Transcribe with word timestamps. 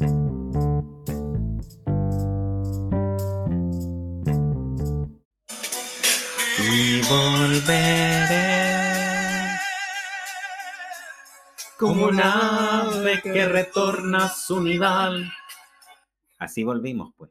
Y 0.00 0.06
volveré 7.02 8.40
como 11.78 12.06
un 12.06 12.18
ave 12.18 13.20
que 13.22 13.46
retorna 13.46 14.24
a 14.24 14.28
su 14.30 14.62
nidal. 14.62 15.30
Así 16.38 16.64
volvimos, 16.64 17.12
pues. 17.18 17.30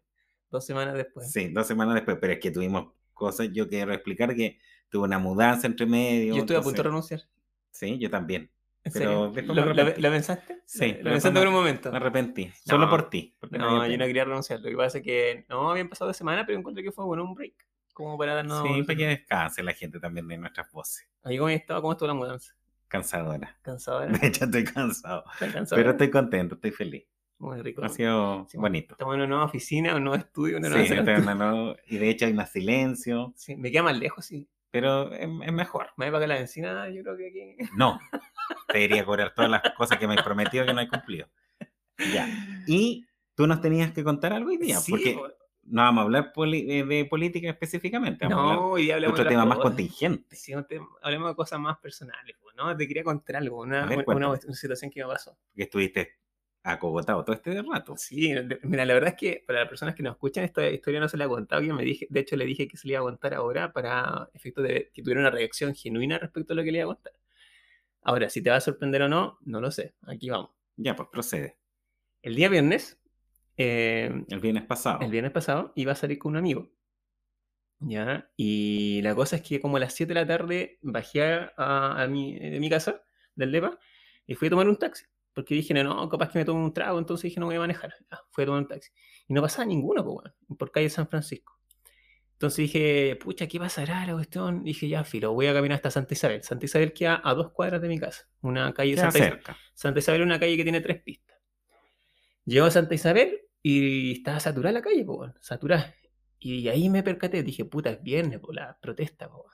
Dos 0.51 0.63
semanas 0.63 0.93
después. 0.93 1.31
Sí, 1.31 1.47
dos 1.47 1.65
semanas 1.65 1.95
después, 1.95 2.17
pero 2.21 2.33
es 2.33 2.39
que 2.39 2.51
tuvimos 2.51 2.93
cosas. 3.15 3.49
Yo 3.51 3.67
quiero 3.67 3.93
explicar 3.93 4.35
que 4.35 4.59
tuve 4.89 5.05
una 5.05 5.17
mudanza 5.17 5.65
entre 5.65 5.87
medio. 5.87 6.35
Yo 6.35 6.41
estuve 6.41 6.57
a 6.57 6.61
punto 6.61 6.83
de 6.83 6.89
renunciar. 6.89 7.21
Sí, 7.71 7.97
yo 7.97 8.11
también. 8.11 8.51
¿En 8.83 8.93
Pero 8.93 9.31
¿Lo, 9.53 9.65
lo- 9.73 9.73
lo 9.73 10.09
pensaste? 10.11 10.61
Sí, 10.65 10.79
Lo 10.79 10.85
después 10.93 11.13
pensaste 11.13 11.39
por 11.39 11.47
un 11.47 11.53
momento. 11.53 11.91
Me 11.91 11.97
arrepentí. 11.97 12.45
No. 12.45 12.51
Solo 12.65 12.89
por 12.89 13.09
ti. 13.09 13.35
No, 13.51 13.85
yo 13.87 13.97
no 13.97 14.05
quería 14.05 14.23
renunciar. 14.25 14.61
Lo 14.61 14.69
que 14.69 14.75
pasa 14.77 14.97
es 14.99 15.03
que 15.03 15.45
no 15.49 15.69
habían 15.71 15.89
pasado 15.89 16.07
dos 16.09 16.17
semanas, 16.17 16.45
pero 16.47 16.57
encontré 16.57 16.83
que 16.83 16.91
fue 16.91 17.05
bueno 17.05 17.23
un 17.23 17.33
break. 17.33 17.53
Como 17.93 18.17
para 18.17 18.35
darnos. 18.35 18.65
Sí, 18.65 18.83
para 18.83 18.97
que 18.97 19.07
descanse 19.07 19.61
la 19.63 19.73
gente 19.73 19.99
también 19.99 20.27
de 20.27 20.37
nuestras 20.37 20.71
voces. 20.71 21.09
Ahí 21.23 21.37
cómo 21.37 21.49
estaba, 21.49 21.81
cómo 21.81 21.91
estuvo 21.91 22.07
la 22.07 22.13
mudanza. 22.13 22.55
Cansadora. 22.87 23.57
Cansado, 23.61 23.99
De 24.07 24.27
hecho, 24.27 24.45
estoy 24.45 24.63
cansado. 24.63 25.23
¿Estás 25.33 25.53
cansado? 25.53 25.79
Pero 25.79 25.91
estoy 25.91 26.09
contento, 26.09 26.55
estoy 26.55 26.71
feliz. 26.71 27.05
Muy 27.37 27.61
rico. 27.61 27.83
Ha 27.83 27.89
sido 27.89 28.47
Sí, 28.49 28.57
bonito. 28.57 28.93
Estamos 28.95 29.13
en 29.15 29.19
una 29.21 29.27
nueva 29.29 29.45
oficina, 29.45 29.95
un 29.95 30.03
nuevo 30.05 30.17
estudio, 30.17 30.57
una 30.57 30.67
Sí, 30.69 30.73
nueva 30.93 31.11
en 31.13 31.21
una 31.23 31.35
nueva- 31.35 31.75
y 31.87 31.97
de 31.97 32.09
hecho 32.09 32.25
hay 32.25 32.33
más 32.33 32.51
silencio, 32.51 33.33
Sí, 33.35 33.55
me 33.55 33.71
queda 33.71 33.83
más 33.83 33.97
lejos, 33.97 34.25
sí. 34.25 34.47
pero 34.71 35.13
es, 35.13 35.21
es 35.45 35.53
mejor. 35.53 35.87
Me 35.97 36.05
voy 36.05 36.11
para 36.13 36.25
acá 36.25 36.27
la 36.35 36.39
encina, 36.41 36.89
yo 36.89 37.01
creo 37.03 37.15
que 37.17 37.27
aquí. 37.27 37.69
No, 37.77 37.97
te 38.67 38.77
debería 38.79 39.05
cobrar 39.05 39.33
todas 39.33 39.49
las 39.51 39.61
cosas 39.75 39.97
que 39.97 40.07
me 40.07 40.15
he 40.15 40.23
prometido 40.23 40.65
que 40.65 40.73
no 40.73 40.81
he 40.81 40.87
cumplido. 40.87 41.27
Ya. 42.13 42.27
Y 42.67 43.05
tú 43.35 43.47
nos 43.47 43.61
tenías 43.61 43.91
que 43.91 44.03
contar 44.03 44.33
algo 44.33 44.49
hoy 44.49 44.57
día, 44.57 44.77
Sí, 44.79 44.91
porque 44.91 45.13
po. 45.13 45.27
no 45.63 45.81
vamos 45.83 46.01
a 46.01 46.05
hablar 46.05 46.33
eh, 46.53 46.83
de 46.85 47.05
política 47.05 47.49
específicamente, 47.49 48.27
vamos 48.27 48.53
No, 48.55 48.65
hoy 48.71 48.83
día 48.83 48.93
de 48.93 48.93
hablemos 48.95 49.13
otro 49.13 49.23
de 49.25 49.29
tema 49.31 49.45
más 49.45 49.57
cosas. 49.57 49.71
contingente. 49.71 50.35
Sí, 50.35 50.53
hablemos 51.01 51.29
de 51.29 51.35
cosas 51.35 51.59
más 51.59 51.77
personales, 51.79 52.35
¿no? 52.55 52.75
Te 52.75 52.87
quería 52.87 53.03
contar 53.03 53.37
algo, 53.37 53.61
una, 53.61 53.83
A 53.83 53.85
ver, 53.85 53.97
una- 53.97 54.05
cuéntame. 54.05 54.27
una 54.47 54.55
situación 54.55 54.91
que 54.91 55.01
me 55.01 55.07
pasó. 55.11 55.37
Que 55.55 55.63
estuviste 55.63 56.15
acogotado 56.63 57.23
todo 57.23 57.35
este 57.35 57.61
rato. 57.61 57.95
Sí, 57.97 58.33
de- 58.33 58.59
mira, 58.63 58.85
la 58.85 58.93
verdad 58.93 59.09
es 59.11 59.15
que 59.15 59.43
para 59.47 59.59
las 59.61 59.69
personas 59.69 59.95
que 59.95 60.03
nos 60.03 60.13
escuchan, 60.13 60.43
esta 60.43 60.69
historia 60.69 60.99
no 60.99 61.07
se 61.07 61.15
la 61.17 61.25
he 61.25 61.27
contado. 61.27 61.61
Yo 61.61 61.73
me 61.73 61.83
dije, 61.83 62.05
de 62.09 62.19
hecho, 62.19 62.35
le 62.35 62.45
dije 62.45 62.67
que 62.67 62.75
se 62.77 62.87
le 62.87 62.93
iba 62.93 62.99
a 63.01 63.03
contar 63.03 63.33
ahora 63.33 63.71
para 63.71 64.29
efecto 64.33 64.61
de 64.61 64.91
que 64.93 65.01
tuviera 65.01 65.21
una 65.21 65.31
reacción 65.31 65.73
genuina 65.73 66.17
respecto 66.19 66.51
a 66.53 66.55
lo 66.57 66.63
que 66.63 66.71
le 66.71 66.79
iba 66.79 66.91
a 66.91 66.95
contar. 66.95 67.13
Ahora, 68.01 68.29
si 68.29 68.41
te 68.41 68.49
va 68.49 68.57
a 68.57 68.61
sorprender 68.61 69.01
o 69.03 69.09
no, 69.09 69.37
no 69.41 69.61
lo 69.61 69.71
sé. 69.71 69.95
Aquí 70.03 70.29
vamos. 70.29 70.51
Ya, 70.77 70.95
pues 70.95 71.09
procede. 71.11 71.57
El 72.21 72.35
día 72.35 72.49
viernes, 72.49 72.99
eh, 73.57 74.23
El 74.29 74.39
viernes 74.39 74.63
pasado. 74.65 74.99
el 75.01 75.11
viernes 75.11 75.31
pasado, 75.31 75.73
iba 75.75 75.91
a 75.91 75.95
salir 75.95 76.17
con 76.19 76.31
un 76.31 76.37
amigo. 76.37 76.71
¿Ya? 77.81 78.29
Y 78.35 79.01
la 79.03 79.15
cosa 79.15 79.37
es 79.37 79.41
que 79.41 79.61
como 79.61 79.77
a 79.77 79.79
las 79.79 79.93
7 79.93 80.13
de 80.13 80.19
la 80.19 80.27
tarde 80.27 80.79
bajé 80.81 81.23
a, 81.23 82.01
a 82.03 82.07
mi, 82.07 82.37
de 82.37 82.59
mi 82.59 82.69
casa, 82.69 83.01
del 83.35 83.51
DEPA, 83.51 83.79
y 84.27 84.35
fui 84.35 84.47
a 84.47 84.51
tomar 84.51 84.67
un 84.67 84.77
taxi. 84.77 85.05
Porque 85.33 85.55
dije, 85.55 85.73
no, 85.73 85.83
no, 85.83 86.09
capaz 86.09 86.29
que 86.31 86.39
me 86.39 86.45
tomo 86.45 86.63
un 86.63 86.73
trago, 86.73 86.99
entonces 86.99 87.23
dije, 87.23 87.39
no 87.39 87.45
voy 87.45 87.55
a 87.55 87.59
manejar. 87.59 87.93
Ya, 88.11 88.19
fui 88.31 88.43
a 88.43 88.47
tomar 88.47 88.61
un 88.61 88.67
taxi. 88.67 88.91
Y 89.27 89.33
no 89.33 89.41
pasaba 89.41 89.65
ninguno, 89.65 90.03
po, 90.03 90.11
weón, 90.13 90.33
por 90.57 90.71
calle 90.71 90.89
San 90.89 91.07
Francisco. 91.07 91.58
Entonces 92.39 92.57
dije, 92.71 93.17
pucha, 93.17 93.47
¿qué 93.47 93.59
pasará 93.59 94.05
la 94.05 94.13
cuestión? 94.13 94.63
Dije, 94.63 94.87
ya, 94.87 95.03
filo, 95.03 95.33
voy 95.33 95.47
a 95.47 95.53
caminar 95.53 95.75
hasta 95.75 95.91
Santa 95.91 96.13
Isabel. 96.13 96.41
Santa 96.41 96.63
Isabel 96.67 96.93
queda 96.93 97.19
a 97.21 97.33
dos 97.33 97.51
cuadras 97.51 97.81
de 97.81 97.89
mi 97.89 97.99
casa. 97.99 98.29
Una 98.41 98.73
calle 98.73 98.95
Santa 98.95 99.17
Isabel. 99.19 99.39
Santa 99.73 99.99
Isabel 99.99 100.21
es 100.21 100.25
una 100.25 100.39
calle 100.39 100.55
que 100.55 100.63
tiene 100.63 100.79
tres 100.79 101.01
pistas. 101.01 101.37
Llego 102.45 102.65
a 102.65 102.71
Santa 102.71 102.95
Isabel 102.95 103.41
y 103.61 104.13
estaba 104.13 104.39
saturada 104.39 104.71
la 104.71 104.81
calle, 104.81 105.03
po, 105.03 105.27
saturada. 105.41 105.93
Y 106.39 106.69
ahí 106.69 106.89
me 106.89 107.03
percaté, 107.03 107.43
dije, 107.43 107.65
puta, 107.65 107.89
es 107.89 108.01
viernes, 108.01 108.39
por 108.39 108.55
la 108.55 108.77
protesta, 108.81 109.29
po. 109.29 109.45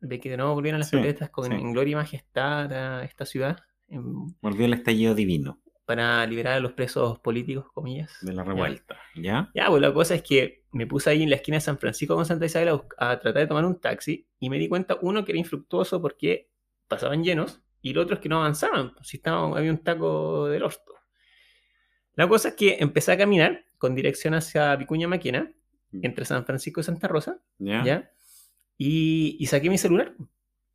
De 0.00 0.20
que 0.20 0.28
de 0.28 0.36
nuevo 0.36 0.52
volvieron 0.52 0.78
las 0.78 0.90
Sí, 0.90 0.96
protestas 0.96 1.30
con 1.30 1.46
sí. 1.46 1.52
en 1.54 1.72
gloria 1.72 1.92
y 1.92 1.94
majestad 1.94 2.70
a 2.70 3.02
esta 3.04 3.24
ciudad 3.24 3.56
en- 3.88 4.36
Volvió 4.42 4.66
el 4.66 4.74
estallido 4.74 5.14
divino 5.14 5.58
para 5.86 6.26
liberar 6.26 6.54
a 6.54 6.60
los 6.60 6.72
presos 6.72 7.18
políticos, 7.20 7.66
comillas. 7.72 8.12
de 8.20 8.32
la 8.34 8.44
revuelta. 8.44 8.98
¿Ya? 9.14 9.50
Ya, 9.54 9.68
pues 9.68 9.80
la 9.80 9.94
cosa 9.94 10.16
es 10.16 10.22
que 10.22 10.64
me 10.72 10.86
puse 10.86 11.08
ahí 11.10 11.22
en 11.22 11.30
la 11.30 11.36
esquina 11.36 11.56
de 11.56 11.60
San 11.62 11.78
Francisco 11.78 12.14
con 12.16 12.26
Santa 12.26 12.44
Isabel 12.46 12.80
a, 12.98 13.18
tratar 13.18 13.34
de 13.42 13.46
tomar 13.46 13.64
un 13.64 13.80
taxi 13.80 14.26
y 14.40 14.50
me 14.50 14.58
di 14.58 14.68
cuenta, 14.68 14.98
uno, 15.00 15.24
que 15.24 15.32
era 15.32 15.38
infructuoso 15.38 16.02
porque 16.02 16.50
pasaban 16.88 17.22
llenos 17.24 17.62
y 17.80 17.90
el 17.92 17.98
otro 17.98 18.16
es 18.16 18.20
que 18.20 18.28
no 18.28 18.38
avanzaban, 18.38 18.92
pues, 18.94 19.08
si 19.08 19.16
estaba, 19.16 19.56
había 19.56 19.70
un 19.70 19.78
taco 19.78 20.46
del 20.48 20.64
orto. 20.64 20.92
La 22.14 22.28
cosa 22.28 22.48
es 22.48 22.54
que 22.54 22.76
empecé 22.80 23.12
a 23.12 23.16
caminar 23.18 23.64
con 23.78 23.94
dirección 23.94 24.34
hacia 24.34 24.74
Vicuña 24.76 25.06
Maquena, 25.08 25.52
entre 26.02 26.24
San 26.24 26.44
Francisco 26.44 26.80
y 26.80 26.84
Santa 26.84 27.08
Rosa, 27.08 27.38
¿Ya? 27.58 27.84
¿ya? 27.84 28.10
Y, 28.76 29.36
y 29.38 29.46
saqué 29.46 29.70
mi 29.70 29.78
celular. 29.78 30.14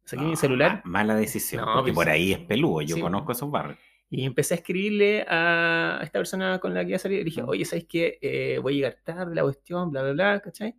Saqué 0.04 0.24
mi 0.24 0.34
Ah, 0.34 0.36
celular 0.36 0.82
ma- 0.84 1.00
Mala 1.04 1.16
decisión, 1.16 1.64
No, 1.66 1.74
porque 1.76 1.94
pues, 1.94 2.06
por 2.06 2.10
ahí 2.14 2.32
es 2.34 2.40
peludo. 2.40 2.82
Yo 2.82 2.96
sí, 2.96 3.02
conozco 3.02 3.32
esos 3.34 3.52
barrios. 3.52 3.78
Y 4.14 4.26
empecé 4.26 4.56
a 4.56 4.58
escribirle 4.58 5.26
a 5.26 6.02
esta 6.04 6.20
persona 6.20 6.60
con 6.60 6.74
la 6.74 6.82
que 6.82 6.90
iba 6.90 6.96
a 6.98 7.00
salir. 7.00 7.20
Le 7.20 7.24
dije, 7.24 7.44
oye, 7.44 7.64
¿sabes 7.64 7.86
qué? 7.86 8.20
Eh, 8.22 8.60
voy 8.62 8.74
a 8.74 8.76
llegar 8.76 8.98
tarde, 9.06 9.34
la 9.34 9.42
cuestión, 9.44 9.90
bla, 9.90 10.04
bla, 10.04 10.12
bla, 10.12 10.42
¿cachai? 10.42 10.76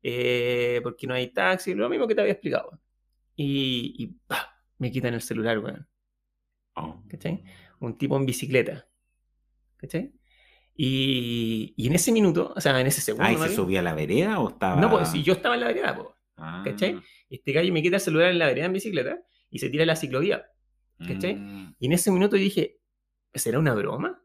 Eh, 0.00 0.78
porque 0.84 1.08
no 1.08 1.14
hay 1.14 1.32
taxi, 1.32 1.74
lo 1.74 1.88
mismo 1.88 2.06
que 2.06 2.14
te 2.14 2.20
había 2.20 2.34
explicado. 2.34 2.80
Y, 3.34 3.96
y 3.98 4.06
¡pah! 4.28 4.54
me 4.78 4.92
quitan 4.92 5.12
el 5.12 5.22
celular, 5.22 5.58
weón. 5.58 5.88
Oh. 6.74 7.02
¿Cachai? 7.08 7.42
Un 7.80 7.98
tipo 7.98 8.16
en 8.16 8.26
bicicleta. 8.26 8.86
¿Cachai? 9.76 10.12
Y, 10.76 11.74
y 11.76 11.88
en 11.88 11.94
ese 11.96 12.12
minuto, 12.12 12.52
o 12.54 12.60
sea, 12.60 12.80
en 12.80 12.86
ese 12.86 13.00
segundo. 13.00 13.26
Ah, 13.26 13.32
¿y 13.32 13.36
se 13.38 13.42
bien, 13.42 13.56
subía 13.56 13.80
a 13.80 13.82
la 13.82 13.94
vereda 13.94 14.38
o 14.38 14.50
estaba.? 14.50 14.80
No, 14.80 14.88
pues 14.88 15.08
si 15.08 15.24
yo 15.24 15.32
estaba 15.32 15.56
en 15.56 15.62
la 15.62 15.66
vereda, 15.66 15.96
pues. 15.96 16.08
Ah, 16.36 16.62
¿cachai? 16.64 17.00
Este 17.28 17.52
gallo 17.52 17.72
me 17.72 17.82
quita 17.82 17.96
el 17.96 18.02
celular 18.02 18.30
en 18.30 18.38
la 18.38 18.46
vereda 18.46 18.66
en 18.66 18.72
bicicleta 18.72 19.18
y 19.50 19.58
se 19.58 19.68
tira 19.68 19.82
a 19.82 19.86
la 19.86 19.96
ciclovía. 19.96 20.46
¿Cachai? 20.98 21.34
mm, 21.36 21.74
Y 21.78 21.86
en 21.86 21.92
ese 21.92 22.10
minuto 22.10 22.36
yo 22.36 22.42
dije, 22.42 22.78
¿será 23.34 23.58
una 23.58 23.74
broma? 23.74 24.22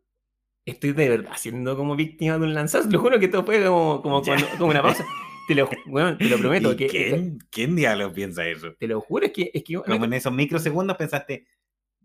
Estoy 0.66 0.92
de 0.92 1.08
verdad 1.10 1.32
siendo 1.38 1.78
como 1.78 1.96
víctima 1.96 2.38
de 2.38 2.44
un 2.46 2.54
lanzazo. 2.54 2.90
Lo 2.90 3.00
juro 3.00 3.20
que 3.20 3.26
esto 3.26 3.44
fue 3.46 3.64
como, 3.64 4.02
como, 4.02 4.22
Ya. 4.24 4.36
cuando- 4.36 4.48
como 4.58 4.72
una 4.72 4.82
pausa. 4.82 5.06
Te 5.48 5.56
lo, 5.56 5.70
weón, 5.86 6.18
te 6.18 6.26
lo 6.26 6.38
prometo. 6.40 6.74
¿Y 6.74 6.76
Que, 6.76 6.88
¿Quién, 6.88 7.38
¿Quién 7.50 7.76
diablos 7.76 8.12
piensa 8.14 8.46
eso? 8.46 8.74
Te 8.78 8.88
lo 8.88 9.00
juro, 9.00 9.26
es 9.28 9.32
que, 9.32 9.50
es 9.54 9.64
que 9.64 9.76
Como 9.76 10.06
en 10.06 10.14
esos 10.14 10.34
microsegundos 10.34 10.98
pensaste, 10.98 11.48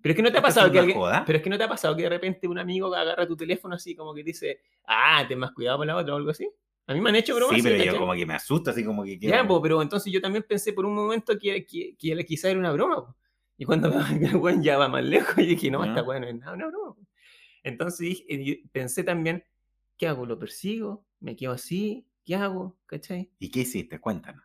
pero 0.01 0.13
es 0.13 0.17
que 0.17 0.23
no 0.23 0.31
te 0.31 0.37
ha 0.37 0.39
¿esto 0.39 0.49
es 0.49 0.55
pasado 0.55 0.73
que 0.73 0.79
alguien, 0.79 0.99
pero 1.27 1.39
es 1.39 1.43
que 1.45 1.51
no 1.51 1.59
te 1.59 1.65
ha 1.65 1.69
pasado 1.69 1.97
que 1.97 2.03
de 2.03 2.09
repente 2.09 2.47
un 2.49 2.59
amigo 2.59 2.95
agarra 2.95 3.27
tu 3.27 3.37
teléfono 3.37 3.75
así 3.75 3.95
como 3.97 4.15
que 4.15 4.23
dice, 4.23 4.61
ah, 4.87 5.25
ten 5.29 5.39
más 5.41 5.51
cuidado 5.53 5.79
con 5.79 5.87
la 5.89 5.97
otra 5.97 6.15
o 6.15 6.17
algo 6.17 6.31
así. 6.31 6.49
A 6.87 6.95
mí 6.95 7.01
me 7.01 7.11
han 7.11 7.17
hecho 7.17 7.35
bromas. 7.37 7.57
sí, 7.57 7.63
pero 7.63 7.83
yo 7.83 7.99
como 7.99 8.13
que 8.15 8.27
me 8.27 8.35
asusta, 8.35 8.71
así 8.73 8.85
como 8.85 9.03
que. 9.05 9.15
Ya, 9.19 9.19
quiero- 9.31 9.49
po, 9.49 9.61
pero 9.63 9.83
entonces 9.83 10.13
yo 10.13 10.21
también 10.21 10.45
pensé 10.49 10.73
por 10.73 10.85
un 10.87 10.95
momento 10.95 11.37
que, 11.39 11.65
que, 11.67 11.97
que 11.99 12.25
quizá 12.25 12.49
era 12.51 12.59
una 12.61 12.73
broma. 12.73 12.97
po. 13.07 13.17
Y 13.59 13.65
cuando 13.65 13.89
el 13.89 14.37
weón 14.37 14.63
ya 14.63 14.79
va 14.79 14.89
más 14.89 15.05
lejos, 15.05 15.39
y 15.39 15.47
dije, 15.47 15.71
no, 15.71 15.85
Ya. 15.85 15.91
esta 15.91 16.03
weón 16.03 16.39
no 16.41 16.53
broma. 16.57 16.95
po. 16.95 16.99
Entonces 17.63 18.01
dije- 18.29 18.63
pensé 18.73 19.05
también, 19.05 19.45
¿qué 19.97 20.09
hago? 20.09 20.27
¿Lo 20.27 20.39
persigo? 20.39 21.07
¿Me 21.21 21.37
quedo 21.37 21.53
así? 21.53 22.07
¿Qué 22.25 22.35
hago? 22.35 22.79
¿Cachai? 22.87 23.31
¿Y 23.39 23.51
qué 23.51 23.61
hiciste? 23.61 24.01
Cuéntanos. 24.01 24.45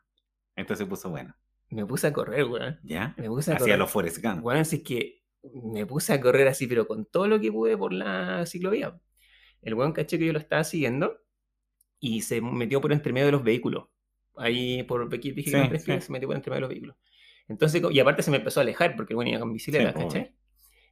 Esto 0.55 0.75
se 0.75 0.85
puso 0.85 1.09
bueno. 1.09 1.35
Me 1.69 1.85
puse 1.85 2.07
a 2.07 2.13
correr, 2.13 2.45
weón. 2.45 2.79
¿Ya? 2.83 3.13
Me 3.17 3.27
puse 3.27 3.51
a 3.51 3.55
Hacía 3.55 3.65
correr. 3.65 3.79
los 3.79 3.91
Forrest 3.91 4.23
Gump. 4.23 4.43
Weón, 4.45 4.59
es 4.61 4.83
que 4.83 5.23
me 5.63 5.85
puse 5.85 6.13
a 6.13 6.21
correr 6.21 6.47
así, 6.47 6.67
pero 6.67 6.87
con 6.87 7.05
todo 7.05 7.27
lo 7.27 7.39
que 7.39 7.51
pude 7.51 7.77
por 7.77 7.93
la 7.93 8.45
ciclovía. 8.45 8.99
El 9.61 9.73
weón 9.73 9.91
caché 9.93 10.17
que 10.19 10.25
yo 10.25 10.33
lo 10.33 10.39
estaba 10.39 10.63
siguiendo 10.63 11.19
y 11.99 12.21
se 12.21 12.41
metió 12.41 12.79
por 12.81 12.91
entre 12.93 13.11
medio 13.13 13.25
de 13.27 13.31
los 13.33 13.43
vehículos. 13.43 13.85
Ahí 14.35 14.83
por 14.83 15.09
dije 15.09 15.43
Sí, 15.43 15.79
sí. 15.79 16.01
se 16.01 16.11
metió 16.11 16.27
por 16.27 16.35
entre 16.35 16.51
medio 16.51 16.55
de 16.57 16.61
los 16.61 16.69
vehículos. 16.69 16.95
Entonces, 17.47 17.81
y 17.91 17.99
aparte 17.99 18.23
se 18.23 18.31
me 18.31 18.37
empezó 18.37 18.59
a 18.59 18.63
alejar 18.63 18.95
porque 18.95 19.13
el 19.13 19.17
weón 19.17 19.29
iba 19.29 19.39
con 19.39 19.53
bicicleta, 19.53 19.93
Sí, 19.93 19.99
¿cachai? 19.99 20.35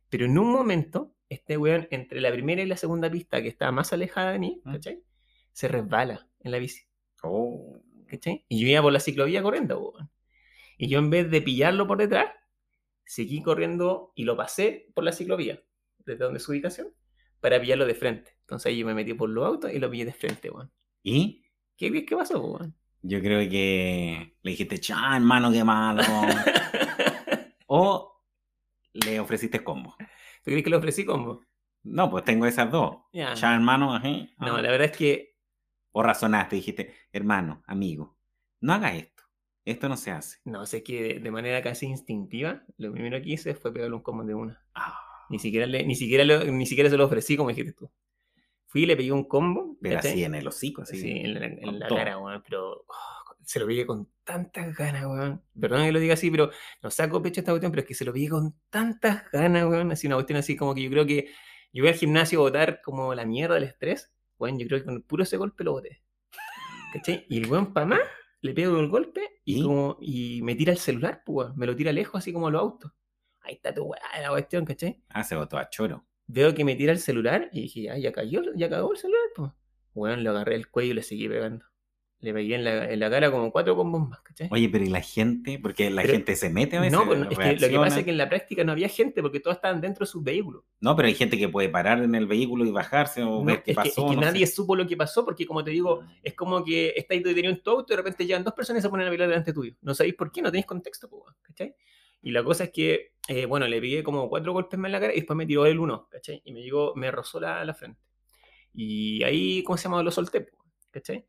Pero 0.10 0.26
en 0.26 0.38
un 0.38 0.52
momento, 0.52 1.14
este 1.30 1.58
weón, 1.58 1.88
entre 1.92 2.22
la 2.22 2.32
primera 2.32 2.62
y 2.62 2.66
la 2.66 2.78
segunda 2.78 3.10
pista, 3.10 3.42
que 3.42 3.48
estaba 3.50 3.72
más 3.72 3.92
alejada 3.94 4.32
de 4.32 4.40
mí, 4.40 4.62
Mm. 4.64 4.72
¿cachai? 4.74 5.04
Se 5.52 5.68
resbala 5.68 6.30
en 6.40 6.52
la 6.52 6.60
bici. 6.60 6.84
Oh. 7.24 7.82
¿cachai? 8.08 8.46
Y 8.48 8.62
yo 8.62 8.68
iba 8.68 8.82
por 8.82 8.94
la 8.94 9.00
ciclovía 9.00 9.42
corriendo, 9.42 9.80
weón. 9.80 10.10
Y 10.78 10.88
yo 10.88 11.00
en 11.00 11.10
vez 11.10 11.30
de 11.32 11.42
pillarlo 11.42 11.88
por 11.88 11.98
detrás, 11.98 12.28
seguí 13.06 13.42
corriendo 13.42 14.12
y 14.16 14.24
lo 14.24 14.36
pasé 14.38 14.88
por 14.94 15.04
la 15.04 15.12
ciclovía, 15.12 15.64
desde 16.06 16.24
donde 16.24 16.38
es 16.38 16.44
su 16.44 16.52
ubicación, 16.52 16.94
para 17.40 17.60
pillarlo 17.60 17.86
de 17.86 17.96
frente. 17.96 18.32
Entonces 18.42 18.68
ahí 18.68 18.78
yo 18.80 18.86
me 18.86 18.94
metí 18.94 19.14
por 19.14 19.30
los 19.30 19.46
autos 19.46 19.74
y 19.74 19.80
lo 19.80 19.90
pillé 19.90 20.06
de 20.06 20.14
frente, 20.14 20.50
weón. 20.50 20.72
¿Y? 21.04 21.46
¿Qué 21.78 22.06
que 22.06 22.16
pasó, 22.16 22.42
weón? 22.42 22.76
Yo 23.08 23.20
creo 23.22 23.48
que 23.50 24.36
le 24.42 24.52
dijiste, 24.52 24.80
chan, 24.80 25.24
mano, 25.24 25.52
qué 25.52 25.64
malo. 25.64 26.02
o 27.68 28.22
le 28.94 29.20
ofreciste 29.20 29.64
combo. 29.64 29.96
¿Tú 30.00 30.06
crees 30.52 30.64
que 30.64 30.70
lo 30.70 30.78
ofrecí 30.78 31.06
como? 31.06 31.42
No, 31.84 32.10
pues 32.10 32.24
tengo 32.24 32.46
esas 32.46 32.72
dos. 32.72 32.98
Ya. 33.14 33.34
Hermano, 33.34 33.94
ajá. 33.96 34.08
No, 34.40 34.58
la 34.62 34.72
verdad 34.72 34.90
es 34.92 34.98
que 34.98 35.36
O 35.92 36.04
razonaste, 36.04 36.56
dijiste, 36.56 36.94
hermano, 37.12 37.62
amigo, 37.68 38.18
no 38.62 38.74
haga 38.74 38.96
esto. 38.96 39.24
Esto 39.66 39.90
no 39.90 39.98
se 39.98 40.12
hace. 40.12 40.40
no 40.46 40.66
sé 40.68 40.84
que 40.84 41.02
de, 41.02 41.20
de 41.20 41.32
manera 41.32 41.62
casi 41.64 41.88
instintiva, 41.88 42.62
lo 42.78 42.92
primero 42.92 43.20
que 43.22 43.30
hice 43.32 43.56
fue 43.56 43.74
pegarle 43.74 43.96
un 43.96 44.04
combo 44.04 44.24
de 44.24 44.36
una. 44.36 44.62
Ah, 44.76 45.00
Ni 45.30 45.40
siquiera, 45.40 45.66
le- 45.66 45.86
ni, 45.86 45.96
siquiera 45.96 46.24
lo- 46.24 46.44
ni 46.44 46.66
siquiera 46.68 46.90
se 46.90 46.98
lo 46.98 47.06
ofrecí 47.06 47.36
como 47.36 47.50
dijiste 47.50 47.74
tú. 47.74 47.90
Fui 48.76 48.84
y 48.84 48.86
le 48.88 48.98
pegué 48.98 49.14
un 49.14 49.24
combo. 49.24 49.78
Pero 49.80 50.00
así 50.00 50.26
en 50.26 50.36
el 50.36 50.46
hocico, 50.46 50.82
así. 50.82 51.00
Sí, 51.00 51.10
en 51.10 51.34
la, 51.36 51.46
en 51.46 51.80
cara, 51.88 52.18
weón. 52.18 52.44
Pero 52.44 52.84
oh, 52.86 53.36
se 53.42 53.58
lo 53.58 53.68
pegué 53.68 53.86
con 53.86 54.10
tantas 54.26 54.76
ganas, 54.76 55.06
weón. 55.06 55.42
Perdón 55.58 55.86
que 55.86 55.94
lo 55.94 56.00
diga 56.02 56.16
así, 56.16 56.30
pero 56.30 56.52
no 56.84 56.92
saco 56.92 57.22
pecho 57.22 57.40
esta 57.40 57.54
cuestión, 57.54 57.72
pero 57.72 57.84
es 57.84 57.88
que 57.88 57.94
se 57.94 58.04
lo 58.04 58.12
pegué 58.12 58.28
con 58.28 58.54
tantas 58.70 59.32
ganas, 59.32 59.64
weón. 59.64 59.94
Así 59.94 60.08
una 60.08 60.18
cuestión 60.18 60.40
así 60.40 60.58
como 60.58 60.76
que 60.76 60.84
yo 60.84 60.90
creo 60.90 61.06
que 61.06 61.30
yo 61.72 61.84
voy 61.84 61.88
al 61.94 61.96
gimnasio 61.98 62.40
a 62.40 62.42
botar 62.42 62.82
como 62.82 63.16
la 63.16 63.26
mierda 63.26 63.56
del 63.56 63.64
estrés. 63.64 64.12
Weón, 64.38 64.60
yo 64.60 64.68
creo 64.68 64.82
que 64.82 64.86
con 64.88 65.02
puro 65.04 65.24
ese 65.24 65.38
golpe 65.38 65.64
lo 65.64 65.72
boté. 65.72 66.04
¿Cachai? 66.92 67.26
Y 67.30 67.38
el 67.38 67.50
weón 67.50 67.72
pa' 67.72 67.86
más, 67.86 68.02
le 68.42 68.54
pego 68.54 68.78
el 68.78 68.90
golpe 68.90 69.40
y, 69.46 69.64
como, 69.64 69.96
y 70.02 70.42
me 70.42 70.56
tira 70.56 70.74
el 70.74 70.80
celular, 70.80 71.24
pues, 71.26 71.48
weón. 71.48 71.58
Me 71.58 71.66
lo 71.66 71.78
tira 71.78 71.94
lejos, 71.94 72.20
así 72.20 72.34
como 72.34 72.52
los 72.52 72.60
autos. 72.60 72.92
Ahí 73.40 73.54
está 73.54 73.74
tu 73.74 73.84
weá, 73.84 74.02
la 74.22 74.32
cuestión, 74.32 74.66
¿cachai? 74.66 75.02
Ah, 75.08 75.24
se 75.24 75.38
botó 75.38 75.58
a 75.58 75.70
choro. 75.70 76.06
Veo 76.28 76.54
que 76.56 76.64
me 76.66 76.76
tira 76.76 76.92
el 76.92 77.00
celular 77.00 77.50
y 77.54 77.62
dije, 77.64 77.90
ah, 77.90 77.98
ya 77.98 78.12
cayó, 78.12 78.42
ya 78.56 78.70
cagó 78.70 78.92
el 78.92 78.98
celular, 78.98 79.22
pues. 79.36 79.52
Weón, 79.94 80.24
lo 80.24 80.32
agarré 80.32 80.56
el 80.56 80.68
cuello 80.70 80.92
y 80.92 80.96
le 80.96 81.04
seguí 81.04 81.30
pegando. 81.30 81.66
Le 82.20 82.34
pegué 82.34 82.56
en 82.56 82.64
la, 82.64 82.90
en 82.92 83.00
la 83.00 83.10
cara 83.10 83.30
como 83.30 83.52
cuatro 83.52 83.76
combos 83.76 84.10
más, 84.10 84.22
¿cachai? 84.22 84.48
Oye, 84.52 84.68
pero 84.70 84.84
¿y 84.84 84.90
la 84.90 85.02
gente? 85.02 85.60
Porque 85.60 85.92
la 85.92 86.02
Pero- 86.02 86.14
gente 86.16 86.36
se 86.36 86.50
mete 86.50 86.78
a 86.78 86.82
veces. 86.82 86.94
no, 86.98 87.06
pues, 87.06 87.20
es 87.30 87.38
que 87.38 87.54
lo 87.60 87.70
que 87.70 87.78
pasa 87.78 88.00
es 88.00 88.06
que 88.06 88.12
en 88.12 88.18
la 88.18 88.28
práctica 88.30 88.64
no 88.64 88.72
había 88.72 88.90
gente 88.90 89.22
porque 89.22 89.40
todos 89.40 89.58
estaban 89.58 89.80
dentro 89.82 90.06
de 90.06 90.12
sus 90.12 90.24
vehículos. 90.24 90.64
No, 90.80 90.96
pero 90.96 91.08
hay 91.08 91.14
gente 91.14 91.38
que 91.38 91.48
puede 91.50 91.70
parar 91.70 92.02
en 92.02 92.16
el 92.16 92.26
vehículo 92.26 92.66
y 92.66 92.72
bajarse 92.72 93.22
o 93.22 93.40
No, 93.42 93.44
ver 93.46 93.62
qué 93.64 93.72
es, 93.72 93.78
que, 93.78 93.90
es 93.90 93.96
pasó. 93.96 94.10
que 94.10 94.16
no 94.16 94.22
nadie 94.22 94.48
sé. 94.48 94.56
supo 94.56 94.76
lo 94.76 94.88
que 94.88 94.98
pasó 94.98 95.24
porque, 95.24 95.46
como 95.46 95.64
te 95.64 95.70
digo, 95.72 96.04
es 96.24 96.34
como 96.34 96.64
que 96.64 96.94
estáis 96.96 97.22
detenido 97.24 97.54
en 97.54 97.62
tu 97.62 97.70
auto 97.70 97.94
y 97.94 97.96
de 97.96 97.98
repente 98.02 98.26
llegan 98.26 98.44
dos 98.44 98.54
personas 98.56 98.82
y 98.82 98.84
se 98.84 98.90
ponen 98.90 99.06
a 99.06 99.10
bailar 99.10 99.28
delante 99.28 99.54
tuyo. 99.54 99.76
No 99.82 99.94
sabéis 99.94 100.16
por 100.16 100.32
qué, 100.32 100.42
no 100.42 100.50
tenéis 100.50 100.66
contexto, 100.66 101.10
¿cachai? 101.44 101.76
Y 102.26 102.32
la 102.32 102.44
cosa 102.44 102.64
es 102.66 102.72
que, 102.72 103.14
eh, 103.28 103.46
bueno, 103.46 103.68
le 103.68 103.80
pegué 103.80 104.04
como 104.04 104.28
cuatro 104.30 104.52
golpes 104.52 104.80
más 104.80 104.90
en 104.90 104.94
la 104.94 105.00
cara 105.00 105.14
y 105.14 105.18
después 105.18 105.38
me 105.38 105.46
tiró 105.46 105.66
el 105.68 105.80
uno, 105.80 106.08
¿cachai? 106.10 106.42
Y 106.44 106.52
me 106.54 106.62
llegó, 106.64 106.94
me 106.96 107.12
rozó 107.12 107.40
la, 107.40 107.64
la 107.64 107.74
frente. 107.76 108.02
Y 108.74 109.24
ahí, 109.24 109.64
¿cómo 109.64 109.78
se 109.78 109.84
llama? 109.84 110.02
Lo 110.04 110.10
solté, 110.12 110.48
¿cachai? 110.92 111.26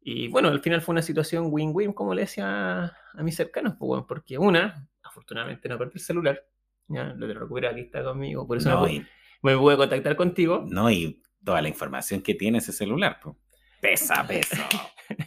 Y 0.00 0.28
bueno, 0.28 0.48
al 0.48 0.60
final 0.60 0.82
fue 0.82 0.92
una 0.92 1.02
situación 1.02 1.46
win-win, 1.50 1.92
como 1.92 2.14
le 2.14 2.20
decía 2.22 2.84
a, 2.84 2.96
a 3.14 3.22
mis 3.22 3.34
cercanos, 3.34 3.74
pues, 3.78 4.04
porque 4.06 4.38
una, 4.38 4.88
afortunadamente 5.02 5.68
no 5.68 5.78
perdí 5.78 5.92
el 5.94 6.00
celular, 6.00 6.46
ya, 6.86 7.14
lo 7.16 7.26
recuperé, 7.32 7.68
aquí 7.68 7.80
está 7.80 8.04
conmigo, 8.04 8.46
por 8.46 8.58
eso 8.58 8.68
No, 8.68 8.82
me, 8.82 8.92
y, 8.92 9.06
me 9.42 9.56
pude 9.56 9.76
contactar 9.76 10.14
contigo. 10.16 10.64
no, 10.68 10.90
y 10.90 11.22
toda 11.44 11.60
la 11.62 11.68
información 11.68 12.20
que 12.20 12.34
tiene 12.34 12.58
ese 12.58 12.72
celular. 12.72 13.18
pues. 13.22 13.34
Pesa, 13.80 14.24
pesa. 14.26 14.68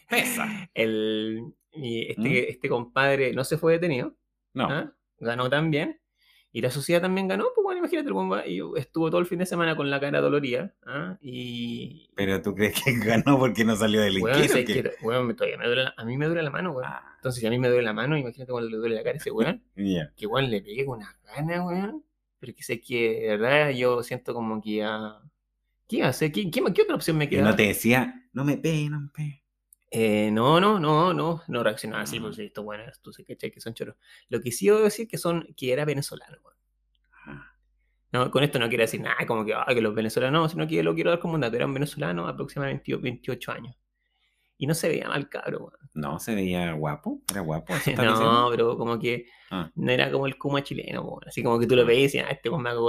pesa. 0.09 0.69
el, 0.73 1.41
mi- 1.73 2.03
este, 2.09 2.21
¿Mm? 2.21 2.45
este 2.49 2.69
compadre 2.69 3.33
no 3.33 3.43
se 3.43 3.57
fue 3.57 3.73
detenido, 3.73 4.15
No. 4.53 4.67
¿ah? 4.69 4.93
Ganó 5.19 5.49
también. 5.49 5.99
Y 6.51 6.61
la 6.61 6.71
sociedad 6.71 6.99
también 7.01 7.27
ganó, 7.27 7.45
pues 7.53 7.63
bueno, 7.63 7.77
imagínate, 7.77 8.07
el 8.07 8.13
bomba, 8.15 8.47
y 8.47 8.59
estuvo 8.75 9.11
todo 9.11 9.21
el 9.21 9.27
fin 9.27 9.37
de 9.37 9.45
semana 9.45 9.75
con 9.75 9.91
la 9.91 9.99
cara 9.99 10.19
dolorida. 10.19 10.73
¿ah? 10.83 11.15
Y. 11.21 12.09
Pero 12.15 12.41
tú 12.41 12.55
crees 12.55 12.73
que 12.81 12.93
ganó 12.97 13.37
porque 13.37 13.63
no 13.63 13.75
salió 13.75 14.01
del 14.01 14.17
Weón, 14.19 14.35
inquino. 14.39 14.49
¿sabes 14.53 14.65
qué? 14.65 14.91
Weón, 15.03 15.27
me- 15.27 15.33
todavía 15.35 15.57
me 15.59 15.67
duele 15.67 15.83
la- 15.83 15.93
a 15.95 16.03
mí 16.05 16.17
me 16.17 16.25
duele 16.25 16.41
la 16.41 16.49
mano, 16.49 16.71
weón. 16.71 16.87
Ah, 16.89 17.03
Entonces, 17.17 17.39
si 17.41 17.45
a 17.45 17.51
mí 17.51 17.59
me 17.59 17.67
duele 17.67 17.83
la 17.83 17.93
mano, 17.93 18.17
imagínate 18.17 18.51
cuando 18.51 18.67
le 18.67 18.77
duele 18.77 18.95
la 18.95 19.03
cara 19.03 19.13
a 19.13 19.17
ese 19.17 19.29
weón. 19.29 19.63
ya. 19.75 20.11
que 20.17 20.25
weón 20.25 20.49
le 20.49 20.61
pegué 20.63 20.85
con 20.87 20.97
una 20.97 21.15
gana, 21.35 21.63
weón. 21.63 22.03
Pero 22.39 22.53
que 22.55 22.63
sé 22.63 22.81
que, 22.81 23.19
de 23.21 23.27
verdad, 23.37 23.69
yo 23.69 24.01
siento 24.01 24.33
como 24.33 24.59
que 24.59 24.77
ya. 24.77 25.19
¿Qué 25.87 25.97
iba 25.97 26.07
a 26.07 26.09
hacer? 26.09 26.31
¿Qué, 26.31 26.49
qué, 26.49 26.63
qué 26.73 26.81
otra 26.81 26.95
opción 26.95 27.15
me 27.17 27.25
Y 27.25 27.29
queda? 27.29 27.43
no 27.43 27.55
te 27.55 27.63
decía, 27.67 28.27
no 28.33 28.43
me 28.43 28.57
pegue, 28.57 28.89
no 28.89 29.01
me 29.01 29.09
pegue. 29.09 29.43
Eh, 29.91 30.29
no, 30.31 30.59
no, 30.59 30.79
no, 30.79 31.13
no, 31.13 31.41
no 31.47 31.63
reaccionaba 31.63 32.03
así, 32.03 32.17
Ah. 32.17 32.21
porque 32.21 32.45
esto, 32.45 32.63
bueno, 32.63 32.83
tú 33.01 33.11
sé 33.11 33.25
¿cachai? 33.25 33.49
que 33.51 33.59
son 33.59 33.73
choros. 33.73 33.95
Lo 34.29 34.39
que 34.41 34.51
sí 34.51 34.67
debo 34.67 34.79
decir 34.81 35.07
que 35.07 35.17
son, 35.17 35.47
que 35.57 35.71
era 35.73 35.83
venezolano. 35.85 36.37
Ah, 37.25 37.51
No, 38.11 38.29
con 38.31 38.43
esto 38.43 38.59
no 38.59 38.69
quiero 38.69 38.83
decir 38.83 39.01
nada, 39.01 39.17
como 39.27 39.43
que, 39.45 39.53
ah, 39.53 39.65
que 39.73 39.81
los 39.81 39.93
venezolanos, 39.95 40.41
no, 40.41 40.49
sino 40.49 40.67
que 40.67 40.81
lo 40.83 40.93
quiero 40.95 41.09
dar 41.11 41.19
como 41.19 41.33
un 41.35 41.41
dato, 41.41 41.55
era 41.55 41.65
un 41.65 41.73
venezolano 41.73 42.27
aproximadamente 42.27 42.91
28, 42.95 43.01
28 43.01 43.51
años. 43.51 43.75
Y 44.61 44.67
no 44.67 44.73
se 44.73 44.89
veía 44.89 45.07
mal 45.07 45.29
cabro, 45.29 45.59
weón. 45.59 45.73
No, 45.93 46.19
se 46.19 46.35
veía 46.35 46.73
guapo. 46.73 47.21
Era 47.31 47.41
guapo. 47.41 47.73
No, 47.97 48.47
pero 48.51 48.77
como 48.77 48.99
que 48.99 49.25
Ah. 49.51 49.71
no 49.73 49.91
era 49.91 50.11
como 50.11 50.27
el 50.27 50.37
Kuma 50.37 50.61
chileno. 50.63 51.17
Así 51.25 51.41
como 51.41 51.57
que 51.59 51.65
tú 51.65 51.75
lo 51.75 51.83
veías 51.85 51.99
y 52.13 52.17
decías, 52.19 52.25
ah, 52.29 52.33
este 52.33 52.49
weón 52.49 52.61
me 52.61 52.69
va 52.69 52.75
a 52.75 52.79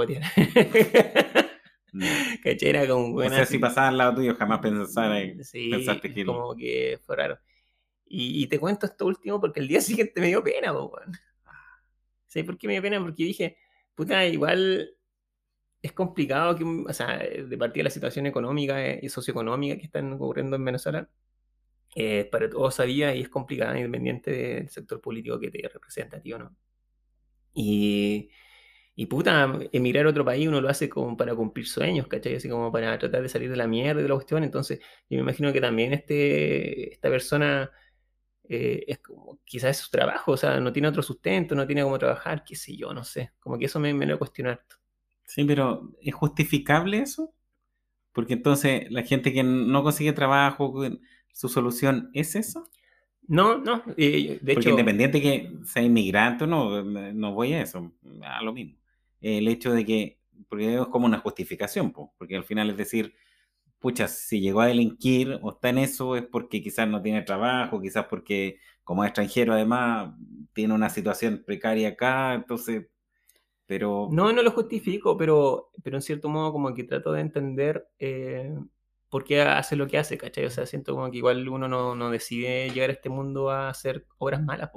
cogotear. 1.91 2.01
No. 2.37 2.41
¿Cachai? 2.43 2.69
Era 2.69 2.87
como 2.87 3.05
un 3.07 3.23
O 3.23 3.29
sea, 3.29 3.45
si 3.45 3.59
pasaba 3.59 3.89
al 3.89 3.97
lado 3.97 4.15
tuyo, 4.15 4.35
jamás 4.35 4.59
pensara 4.59 5.19
en- 5.21 5.43
Sí, 5.43 5.69
pensaste 5.69 6.13
que- 6.13 6.25
como 6.25 6.55
que 6.55 6.99
fue 7.05 7.15
raro. 7.17 7.37
Y, 8.05 8.43
y 8.43 8.47
te 8.47 8.59
cuento 8.59 8.85
esto 8.85 9.05
último 9.05 9.39
porque 9.39 9.59
el 9.59 9.67
día 9.67 9.81
siguiente 10.09 10.19
me 10.21 10.27
dio 10.27 10.43
pena, 10.43 10.73
po, 10.73 10.85
weón. 10.85 11.11
¿Sabes 12.27 12.45
por 12.45 12.57
qué 12.57 12.67
me 12.67 12.73
dio 12.73 12.81
pena? 12.81 12.99
Porque 13.01 13.23
dije, 13.25 13.57
puta, 13.93 14.25
igual 14.25 14.95
es 15.81 15.91
complicado 15.93 16.55
que, 16.55 16.63
o 16.63 16.93
sea, 16.93 17.17
de 17.17 17.57
partida 17.57 17.81
de 17.81 17.83
la 17.85 17.89
situación 17.89 18.25
económica 18.27 18.85
eh, 18.85 18.99
y 19.01 19.09
socioeconómica 19.09 19.77
que 19.77 19.85
están 19.85 20.13
ocurriendo 20.13 20.55
en 20.55 20.63
Venezuela, 20.63 21.09
eh, 21.95 22.23
para 22.31 22.49
todos 22.49 22.75
sabía 22.75 23.13
y 23.15 23.21
es 23.21 23.29
complicada 23.29 23.75
independiente 23.77 24.31
del 24.31 24.69
sector 24.69 25.01
político 25.01 25.39
que 25.39 25.51
te 25.51 25.67
representa, 25.67 26.21
tío, 26.21 26.39
¿no? 26.39 26.55
Y, 27.53 28.29
y 28.95 29.05
puta, 29.05 29.59
emigrar 29.71 30.05
a 30.05 30.09
otro 30.09 30.25
país 30.25 30.47
uno 30.47 30.61
lo 30.61 30.69
hace 30.69 30.89
como 30.89 31.15
para 31.15 31.33
cumplir 31.35 31.67
sueños, 31.67 32.07
¿cachai? 32.07 32.35
Así 32.35 32.49
como 32.49 32.71
para 32.71 32.97
tratar 32.99 33.21
de 33.21 33.29
salir 33.29 33.49
de 33.49 33.55
la 33.55 33.67
mierda 33.67 34.01
y 34.01 34.03
de 34.03 34.09
la 34.09 34.15
cuestión. 34.15 34.43
Entonces, 34.43 34.79
yo 35.09 35.17
me 35.17 35.21
imagino 35.23 35.53
que 35.53 35.61
también 35.61 35.93
este, 35.93 36.93
esta 36.93 37.09
persona 37.09 37.71
eh, 38.47 38.83
es 38.87 38.99
como, 38.99 39.39
quizás 39.45 39.71
es 39.71 39.77
su 39.77 39.89
trabajo, 39.89 40.33
o 40.33 40.37
sea, 40.37 40.59
no 40.59 40.73
tiene 40.73 40.89
otro 40.89 41.01
sustento, 41.01 41.55
no 41.55 41.65
tiene 41.65 41.83
cómo 41.83 41.97
trabajar, 41.97 42.43
qué 42.43 42.55
sé 42.55 42.75
yo, 42.75 42.93
no 42.93 43.03
sé. 43.03 43.31
Como 43.39 43.57
que 43.57 43.65
eso 43.65 43.79
me, 43.79 43.93
me 43.93 44.05
lo 44.05 44.19
cuestionar. 44.19 44.61
Sí, 45.25 45.45
pero 45.45 45.93
¿es 46.01 46.13
justificable 46.13 46.99
eso? 46.99 47.33
Porque 48.11 48.33
entonces 48.33 48.91
la 48.91 49.03
gente 49.03 49.31
que 49.31 49.43
no 49.43 49.83
consigue 49.83 50.11
trabajo, 50.11 50.83
su 51.31 51.47
solución 51.47 52.09
es 52.13 52.35
eso. 52.35 52.67
No, 53.27 53.57
no, 53.57 53.83
eh, 53.95 54.39
de 54.41 54.53
Porque 54.53 54.59
hecho, 54.59 54.69
independiente 54.71 55.21
que 55.21 55.49
sea 55.63 55.81
inmigrante 55.81 56.43
o 56.43 56.47
no, 56.47 56.83
no 56.83 57.33
voy 57.33 57.53
a 57.53 57.61
eso, 57.61 57.93
a 58.21 58.43
lo 58.43 58.51
mismo. 58.51 58.80
El 59.21 59.47
hecho 59.47 59.71
de 59.73 59.85
que, 59.85 60.19
porque 60.49 60.75
es 60.75 60.87
como 60.87 61.05
una 61.05 61.19
justificación, 61.19 61.91
po, 61.91 62.13
porque 62.17 62.35
al 62.35 62.43
final 62.45 62.69
es 62.71 62.77
decir, 62.77 63.13
pucha, 63.79 64.07
si 64.07 64.41
llegó 64.41 64.61
a 64.61 64.67
delinquir 64.67 65.39
o 65.41 65.51
está 65.51 65.69
en 65.69 65.79
eso 65.79 66.15
es 66.15 66.23
porque 66.25 66.61
quizás 66.61 66.87
no 66.87 67.01
tiene 67.01 67.23
trabajo, 67.23 67.81
quizás 67.81 68.05
porque 68.07 68.59
como 68.83 69.05
extranjero 69.05 69.53
además 69.53 70.13
tiene 70.53 70.73
una 70.73 70.89
situación 70.89 71.43
precaria 71.45 71.89
acá, 71.89 72.33
entonces, 72.35 72.87
pero... 73.67 74.09
No, 74.09 74.33
no 74.33 74.41
lo 74.43 74.51
justifico, 74.51 75.15
pero, 75.17 75.71
pero 75.83 75.95
en 75.97 76.01
cierto 76.01 76.27
modo 76.29 76.51
como 76.51 76.73
que 76.73 76.83
trato 76.83 77.13
de 77.13 77.21
entender 77.21 77.87
eh, 77.99 78.53
por 79.09 79.23
qué 79.23 79.41
hace 79.41 79.75
lo 79.77 79.87
que 79.87 79.97
hace, 79.97 80.17
¿cachai? 80.17 80.45
O 80.45 80.49
sea, 80.49 80.65
siento 80.65 80.93
como 80.95 81.09
que 81.11 81.17
igual 81.17 81.47
uno 81.47 81.67
no, 81.69 82.09
decide 82.11 82.69
llegar 82.71 82.89
a 82.89 82.93
este 82.93 83.09
mundo 83.09 83.49
a 83.51 83.69
hacer 83.69 84.05
obras 84.17 84.43
malas. 84.43 84.69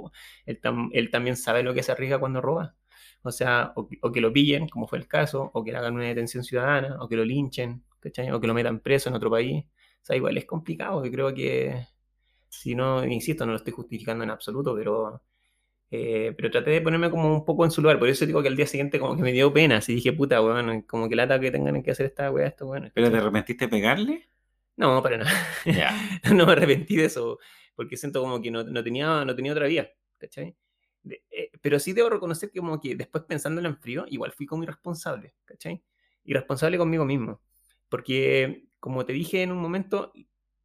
Él, 0.46 0.60
tam- 0.60 0.90
él 0.92 1.10
también 1.10 1.36
sabe 1.36 1.62
lo 1.64 1.74
que 1.74 1.82
se 1.82 1.90
arriesga 1.92 2.20
cuando 2.20 2.40
roba. 2.40 2.76
O 3.24 3.32
sea, 3.32 3.72
o, 3.76 3.88
que- 3.88 3.98
o 4.02 4.12
que 4.12 4.20
lo 4.22 4.32
pillen, 4.32 4.68
como 4.68 4.88
fue 4.88 4.98
el 4.98 5.08
caso, 5.08 5.50
o 5.54 5.64
que 5.64 5.72
le 5.72 5.78
hagan 5.78 5.94
una 5.96 6.04
detención 6.06 6.44
ciudadana, 6.44 6.98
o 7.02 7.08
que 7.08 7.16
lo 7.16 7.24
linchen, 7.26 7.84
¿cachai? 8.00 8.30
O 8.32 8.40
que 8.40 8.46
lo 8.48 8.54
metan 8.54 8.80
preso 8.80 9.10
en 9.10 9.16
otro 9.16 9.30
país. 9.30 9.64
O 10.02 10.06
sea, 10.06 10.16
igual 10.16 10.36
es 10.38 10.46
complicado, 10.46 11.04
y 11.06 11.10
creo 11.12 11.34
que, 11.34 11.86
si 12.50 12.74
no, 12.74 13.04
insisto, 13.06 13.46
no 13.46 13.52
lo 13.52 13.58
estoy 13.58 13.72
justificando 13.74 14.24
en 14.24 14.30
absoluto, 14.30 14.74
pero... 14.76 15.22
Eh, 15.90 16.34
pero 16.36 16.50
traté 16.50 16.70
de 16.72 16.80
ponerme 16.82 17.10
como 17.10 17.32
un 17.34 17.44
poco 17.44 17.64
en 17.64 17.70
su 17.70 17.82
lugar, 17.82 17.98
por 18.00 18.08
eso 18.08 18.26
digo 18.26 18.42
que 18.42 18.48
al 18.48 18.56
día 18.56 18.66
siguiente 18.66 18.98
como 18.98 19.16
que 19.16 19.22
me 19.22 19.32
dio 19.32 19.52
pena, 19.52 19.78
así 19.78 19.94
dije, 19.94 20.12
puta, 20.12 20.42
weón, 20.42 20.82
como 20.82 21.08
que 21.08 21.16
lata 21.16 21.40
que 21.40 21.50
tengan 21.52 21.82
que 21.82 21.92
hacer 21.92 22.06
esta 22.06 22.30
weá, 22.32 22.48
esto, 22.48 22.66
bueno. 22.66 22.90
¿Pero 22.94 23.10
te 23.10 23.16
arrepentiste 23.18 23.64
de 23.66 23.68
pegarle? 23.70 24.28
No, 24.76 25.02
para 25.02 25.18
nada. 25.18 25.30
Ya. 25.64 25.90
no 26.34 26.46
me 26.46 26.52
arrepentí 26.52 26.96
de 26.96 27.04
eso, 27.06 27.38
porque 27.76 27.96
siento 27.96 28.20
como 28.20 28.40
que 28.42 28.50
no, 28.50 28.64
no 28.64 28.82
tenía, 28.82 29.24
no 29.24 29.34
tenía 29.36 29.52
otra 29.52 29.66
vía, 29.66 29.90
¿cachai? 30.18 30.56
De- 31.04 31.24
eh, 31.30 31.50
pero 31.62 31.78
sí 31.80 31.92
debo 31.94 32.10
reconocer 32.10 32.50
que 32.50 32.60
como 32.60 32.80
que 32.80 32.96
después 32.96 33.24
pensándolo 33.24 33.68
en 33.68 33.78
frío, 33.78 34.06
igual 34.08 34.32
fui 34.32 34.46
como 34.46 34.64
irresponsable, 34.64 35.34
¿cachai? 35.46 35.84
Irresponsable 36.24 36.78
conmigo 36.78 37.04
mismo, 37.04 37.42
porque 37.90 38.66
como 38.80 39.06
te 39.06 39.12
dije 39.14 39.42
en 39.42 39.52
un 39.52 39.58
momento, 39.60 40.12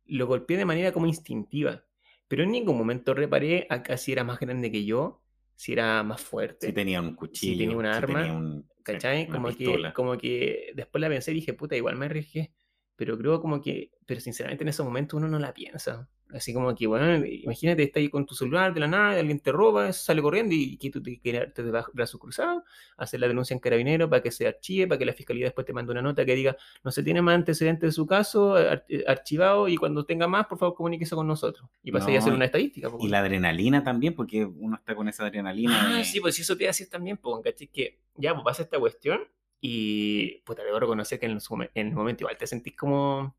lo 0.05 0.27
golpeé 0.27 0.57
de 0.57 0.65
manera 0.65 0.91
como 0.91 1.05
instintiva, 1.07 1.85
pero 2.27 2.43
en 2.43 2.51
ningún 2.51 2.77
momento 2.77 3.13
reparé 3.13 3.67
acá 3.69 3.97
si 3.97 4.11
era 4.11 4.23
más 4.23 4.39
grande 4.39 4.71
que 4.71 4.85
yo, 4.85 5.21
si 5.55 5.73
era 5.73 6.01
más 6.03 6.21
fuerte. 6.21 6.67
Si 6.67 6.73
tenía 6.73 7.01
un 7.01 7.15
cuchillo, 7.15 7.57
tenía 7.57 7.77
un 7.77 7.85
si 7.85 7.89
arma, 7.91 8.19
tenía 8.19 8.33
un- 8.33 8.69
¿Cachai? 8.83 9.27
Como 9.29 9.49
que, 9.55 9.91
como 9.93 10.17
que 10.17 10.71
después 10.75 11.01
la 11.01 11.09
pensé 11.09 11.31
y 11.31 11.35
dije, 11.35 11.53
puta, 11.53 11.75
igual 11.75 11.95
me 11.97 12.05
arriesgué. 12.05 12.53
Pero 12.99 13.17
creo 13.17 13.39
como 13.39 13.61
que, 13.61 13.91
pero 14.05 14.19
sinceramente 14.19 14.65
en 14.65 14.67
esos 14.67 14.85
momentos 14.85 15.15
uno 15.17 15.29
no 15.29 15.39
la 15.39 15.53
piensa. 15.53 16.09
Así 16.33 16.53
como 16.53 16.75
que, 16.75 16.85
bueno, 16.85 17.25
imagínate, 17.25 17.81
estás 17.81 18.01
ahí 18.01 18.09
con 18.09 18.25
tu 18.25 18.35
celular 18.35 18.73
de 18.73 18.81
la 18.81 18.87
nada, 18.87 19.17
alguien 19.17 19.39
te 19.39 19.53
roba, 19.53 19.91
sale 19.93 20.21
corriendo 20.21 20.53
y 20.53 20.75
que 20.77 20.89
tú 20.91 21.01
te 21.01 21.17
quedas 21.19 21.53
de 21.55 21.71
brazos 21.93 22.19
cruzados, 22.19 22.61
hacer 22.97 23.21
la 23.21 23.27
denuncia 23.29 23.53
en 23.53 23.59
carabinero 23.61 24.09
para 24.09 24.21
que 24.21 24.29
se 24.31 24.45
archive, 24.45 24.85
para 24.85 24.99
que 24.99 25.05
la 25.05 25.13
fiscalía 25.13 25.45
después 25.45 25.65
te 25.65 25.71
mande 25.73 25.91
una 25.93 26.01
nota 26.01 26.25
que 26.25 26.35
diga, 26.35 26.57
no 26.83 26.91
se 26.91 27.01
tiene 27.03 27.21
más 27.21 27.35
antecedentes 27.35 27.87
de 27.87 27.91
su 27.93 28.05
caso, 28.05 28.55
ar- 28.55 28.85
eh, 28.89 29.05
archivado, 29.07 29.69
y 29.69 29.77
cuando 29.77 30.03
tenga 30.05 30.27
más, 30.27 30.45
por 30.47 30.57
favor, 30.59 30.75
comuníquese 30.75 31.15
con 31.15 31.25
nosotros. 31.25 31.67
Y 31.83 31.91
pasáis 31.93 32.09
a 32.09 32.19
No, 32.19 32.19
hacer 32.19 32.33
y- 32.33 32.35
una 32.35 32.45
estadística. 32.45 32.89
po, 32.91 32.97
Y 32.99 33.07
la 33.07 33.19
adrenalina 33.21 33.83
también, 33.83 34.13
porque 34.13 34.43
uno 34.45 34.75
está 34.75 34.93
con 34.93 35.07
esa 35.07 35.25
adrenalina. 35.25 35.95
Ah, 35.95 35.97
de- 35.99 36.03
sí, 36.03 36.19
pues 36.19 36.37
eso 36.37 36.55
te 36.57 36.63
iba 36.65 36.69
a 36.69 36.73
decir 36.75 36.89
también, 36.89 37.15
pues, 37.17 37.41
¿cachai? 37.43 37.67
Que 37.69 38.01
ya, 38.17 38.33
pues 38.33 38.43
pasa 38.43 38.63
esta 38.63 38.77
cuestión 38.77 39.21
Y, 39.61 40.41
puta, 40.45 40.63
debo 40.63 40.79
reconocer 40.79 41.19
que 41.19 41.25
en, 41.27 41.37
momen- 41.39 41.71
en 41.73 41.87
el 41.89 41.93
momento 41.93 42.23
igual 42.23 42.37
te 42.37 42.47
sentís 42.47 42.75
como, 42.75 43.35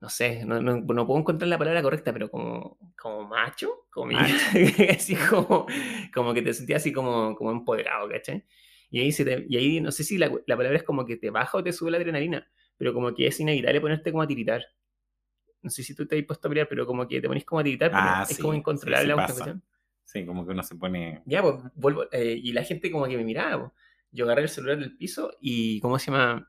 no 0.00 0.08
sé, 0.08 0.44
no, 0.44 0.60
no- 0.60 0.80
no 0.80 1.06
puedo 1.06 1.20
encontrar 1.20 1.48
la 1.48 1.58
palabra 1.58 1.82
correcta, 1.82 2.12
pero 2.12 2.28
como, 2.30 2.76
como 3.00 3.24
macho, 3.28 3.86
como, 3.90 4.10
así 4.90 5.14
como, 5.30 5.66
como 6.12 6.34
que 6.34 6.42
te 6.42 6.52
sentías 6.54 6.82
así 6.82 6.92
como, 6.92 7.36
como 7.36 7.52
empoderado, 7.52 8.08
¿cachai? 8.08 8.44
Y 8.90 9.00
ahí, 9.00 9.12
se 9.12 9.24
te- 9.24 9.46
y 9.48 9.56
ahí 9.56 9.80
no 9.80 9.92
sé 9.92 10.02
si 10.04 10.18
la, 10.18 10.26
la 10.46 10.56
palabra 10.56 10.76
es 10.78 10.82
como 10.84 11.04
que 11.06 11.16
te 11.16 11.30
baja 11.30 11.58
o 11.58 11.62
te 11.62 11.72
sube 11.72 11.90
la 11.92 11.98
adrenalina, 11.98 12.50
pero 12.76 12.92
como 12.92 13.14
que 13.14 13.26
es 13.28 13.38
inevitable 13.40 13.80
ponerte 13.80 14.10
como 14.10 14.22
a 14.22 14.26
tiritar. 14.26 14.62
No 15.62 15.70
sé 15.70 15.84
si 15.84 15.94
tú 15.94 16.06
te 16.06 16.18
has 16.18 16.24
puesto 16.24 16.48
a 16.48 16.50
mirar, 16.50 16.68
pero 16.68 16.84
como 16.86 17.06
que 17.06 17.20
te 17.20 17.28
pones 17.28 17.44
como 17.44 17.60
a 17.60 17.64
tiritar, 17.64 17.90
pero 17.94 18.08
Ah, 18.10 18.24
es 18.28 18.36
sí, 18.36 18.42
como 18.42 18.52
sí, 18.52 18.58
incontrolable 18.58 19.04
sí 19.04 19.08
la 19.10 19.16
pasa. 19.16 19.34
cuestión. 19.34 19.62
Sí, 20.04 20.26
como 20.26 20.44
que 20.44 20.52
uno 20.52 20.62
se 20.64 20.74
pone. 20.74 21.22
Ya, 21.24 21.40
pues 21.42 21.54
vuelvo. 21.76 22.04
eh, 22.10 22.38
y 22.42 22.52
la 22.52 22.64
gente 22.64 22.90
como 22.90 23.06
que 23.06 23.16
me 23.16 23.24
miraba. 23.24 23.70
pues. 23.70 23.81
Yo 24.12 24.24
agarré 24.26 24.42
el 24.44 24.48
celular 24.50 24.78
del 24.78 24.96
piso 24.96 25.32
y, 25.40 25.80
¿cómo 25.80 25.98
se 25.98 26.10
llama? 26.10 26.48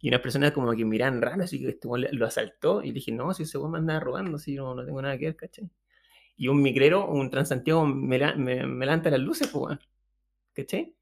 Y 0.00 0.08
unas 0.08 0.20
personas 0.22 0.52
como 0.52 0.72
que 0.74 0.84
miraban 0.84 1.22
raro, 1.22 1.44
así 1.44 1.60
que 1.60 1.70
este 1.70 1.88
lo 2.12 2.26
asaltó. 2.26 2.82
Y 2.84 2.92
dije, 2.92 3.12
no, 3.12 3.34
si 3.34 3.44
ese 3.44 3.58
weón 3.58 3.72
me 3.72 3.78
andaba 3.78 4.00
robando, 4.00 4.38
si 4.38 4.54
yo 4.54 4.74
no 4.74 4.84
tengo 4.86 5.02
nada 5.02 5.18
que 5.18 5.26
ver, 5.26 5.36
¿cachai? 5.36 5.70
Y 6.36 6.48
un 6.48 6.62
migrero, 6.62 7.08
un 7.10 7.30
transantiago, 7.30 7.86
me, 7.86 8.18
la- 8.18 8.36
me, 8.36 8.66
me 8.66 8.86
levanta 8.86 9.10
las 9.10 9.20
luces, 9.20 9.48
pues. 9.48 9.78
¿cachai? 10.54 10.94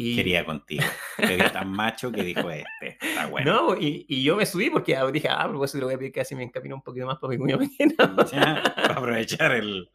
Y, 0.00 0.14
Quería 0.14 0.44
contigo. 0.44 0.84
Te 1.16 1.36
tan 1.50 1.72
macho 1.72 2.12
que 2.12 2.22
dijo 2.22 2.48
este. 2.52 2.98
Está 3.00 3.26
bueno. 3.30 3.52
No, 3.52 3.76
y, 3.76 4.06
y 4.08 4.22
yo 4.22 4.36
me 4.36 4.46
subí 4.46 4.70
porque 4.70 4.96
dije, 5.12 5.28
ah, 5.28 5.42
pero 5.48 5.64
eso 5.64 5.76
le 5.76 5.84
voy 5.86 5.94
a 5.94 5.98
pedir 5.98 6.12
que 6.12 6.20
así 6.20 6.36
me 6.36 6.44
encamino 6.44 6.76
un 6.76 6.82
poquito 6.82 7.04
más 7.04 7.18
para 7.18 7.32
mi 7.32 7.38
cuña 7.38 7.56
mañana. 7.96 8.62
Para 8.76 8.94
aprovechar 8.94 9.56
el, 9.56 9.90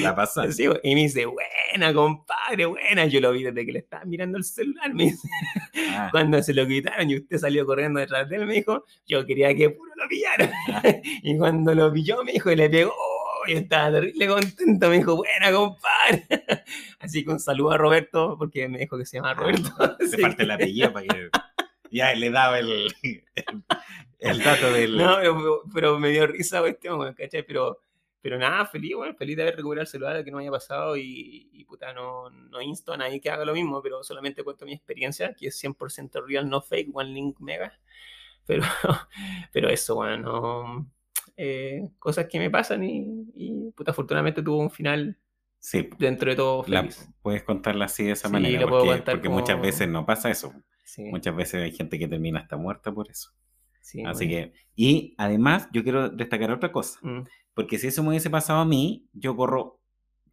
la 0.00 0.16
pasada. 0.16 0.50
Sí, 0.50 0.64
y 0.82 0.94
me 0.96 1.02
dice, 1.02 1.26
buena, 1.26 1.94
compadre, 1.94 2.66
buena. 2.66 3.06
Yo 3.06 3.20
lo 3.20 3.30
vi 3.30 3.44
desde 3.44 3.64
que 3.64 3.70
le 3.70 3.78
estaba 3.78 4.04
mirando 4.04 4.36
el 4.36 4.42
celular. 4.42 4.92
Me 4.92 5.04
dice, 5.04 5.28
Ah, 5.90 6.08
cuando 6.10 6.42
se 6.42 6.52
lo 6.52 6.66
quitaron 6.66 7.08
y 7.08 7.16
usted 7.16 7.38
salió 7.38 7.64
corriendo 7.64 8.00
detrás 8.00 8.28
de 8.28 8.36
él, 8.36 8.46
me 8.46 8.54
dijo, 8.54 8.84
yo 9.06 9.24
quería 9.24 9.54
que 9.54 9.70
puro 9.70 9.92
lo 9.94 10.08
pillara. 10.08 10.50
Ah. 10.72 10.82
y 11.22 11.38
cuando 11.38 11.72
lo 11.72 11.92
pilló, 11.92 12.24
me 12.24 12.32
dijo, 12.32 12.50
y 12.50 12.56
le 12.56 12.68
pegó, 12.68 12.92
y 13.46 13.52
estaba 13.52 13.92
terrible 13.92 14.26
contento, 14.26 14.88
me 14.88 14.96
dijo, 14.96 15.14
buena, 15.14 15.52
compadre. 15.52 15.95
Así 17.00 17.24
que 17.24 17.30
un 17.30 17.40
saludo 17.40 17.72
a 17.72 17.78
Roberto, 17.78 18.36
porque 18.38 18.68
me 18.68 18.78
dijo 18.78 18.98
que 18.98 19.06
se 19.06 19.16
llama 19.16 19.34
Roberto. 19.34 19.70
te 19.98 20.04
Así 20.04 20.20
falta 20.20 20.42
el 20.42 20.50
apellido 20.50 20.92
para 20.92 21.06
que. 21.06 21.28
Ya 21.90 22.14
le 22.14 22.30
daba 22.30 22.58
el, 22.58 22.92
el, 23.02 23.24
el 24.18 24.42
dato 24.42 24.72
del. 24.72 24.96
No, 24.96 25.18
pero, 25.20 25.62
pero 25.72 25.98
me 25.98 26.10
dio 26.10 26.26
risa 26.26 26.60
cuestión, 26.60 27.14
¿cachai? 27.14 27.44
Pero, 27.44 27.80
pero 28.20 28.38
nada, 28.38 28.66
feliz, 28.66 28.94
weón, 28.96 29.16
feliz 29.16 29.36
de 29.36 29.42
haber 29.42 29.56
recuperado 29.56 29.82
el 29.82 29.88
celular, 29.88 30.24
que 30.24 30.30
no 30.30 30.38
me 30.38 30.42
haya 30.42 30.50
pasado 30.50 30.96
y, 30.96 31.48
y, 31.52 31.64
puta, 31.64 31.92
no, 31.92 32.28
no 32.30 32.60
insto 32.60 32.92
a 32.92 32.96
nadie 32.96 33.20
que 33.20 33.30
haga 33.30 33.44
lo 33.44 33.54
mismo, 33.54 33.80
pero 33.82 34.02
solamente 34.02 34.42
cuento 34.42 34.66
mi 34.66 34.72
experiencia, 34.72 35.34
que 35.34 35.48
es 35.48 35.62
100% 35.62 36.24
real, 36.26 36.48
no 36.48 36.60
fake, 36.60 36.90
one 36.94 37.10
link 37.10 37.38
mega. 37.40 37.72
Pero, 38.46 38.64
pero 39.52 39.68
eso, 39.68 39.96
weón, 39.96 40.22
no, 40.22 40.90
eh, 41.36 41.88
cosas 41.98 42.26
que 42.26 42.38
me 42.38 42.50
pasan 42.50 42.82
y, 42.82 43.28
y, 43.34 43.70
puta, 43.72 43.92
afortunadamente 43.92 44.42
tuvo 44.42 44.58
un 44.58 44.70
final 44.70 45.16
Sí, 45.68 45.88
dentro 45.98 46.30
de 46.30 46.36
todo 46.36 46.64
la, 46.68 46.82
feliz. 46.82 47.08
puedes 47.22 47.42
contarla 47.42 47.86
así 47.86 48.04
de 48.04 48.12
esa 48.12 48.28
Sí, 48.28 48.32
manera. 48.32 48.60
lo 48.60 48.68
puedo 48.68 48.82
porque 48.84 48.96
contar 48.98 49.14
porque 49.16 49.26
como- 49.28 49.40
muchas 49.40 49.60
veces 49.60 49.88
no 49.88 50.06
pasa 50.06 50.30
eso. 50.30 50.52
Sí, 50.84 51.02
Muchas 51.06 51.34
veces 51.34 51.62
hay 51.64 51.72
gente 51.72 51.98
que 51.98 52.06
termina 52.06 52.38
hasta 52.40 52.56
muerta 52.56 52.92
por 52.92 53.10
eso. 53.10 53.30
sí, 53.80 54.04
Así 54.04 54.26
weón. 54.26 54.50
que. 54.52 54.52
Y 54.76 55.14
además, 55.18 55.68
yo 55.72 55.82
quiero 55.82 56.08
destacar 56.08 56.50
otra 56.52 56.70
cosa. 56.70 56.98
Mm, 57.02 57.24
Porque 57.54 57.78
si 57.78 57.86
eso 57.88 58.02
me 58.02 58.10
hubiese 58.10 58.30
pasado 58.30 58.60
a 58.60 58.64
mí, 58.64 59.08
yo 59.12 59.34
corro 59.34 59.80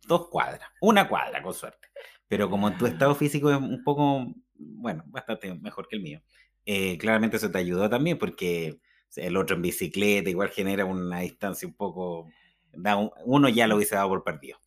dos 0.08 0.28
cuadras, 0.30 0.70
una 0.82 1.08
cuadra 1.08 1.42
con 1.42 1.54
suerte. 1.54 1.88
Pero 2.28 2.50
como 2.50 2.72
tu 2.78 2.86
estado 2.86 3.16
físico 3.16 3.50
es 3.50 3.58
un 3.58 3.84
poco, 3.84 4.34
bueno, 4.56 5.04
bastante 5.08 5.52
mejor 5.56 5.88
que 5.88 5.96
el 5.96 6.04
mío, 6.04 6.22
eh, 6.66 6.98
claramente 7.00 7.38
eso 7.38 7.50
te 7.50 7.58
ayudó 7.58 7.90
también 7.90 8.18
porque 8.20 8.80
el 9.16 9.38
otro 9.38 9.56
en 9.56 9.62
bicicleta 9.64 10.30
igual 10.30 10.50
genera 10.50 10.86
una 10.86 11.20
distancia 11.22 11.68
un 11.68 11.74
poco, 11.76 12.28
da 12.74 12.98
un- 12.98 13.12
uno 13.26 13.50
ya 13.50 13.66
lo 13.68 13.78
hubiese 13.78 13.96
dado 13.96 14.10
por 14.10 14.24
perdido. 14.24 14.60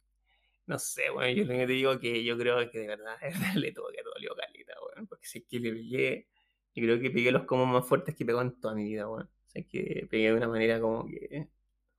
No 0.67 0.79
sé, 0.79 1.11
bueno, 1.11 1.31
yo 1.31 1.45
lo 1.45 1.51
que 1.53 1.67
te 1.67 1.73
digo 1.73 1.99
que 2.01 2.25
yo 2.25 2.37
creo 2.37 2.69
que 2.71 2.79
de 2.81 2.87
verdad, 2.89 3.19
de 3.23 3.29
verdad 3.29 3.55
le 3.55 3.73
tuvo 3.73 3.89
que 3.89 4.03
dolió 4.03 4.35
calita, 4.35 4.73
weón. 4.95 5.07
Porque 5.07 5.27
si 5.27 5.39
es 5.39 5.45
que 5.49 5.61
le 5.61 5.73
pegué, 5.73 6.27
yo 6.75 6.83
creo 6.83 7.01
que 7.01 7.11
pegué 7.11 7.31
los 7.33 7.45
comos 7.45 7.69
más 7.69 7.87
fuertes 7.87 8.15
que 8.15 8.25
pegó 8.25 8.43
en 8.43 8.61
toda 8.61 8.75
mi 8.75 8.85
vida, 8.85 9.09
weón. 9.09 9.25
O 9.25 9.49
sea, 9.49 9.63
que 9.63 10.07
pegué 10.11 10.27
de 10.31 10.35
una 10.35 10.49
manera 10.49 10.81
como 10.81 11.07
que, 11.07 11.49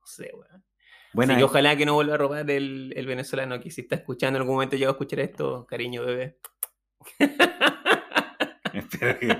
no 0.00 0.06
sé, 0.06 0.30
weón. 0.34 0.64
Bueno, 1.14 1.32
Así 1.32 1.40
que 1.40 1.44
ojalá 1.44 1.74
que 1.76 1.86
no 1.86 1.94
vuelva 1.94 2.14
a 2.14 2.18
robar 2.18 2.50
el, 2.50 2.92
el 2.94 3.06
venezolano 3.06 3.58
que 3.60 3.70
si 3.70 3.80
está 3.80 3.96
escuchando 3.96 4.36
en 4.36 4.42
algún 4.42 4.56
momento 4.56 4.76
llega 4.76 4.90
a 4.90 4.92
escuchar 4.92 5.20
esto, 5.20 5.66
cariño, 5.66 6.04
bebé. 6.04 6.36
espero 8.74 9.18
que 9.18 9.36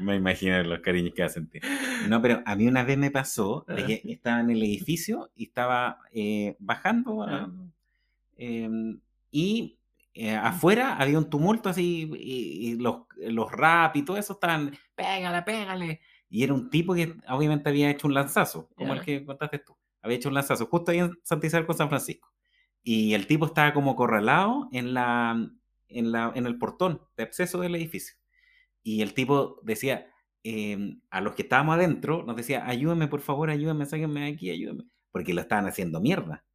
me 0.00 0.16
imagino 0.16 0.62
los 0.62 0.80
cariños 0.80 1.12
que 1.14 1.22
va 1.22 1.26
a 1.26 1.30
sentir. 1.30 1.62
No, 2.08 2.20
pero 2.22 2.42
a 2.46 2.56
mí 2.56 2.66
una 2.66 2.84
vez 2.84 2.96
me 2.98 3.10
pasó 3.10 3.64
de 3.68 3.82
Ah. 3.82 3.86
que 3.86 4.02
estaba 4.06 4.40
en 4.40 4.50
el 4.50 4.62
edificio 4.62 5.30
y 5.34 5.44
estaba 5.44 5.98
eh, 6.12 6.56
bajando 6.58 7.22
a- 7.22 7.50
Em, 8.36 9.00
y 9.30 9.78
eh, 10.14 10.34
afuera 10.34 10.96
había 10.96 11.18
un 11.18 11.28
tumulto 11.30 11.68
así 11.68 12.10
y, 12.16 12.70
y 12.70 12.74
los, 12.76 13.02
los 13.16 13.50
rap 13.52 13.96
y 13.96 14.04
todo 14.04 14.16
eso 14.16 14.34
estaban, 14.34 14.76
pégale, 14.94 15.42
pégale. 15.42 16.00
Y 16.28 16.42
era 16.44 16.54
un 16.54 16.70
tipo 16.70 16.94
que 16.94 17.16
obviamente 17.28 17.68
había 17.70 17.90
hecho 17.90 18.08
un 18.08 18.14
lanzazo, 18.14 18.68
como 18.74 18.94
Ya. 18.94 19.00
el 19.00 19.04
que 19.04 19.24
contaste 19.24 19.58
tú. 19.60 19.76
Había 20.02 20.16
hecho 20.18 20.28
un 20.28 20.34
lanzazo 20.34 20.66
justo 20.66 20.90
ahí 20.92 20.98
en 21.00 21.12
Santa 21.22 21.46
Isabel 21.46 21.66
con 21.66 21.76
San 21.76 21.88
Francisco. 21.88 22.32
Y 22.82 23.14
el 23.14 23.26
tipo 23.26 23.46
estaba 23.46 23.72
como 23.74 23.92
acorralado 23.92 24.68
en, 24.72 24.94
la, 24.94 25.50
en, 25.88 26.12
la, 26.12 26.32
en 26.34 26.46
el 26.46 26.58
portón 26.58 27.02
de 27.16 27.24
acceso 27.24 27.60
del 27.60 27.74
edificio. 27.74 28.16
Y 28.84 29.02
el 29.02 29.14
tipo 29.14 29.60
decía, 29.64 30.08
eh, 30.44 30.96
a 31.10 31.20
los 31.20 31.34
que 31.34 31.42
estábamos 31.42 31.74
adentro, 31.76 32.24
nos 32.24 32.36
decía, 32.36 32.66
ayúdenme, 32.66 33.08
por 33.08 33.20
favor, 33.20 33.50
ayúdenme, 33.50 33.86
sáquenme 33.86 34.20
de 34.22 34.28
aquí, 34.28 34.50
ayúdenme. 34.50 34.84
Porque 35.12 35.34
lo 35.34 35.40
estaban 35.42 35.66
haciendo 35.66 36.00
mierda. 36.00 36.45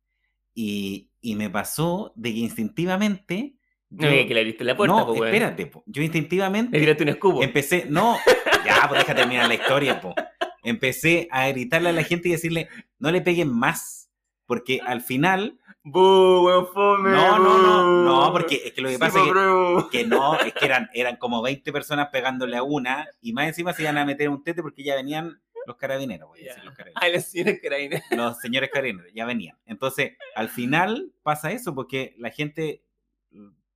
Y, 0.53 1.10
y 1.22 1.36
me 1.36 1.50
pasó 1.50 2.12
de 2.15 2.34
que 2.34 2.39
instintivamente... 2.39 3.55
No, 3.89 4.08
que 4.08 4.25
le 4.34 4.39
abriste 4.39 4.63
la 4.63 4.77
puerta, 4.77 4.96
no, 4.96 5.05
pues, 5.08 5.22
espérate, 5.22 5.65
po. 5.67 5.84
yo 5.86 6.00
Le 6.00 6.05
instintivamente 6.05 6.79
tiraste 6.79 7.03
un 7.03 7.10
escupo. 7.10 7.43
empecé, 7.43 7.86
no, 7.89 8.17
ya, 8.65 8.86
pues 8.88 9.01
deja 9.01 9.13
terminar 9.15 9.48
la 9.50 9.55
historia, 9.55 10.00
po. 10.00 10.15
Empecé 10.63 11.27
a 11.29 11.50
gritarle 11.50 11.89
a 11.89 11.91
la 11.91 12.03
gente 12.03 12.29
y 12.29 12.31
decirle, 12.31 12.70
no 13.00 13.12
le 13.12 13.20
peguen 13.22 13.51
más, 13.53 14.10
porque 14.46 14.79
al 14.86 15.01
final, 15.01 15.60
¡Bu, 15.84 16.46
weón, 16.46 16.67
fome! 16.67 17.10
no, 17.10 17.38
no, 17.38 17.58
no, 17.58 18.03
no, 18.03 18.31
porque 18.31 18.62
es 18.65 18.72
que 18.72 18.81
lo 18.81 18.88
que 18.88 18.96
Sí, 18.96 19.00
pasa 19.01 19.20
es 19.20 19.25
que, 19.25 19.29
bro. 19.31 19.89
que 19.91 20.05
no, 20.05 20.39
es 20.39 20.53
que 20.53 20.65
eran, 20.65 20.89
eran 20.93 21.17
como 21.17 21.41
20 21.41 21.74
personas 21.74 22.08
pegándole 22.13 22.55
a 22.55 22.63
una 22.63 23.08
y 23.20 23.34
más 23.34 23.48
encima 23.48 23.74
se 23.74 23.81
iban 23.81 23.98
a 23.98 24.05
meter 24.05 24.29
un 24.29 24.41
tete 24.41 24.62
porque 24.62 24.84
ya 24.86 24.96
venían 24.96 25.41
los 25.65 25.75
carabineros, 25.77 26.27
voy 26.30 26.39
a 26.39 26.44
decir 26.44 26.58
Ya. 26.60 26.63
los 26.65 26.75
carabineros. 26.75 27.03
Ay, 27.03 27.13
la 27.13 27.22
señora 27.22 27.60
carabinera. 27.62 28.03
Los 28.12 28.39
señores 28.39 28.70
carabineros 28.72 29.12
ya 29.13 29.25
venían. 29.25 29.58
Entonces, 29.65 30.13
al 30.36 30.50
final 30.50 31.13
pasa 31.24 31.51
eso 31.51 31.74
porque 31.75 32.15
la 32.18 32.32
gente, 32.32 32.84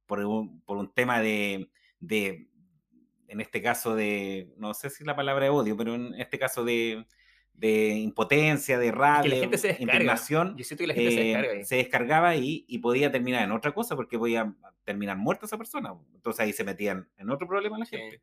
por 0.05 0.19
un, 0.19 0.61
por 0.61 0.77
un 0.77 0.93
tema 0.93 1.19
de, 1.21 1.69
de, 1.99 2.47
en 3.27 3.41
este 3.41 3.61
caso 3.61 3.95
de, 3.95 4.53
no 4.57 4.73
sé 4.73 4.89
si 4.89 5.03
la 5.03 5.15
palabra 5.15 5.45
de 5.45 5.49
odio, 5.51 5.75
pero 5.77 5.95
en 5.95 6.13
este 6.15 6.37
caso 6.39 6.63
de, 6.63 7.05
de 7.53 7.89
impotencia, 7.95 8.77
de 8.77 8.91
rabia, 8.91 9.23
Que 9.23 9.29
la 9.29 9.41
gente 9.41 9.57
se 9.57 9.67
descarga. 9.69 9.93
indignación, 9.93 10.57
Yo 10.57 10.63
siento 10.63 10.83
que 10.83 10.87
la 10.87 10.93
gente 10.93 11.11
se 11.11 11.21
eh, 11.21 11.25
descarga 11.27 11.51
ahí. 11.53 11.65
se 11.65 11.75
descargaba 11.75 12.29
ahí 12.29 12.65
y 12.67 12.79
podía 12.79 13.11
terminar 13.11 13.43
en 13.43 13.51
otra 13.51 13.73
cosa 13.73 13.95
porque 13.95 14.17
podía 14.19 14.53
terminar 14.83 15.17
muerta 15.17 15.45
esa 15.45 15.57
persona. 15.57 15.93
Entonces 16.13 16.39
ahí 16.41 16.53
se 16.53 16.63
metían 16.63 17.09
en 17.17 17.29
otro 17.29 17.47
problema 17.47 17.77
la 17.79 17.85
Sí. 17.85 17.95
gente. 17.97 18.21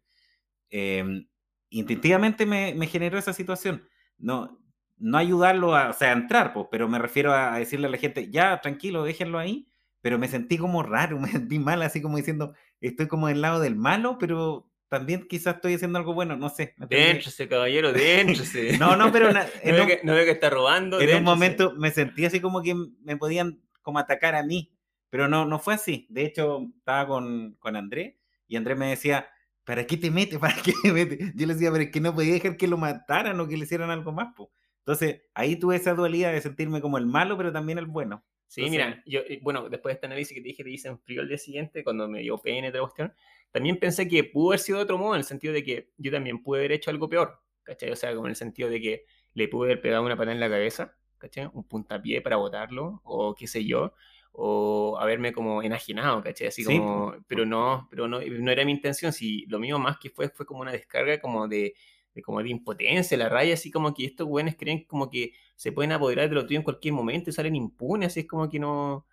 Eh, 0.71 1.27
instintivamente 1.73 2.47
me, 2.47 2.75
me 2.75 2.87
generó 2.87 3.19
esa 3.19 3.33
situación. 3.33 3.89
No, 4.19 4.59
no 4.99 5.19
ayudarlo 5.19 5.75
a, 5.75 5.91
o 5.91 5.93
sea, 5.93 6.11
a 6.11 6.13
entrar, 6.13 6.53
pues, 6.53 6.67
pero 6.71 6.89
me 6.89 6.99
refiero 6.99 7.33
a, 7.33 7.55
a 7.55 7.59
decirle 7.59 7.89
a 7.89 7.91
la 7.91 7.99
gente, 7.99 8.31
ya, 8.31 8.61
tranquilo, 8.61 9.05
déjenlo 9.05 9.39
ahí. 9.39 9.69
Pero 10.01 10.19
me 10.19 10.29
sentí 10.29 10.59
como 10.59 10.83
raro, 10.83 11.19
me 11.21 11.29
sentí 11.29 11.59
mal, 11.59 11.83
así 11.83 12.01
como 12.01 12.17
diciendo, 12.17 12.55
estoy 12.81 13.09
como 13.09 13.29
del 13.29 13.41
lado 13.41 13.61
del 13.61 13.77
malo, 13.77 14.19
pero 14.19 14.69
también 14.89 15.27
quizás 15.27 15.55
estoy 15.57 15.75
haciendo 15.75 15.99
algo 15.99 16.13
bueno, 16.13 16.37
no 16.37 16.51
sé. 16.51 16.75
Déntrese, 16.77 17.49
caballero, 17.49 17.93
déntrese. 17.93 18.77
No, 18.79 18.95
no, 18.95 19.11
pero 19.11 19.33
No 19.33 19.41
veo 19.65 19.87
que, 19.87 20.01
no 20.05 20.13
veo 20.15 20.25
que 20.25 20.33
está 20.33 20.51
robando. 20.51 21.01
en 21.01 21.17
un 21.17 21.25
momento 21.25 21.73
me 21.77 21.91
sentí 21.91 22.27
así 22.27 22.41
como 22.41 22.63
que 22.63 22.75
me 23.03 23.17
podían 23.17 23.63
como 23.81 23.99
atacar 23.99 24.35
a 24.35 24.43
mí, 24.43 24.71
pero 25.09 25.29
no, 25.29 25.47
no 25.47 25.59
fue 25.59 25.75
así. 25.75 26.07
De 26.11 26.27
hecho, 26.27 26.67
estaba 26.77 27.07
con, 27.07 27.57
con 27.59 27.75
Andrés 27.75 28.17
y 28.47 28.57
Andrés 28.57 28.77
me 28.77 28.91
decía, 28.91 29.29
¿para 29.65 29.87
qué 29.87 29.97
te 29.97 30.11
metes? 30.11 30.39
¿Para 30.41 30.55
qué 30.63 30.73
te 30.83 30.93
metes? 30.93 31.33
Yo 31.35 31.47
le 31.47 31.55
decía, 31.55 31.71
pero 31.73 31.85
es 31.85 31.91
que 31.91 32.01
no 32.01 32.15
podía 32.15 32.35
dejar 32.35 32.57
que 32.57 32.69
lo 32.69 32.77
mataran 32.79 33.39
o 33.41 33.49
que 33.49 33.57
le 33.57 33.65
hicieran 33.65 33.91
algo 33.91 34.13
más. 34.13 34.35
po". 34.37 34.53
Entonces, 34.79 35.23
ahí 35.35 35.57
tuve 35.57 35.77
esa 35.77 35.95
dualidad 35.95 36.33
de 36.33 36.41
sentirme 36.41 36.81
como 36.81 36.99
el 36.99 37.07
malo, 37.07 37.37
pero 37.37 37.53
también 37.53 37.79
el 37.79 37.87
bueno. 37.87 38.25
Sí, 38.49 38.63
Entonces- 38.63 38.87
mira, 38.87 39.03
yo, 39.07 39.21
eh, 39.21 39.39
bueno, 39.43 39.69
después 39.71 39.93
de 39.93 39.95
este 39.95 40.07
análisis 40.07 40.35
que 40.35 40.43
te 40.43 40.49
dije, 40.49 40.63
te 40.65 40.71
hice 40.71 40.89
en 40.89 40.99
frío 40.99 41.23
el 41.23 41.29
día 41.29 41.39
siguiente, 41.39 41.83
cuando 41.85 42.09
me 42.09 42.21
dio 42.21 42.39
y 42.45 42.67
otra 42.67 42.81
cuestión, 42.81 43.15
también 43.51 43.79
pensé 43.79 44.09
que 44.09 44.25
pudo 44.25 44.51
haber 44.51 44.61
sido 44.61 44.79
de 44.79 44.85
otro 44.85 44.99
modo, 44.99 45.15
en 45.15 45.19
el 45.21 45.25
sentido 45.25 45.55
de 45.55 45.63
que 45.63 45.91
yo 45.97 46.11
también 46.11 46.43
pude 46.43 46.59
haber 46.61 46.73
hecho 46.73 46.91
algo 46.91 47.09
peor, 47.09 47.41
¿cachai? 47.63 47.91
O 47.91 47.97
sea, 47.97 48.13
como 48.15 48.27
en 48.27 48.31
el 48.31 48.37
sentido 48.37 48.69
de 48.69 48.81
que 48.81 49.05
le 49.35 49.49
pude 49.49 49.69
haber 49.69 49.81
pegado 49.81 50.03
una 50.05 50.17
patada 50.17 50.33
en 50.33 50.41
la 50.41 50.51
cabeza, 50.51 50.99
¿cachai? 51.19 51.49
Un 51.53 51.65
puntapié 51.67 52.21
para 52.21 52.37
botarlo, 52.37 53.01
o 53.05 53.35
qué 53.35 53.47
sé 53.47 53.65
yo, 53.65 53.95
o 54.33 54.99
haberme 54.99 55.33
como 55.33 55.63
enajenado, 55.63 56.23
¿cachai? 56.23 56.49
Así 56.49 56.65
Sí, 56.65 56.79
como, 56.79 57.15
pero 57.29 57.45
no, 57.47 57.87
pero 57.91 58.09
no, 58.09 58.21
no 58.21 58.51
era 58.51 58.65
mi 58.65 58.73
intención, 58.73 59.13
si 59.13 59.47
lo 59.47 59.59
mío 59.59 59.79
más 59.79 59.99
que 59.99 60.11
fue, 60.11 60.29
fue 60.31 60.47
como 60.47 60.63
una 60.63 60.73
descarga 60.73 61.21
como 61.21 61.49
de, 61.49 61.75
de 62.15 62.23
como 62.23 62.43
de 62.43 62.49
impotencia, 62.51 63.17
la 63.19 63.29
raya, 63.29 63.55
así 63.55 63.71
como 63.71 63.93
que 63.95 64.05
estos 64.07 64.27
güeyes 64.27 64.57
creen 64.57 64.85
como 64.85 65.11
que 65.11 65.33
se 65.57 65.73
pueden 65.73 65.93
apoderar 65.93 66.29
de 66.29 66.35
lo 66.35 66.47
tuyo 66.47 66.59
en 66.59 66.65
cualquier 66.65 66.95
momento 66.95 67.31
y 67.31 67.33
salen 67.33 67.57
impunes, 67.57 68.09
así 68.09 68.21
es 68.21 68.27
como 68.27 68.49
que 68.49 68.59
no, 68.59 69.07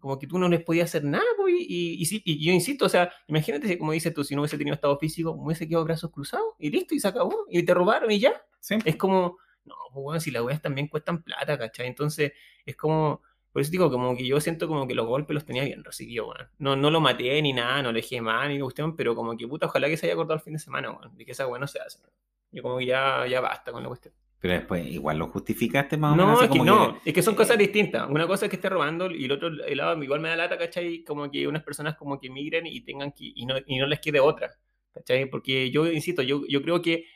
como 0.00 0.18
que 0.18 0.26
tú 0.26 0.38
no 0.38 0.48
les 0.48 0.62
podías 0.62 0.90
hacer 0.90 1.04
nada, 1.04 1.24
pues, 1.36 1.54
y, 1.58 1.94
y, 2.02 2.22
y 2.24 2.44
yo 2.44 2.52
insisto, 2.52 2.84
o 2.86 2.88
sea, 2.88 3.10
imagínate, 3.28 3.78
como 3.78 3.92
dices 3.92 4.12
tú, 4.12 4.24
si 4.24 4.34
no 4.34 4.42
hubiese 4.42 4.58
tenido 4.58 4.74
estado 4.74 4.98
físico, 4.98 5.34
me 5.36 5.42
hubiese 5.44 5.66
quedado 5.68 5.84
brazos 5.84 6.10
cruzados 6.10 6.54
y 6.58 6.70
listo, 6.70 6.94
y 6.94 7.00
se 7.00 7.08
acabó, 7.08 7.46
y 7.48 7.62
te 7.64 7.72
robaron 7.74 8.10
y 8.10 8.18
ya. 8.20 8.42
Sí, 8.60 8.76
Es 8.84 8.96
como, 8.96 9.38
no, 9.64 9.74
pues 9.92 10.02
bueno, 10.02 10.20
si 10.20 10.30
las 10.30 10.42
weas 10.42 10.60
también 10.60 10.88
cuestan 10.88 11.22
plata, 11.22 11.58
¿cachai? 11.58 11.86
Entonces, 11.86 12.32
es 12.64 12.76
como, 12.76 13.22
por 13.56 13.62
eso 13.62 13.70
digo, 13.70 13.90
como 13.90 14.14
que 14.14 14.26
yo 14.26 14.38
siento 14.38 14.68
como 14.68 14.86
que 14.86 14.94
los 14.94 15.06
golpes 15.06 15.32
los 15.32 15.46
tenía 15.46 15.64
bien 15.64 15.82
recibidos, 15.82 16.28
weón. 16.28 16.50
No, 16.58 16.76
no 16.76 16.90
lo 16.90 17.00
maté 17.00 17.40
ni 17.40 17.54
nada, 17.54 17.80
no 17.82 17.90
le 17.90 18.02
dejé 18.02 18.20
mal 18.20 18.50
ni 18.50 18.60
cuestión, 18.60 18.94
pero 18.94 19.14
como 19.14 19.34
que 19.34 19.48
puta, 19.48 19.64
ojalá 19.64 19.88
que 19.88 19.96
se 19.96 20.04
haya 20.04 20.14
cortado 20.14 20.34
el 20.34 20.42
fin 20.42 20.52
de 20.52 20.58
semana, 20.58 20.90
weón. 20.90 21.16
De 21.16 21.24
que 21.24 21.32
esa 21.32 21.46
weá 21.46 21.58
no 21.58 21.66
se 21.66 21.80
hace. 21.80 21.98
weón. 22.00 22.12
Yo 22.52 22.62
como 22.62 22.76
que 22.76 22.84
ya, 22.84 23.26
ya 23.26 23.40
basta 23.40 23.72
con 23.72 23.82
la 23.82 23.88
cuestión. 23.88 24.12
pero 24.38 24.52
después 24.52 24.86
igual 24.86 25.16
lo 25.18 25.28
justificaste 25.28 25.96
más 25.96 26.12
o 26.12 26.16
menos. 26.16 26.38
No, 26.38 26.44
es 26.44 26.50
que 26.50 26.58
no, 26.58 27.00
es 27.02 27.14
que 27.14 27.22
son 27.22 27.32
eh, 27.32 27.36
cosas 27.38 27.56
distintas. 27.56 28.10
Una 28.10 28.26
cosa 28.26 28.44
es 28.44 28.50
que 28.50 28.56
esté 28.56 28.68
robando 28.68 29.10
y 29.10 29.24
el 29.24 29.32
otro 29.32 29.48
el 29.48 29.76
lado 29.78 30.02
igual 30.02 30.20
me 30.20 30.28
da 30.28 30.36
lata, 30.36 30.58
¿cachai? 30.58 31.02
Como 31.02 31.30
que 31.30 31.48
unas 31.48 31.62
personas 31.62 31.96
como 31.96 32.20
que 32.20 32.28
migren 32.28 32.66
y 32.66 32.82
tengan 32.82 33.12
que, 33.12 33.32
y 33.34 33.46
no, 33.46 33.54
y 33.66 33.78
no 33.78 33.86
les 33.86 34.00
quede 34.00 34.20
otra, 34.20 34.50
¿cachai? 34.92 35.24
Porque 35.30 35.70
yo, 35.70 35.86
insisto, 35.90 36.20
yo, 36.20 36.42
yo 36.46 36.60
creo 36.60 36.82
que 36.82 37.06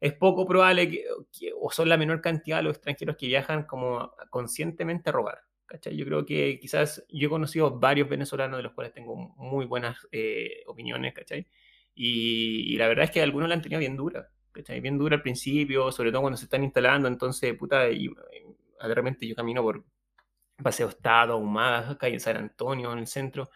es 0.00 0.12
poco 0.14 0.46
probable 0.46 0.90
que, 0.90 1.04
que- 1.38 1.52
o 1.58 1.70
son 1.70 1.88
la 1.88 1.96
menor 1.98 2.20
cantidad 2.20 2.58
de 2.58 2.62
los 2.64 2.76
extranjeros 2.76 3.16
que 3.16 3.26
viajan 3.28 3.64
como 3.64 4.12
conscientemente 4.30 5.08
a 5.10 5.12
robar, 5.12 5.38
¿cachai? 5.66 5.96
Yo 5.96 6.04
creo 6.06 6.24
que 6.26 6.58
quizás 6.60 7.04
yo 7.08 7.26
he 7.28 7.30
conocido 7.30 7.78
varios 7.78 8.08
venezolanos 8.08 8.58
de 8.58 8.62
los 8.64 8.72
cuales 8.72 8.92
tengo 8.94 9.16
muy 9.16 9.66
buenas 9.66 9.98
eh, 10.12 10.62
opiniones, 10.66 11.14
¿cachai? 11.14 11.46
Y, 11.94 12.74
y 12.74 12.76
la 12.76 12.88
verdad 12.88 13.04
es 13.06 13.10
que 13.10 13.22
algunos 13.22 13.48
la 13.48 13.54
han 13.56 13.62
tenido 13.62 13.80
bien 13.80 13.96
dura, 13.96 14.28
¿cachai? 14.52 14.80
Bien 14.80 14.98
dura 14.98 15.16
al 15.16 15.22
principio, 15.22 15.90
sobre 15.92 16.10
todo 16.12 16.22
cuando 16.22 16.36
se 16.36 16.44
están 16.44 16.64
instalando, 16.64 17.08
entonces, 17.08 17.54
puta, 17.56 17.90
y, 17.90 18.06
y 18.06 18.88
de 18.88 18.94
repente 18.94 19.26
yo 19.26 19.34
camino 19.34 19.62
por 19.62 19.84
Paseo 20.62 20.88
Estado, 20.88 21.34
Ahumadas, 21.34 21.90
acá 21.90 22.08
en 22.08 22.20
San 22.20 22.36
Antonio, 22.36 22.92
en 22.92 22.98
el 23.00 23.06
centro, 23.06 23.50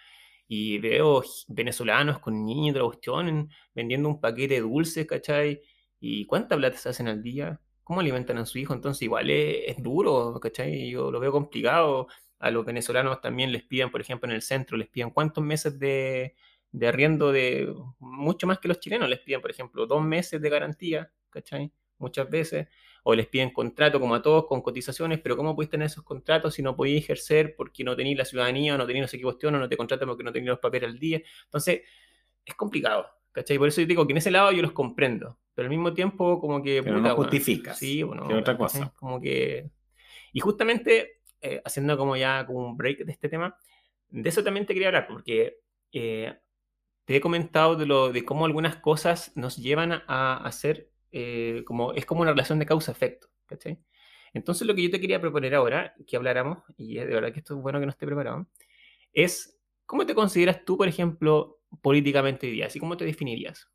y 0.49 0.79
veo 0.79 1.23
venezolanos 1.49 2.19
con 2.21 2.45
niños 2.45 2.69
y 2.69 2.71
otra 2.73 2.85
cuestión 2.85 3.29
en- 3.29 3.50
vendiendo 3.75 4.09
un 4.09 4.21
paquete 4.21 4.55
de 4.55 4.61
dulces, 4.62 5.07
¿cachai? 5.07 5.62
¿Y 6.00 6.26
cuánta 6.26 6.57
plata 6.57 6.76
se 6.79 6.88
hacen 6.90 7.09
al 7.09 7.23
día? 7.23 7.61
¿Cómo 7.90 8.02
alimentan 8.02 8.38
a 8.38 8.47
su 8.47 8.56
hijo? 8.59 8.73
Entonces 8.73 9.02
igual 9.02 9.30
es, 9.30 9.76
es 9.76 9.82
duro, 9.82 10.38
¿cachai? 10.40 10.90
Yo 10.90 11.11
lo 11.11 11.18
veo 11.18 11.32
complicado. 11.32 12.06
A 12.38 12.49
los 12.52 12.64
venezolanos 12.64 13.20
también 13.20 13.50
les 13.50 13.64
piden, 13.64 13.90
por 13.90 14.00
ejemplo, 14.00 14.28
en 14.28 14.37
el 14.37 14.42
centro, 14.42 14.76
les 14.76 14.87
piden 14.87 15.11
cuántos 15.11 15.42
meses 15.42 15.76
de, 15.76 16.37
de 16.70 16.87
arriendo 16.87 17.32
de, 17.32 17.75
mucho 17.99 18.47
más 18.47 18.61
que 18.61 18.68
los 18.68 18.78
chilenos, 18.78 19.09
les 19.09 19.18
piden, 19.18 19.40
por 19.40 19.50
ejemplo, 19.50 19.87
dos 19.87 20.04
meses 20.04 20.40
de 20.40 20.49
garantía, 20.49 21.11
¿cachai? 21.30 21.73
Muchas 21.99 22.30
veces. 22.30 22.68
O 23.02 23.12
les 23.12 23.26
piden 23.26 23.50
contrato 23.52 23.99
como 23.99 24.14
a 24.14 24.23
todos 24.23 24.47
con 24.47 24.62
cotizaciones, 24.62 25.18
pero 25.18 25.37
¿cómo 25.37 25.56
puedes 25.56 25.68
tener 25.68 25.87
esos 25.87 26.04
contratos 26.04 26.54
si 26.54 26.62
no 26.62 26.76
podéis 26.76 27.02
ejercer 27.02 27.56
porque 27.56 27.82
no 27.82 27.97
tenéis 27.97 28.16
la 28.16 28.25
ciudadanía 28.25 28.78
no 28.78 28.87
tenéis 28.87 29.02
no 29.02 29.09
sé 29.09 29.16
qué 29.16 29.25
cuestión 29.25 29.56
o 29.56 29.59
no 29.59 29.68
te 29.68 29.76
contratan 29.76 30.06
porque 30.06 30.23
no 30.23 30.30
tenéis 30.30 30.50
los 30.50 30.61
papeles 30.61 30.90
al 30.90 30.99
día? 31.00 31.23
Entonces, 31.47 31.80
es 32.44 32.54
complicado, 32.54 33.09
¿cachai? 33.32 33.59
Por 33.59 33.66
eso 33.66 33.80
yo 33.80 33.88
digo 33.88 34.06
que 34.06 34.12
en 34.12 34.18
ese 34.18 34.30
lado 34.30 34.52
yo 34.52 34.62
los 34.62 34.70
comprendo, 34.70 35.39
pero 35.54 35.66
al 35.66 35.71
mismo 35.71 35.92
tiempo 35.92 36.40
como 36.40 36.62
que... 36.62 36.83
Pero 36.83 36.99
no 36.99 37.04
weón, 37.04 37.16
justificas, 37.16 37.78
Sí, 37.78 38.02
bueno, 38.02 38.26
que 38.28 38.35
otra 38.35 38.57
cosa. 38.57 38.92
Como 38.97 39.21
que... 39.21 39.71
Y 40.33 40.40
justamente, 40.40 41.21
eh, 41.40 41.61
haciendo 41.64 41.97
como 41.97 42.16
ya 42.16 42.47
como 42.47 42.66
un 42.66 42.76
break 42.76 43.04
de 43.04 43.12
este 43.12 43.28
tema, 43.28 43.57
de 44.09 44.28
eso 44.28 44.45
también 44.45 44.66
te 44.66 44.75
quería 44.75 44.88
hablar, 44.88 45.07
porque 45.09 45.59
eh, 45.92 46.38
te 47.04 47.16
he 47.16 47.21
comentado 47.21 47.76
de, 47.76 47.87
lo, 47.87 48.12
de 48.12 48.25
cómo 48.25 48.45
algunas 48.45 48.76
cosas 48.76 49.33
nos 49.37 49.57
llevan 49.57 49.92
a, 49.92 50.02
a 50.07 50.37
hacer, 50.37 50.90
eh, 51.12 51.62
como, 51.66 51.92
es 51.92 52.07
como 52.07 52.23
una 52.23 52.30
relación 52.30 52.59
de 52.59 52.66
causa-efecto, 52.66 53.28
¿cachai? 53.47 53.80
Entonces 54.33 54.66
lo 54.66 54.75
que 54.75 54.83
yo 54.83 54.90
te 54.90 55.00
quería 55.00 55.21
proponer 55.21 55.54
ahora, 55.54 55.95
que 56.07 56.16
habláramos, 56.16 56.59
y 56.77 56.94
de 56.94 57.07
verdad 57.07 57.33
que 57.33 57.40
esto 57.40 57.57
es 57.57 57.62
bueno 57.62 57.81
que 57.81 57.87
no 57.87 57.90
esté 57.90 58.07
preparado, 58.07 58.46
es 59.12 59.59
cómo 59.87 60.07
te 60.07 60.14
consideras 60.14 60.64
tú, 60.64 60.77
por 60.77 60.87
ejemplo, 60.87 61.61
políticamente 61.83 62.46
hoy 62.46 62.53
día, 62.53 62.66
así 62.66 62.79
cómo 62.79 62.96
te 62.96 63.05
definirías. 63.05 63.68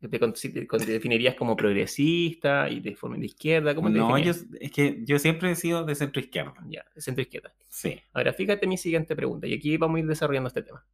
¿Te, 0.00 0.08
definirías 0.86 1.34
como 1.34 1.54
progresista 1.54 2.70
y 2.70 2.80
de 2.80 2.96
forma 2.96 3.18
de 3.18 3.26
izquierda? 3.26 3.74
¿Cómo 3.74 3.92
te 3.92 3.98
No, 3.98 4.16
yo, 4.16 4.32
es 4.58 4.72
que 4.72 5.02
yo 5.04 5.18
siempre 5.18 5.50
he 5.50 5.54
sido 5.54 5.84
de 5.84 5.94
centro 5.94 6.20
izquierda. 6.20 6.54
Ya, 6.68 6.86
de 6.94 7.02
centro 7.02 7.20
izquierda. 7.20 7.52
Sí. 7.68 8.00
Ahora, 8.14 8.32
fíjate 8.32 8.66
mi 8.66 8.78
siguiente 8.78 9.14
pregunta, 9.14 9.46
y 9.46 9.52
aquí 9.52 9.76
vamos 9.76 9.96
a 9.96 10.00
ir 10.00 10.06
desarrollando 10.06 10.48
este 10.48 10.62
tema. 10.62 10.86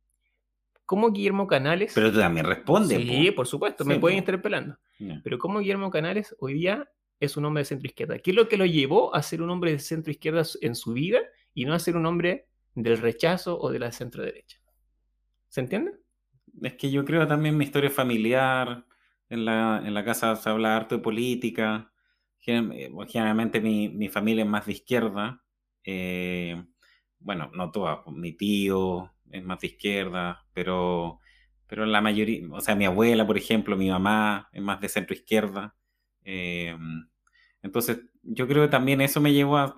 ¿Cómo 0.84 1.12
Guillermo 1.12 1.46
Canales... 1.46 1.92
Pero 1.94 2.10
tú 2.10 2.18
también 2.18 2.46
respondes. 2.46 3.00
sí, 3.00 3.30
po. 3.30 3.36
por 3.36 3.46
supuesto, 3.46 3.84
Sí, 3.84 3.88
me 3.88 3.98
pueden 4.00 4.16
po. 4.16 4.20
interpelando. 4.20 4.76
Ya. 4.98 5.20
Pero 5.22 5.38
¿cómo 5.38 5.60
Guillermo 5.60 5.90
Canales 5.90 6.34
hoy 6.40 6.54
día 6.54 6.88
es 7.20 7.36
un 7.36 7.44
hombre 7.44 7.60
de 7.60 7.66
centro 7.66 7.86
izquierda? 7.86 8.18
¿Qué 8.18 8.30
es 8.30 8.36
lo 8.36 8.48
que 8.48 8.56
lo 8.56 8.66
llevó 8.66 9.14
a 9.14 9.22
ser 9.22 9.40
un 9.40 9.50
hombre 9.50 9.70
de 9.70 9.78
centro 9.78 10.10
izquierda 10.10 10.42
en 10.60 10.74
su 10.74 10.92
vida 10.94 11.20
y 11.54 11.64
no 11.64 11.74
a 11.74 11.78
ser 11.78 11.96
un 11.96 12.06
hombre 12.06 12.48
del 12.74 12.98
rechazo 12.98 13.58
o 13.58 13.70
de 13.70 13.78
la 13.78 13.92
centro 13.92 14.24
derecha? 14.24 14.58
¿Se 15.48 15.60
entiende? 15.60 15.92
Es 16.60 16.74
que 16.74 16.90
yo 16.90 17.04
creo 17.04 17.26
también 17.26 17.56
mi 17.56 17.64
historia 17.64 17.90
familiar. 17.90 18.84
En 19.28 19.44
la, 19.44 19.82
en 19.84 19.94
la 19.94 20.04
casa 20.04 20.36
se 20.36 20.48
habla 20.50 20.76
harto 20.76 20.96
de 20.96 21.02
política. 21.02 21.92
Eh, 22.46 22.90
Generalmente 23.08 23.60
mi, 23.60 23.88
mi 23.88 24.08
familia 24.08 24.44
es 24.44 24.50
más 24.50 24.66
de 24.66 24.72
izquierda. 24.72 25.42
Eh, 25.84 26.62
bueno, 27.18 27.50
no 27.54 27.70
toda. 27.72 28.04
pues, 28.04 28.16
Mi 28.16 28.32
tío 28.32 29.12
es 29.30 29.42
más 29.44 29.60
de 29.60 29.68
izquierda, 29.68 30.44
pero, 30.52 31.20
pero 31.66 31.86
la 31.86 32.00
mayoría, 32.00 32.46
o 32.52 32.60
sea, 32.60 32.76
mi 32.76 32.84
abuela, 32.84 33.26
por 33.26 33.36
ejemplo, 33.38 33.76
mi 33.76 33.90
mamá 33.90 34.48
es 34.52 34.62
más 34.62 34.80
de 34.80 34.88
centro 34.88 35.14
izquierda. 35.14 35.76
Eh, 36.24 36.76
entonces, 37.62 38.00
yo 38.22 38.46
creo 38.48 38.62
que 38.64 38.70
también 38.70 39.00
eso 39.00 39.20
me 39.20 39.32
llevó 39.32 39.56
a- 39.58 39.76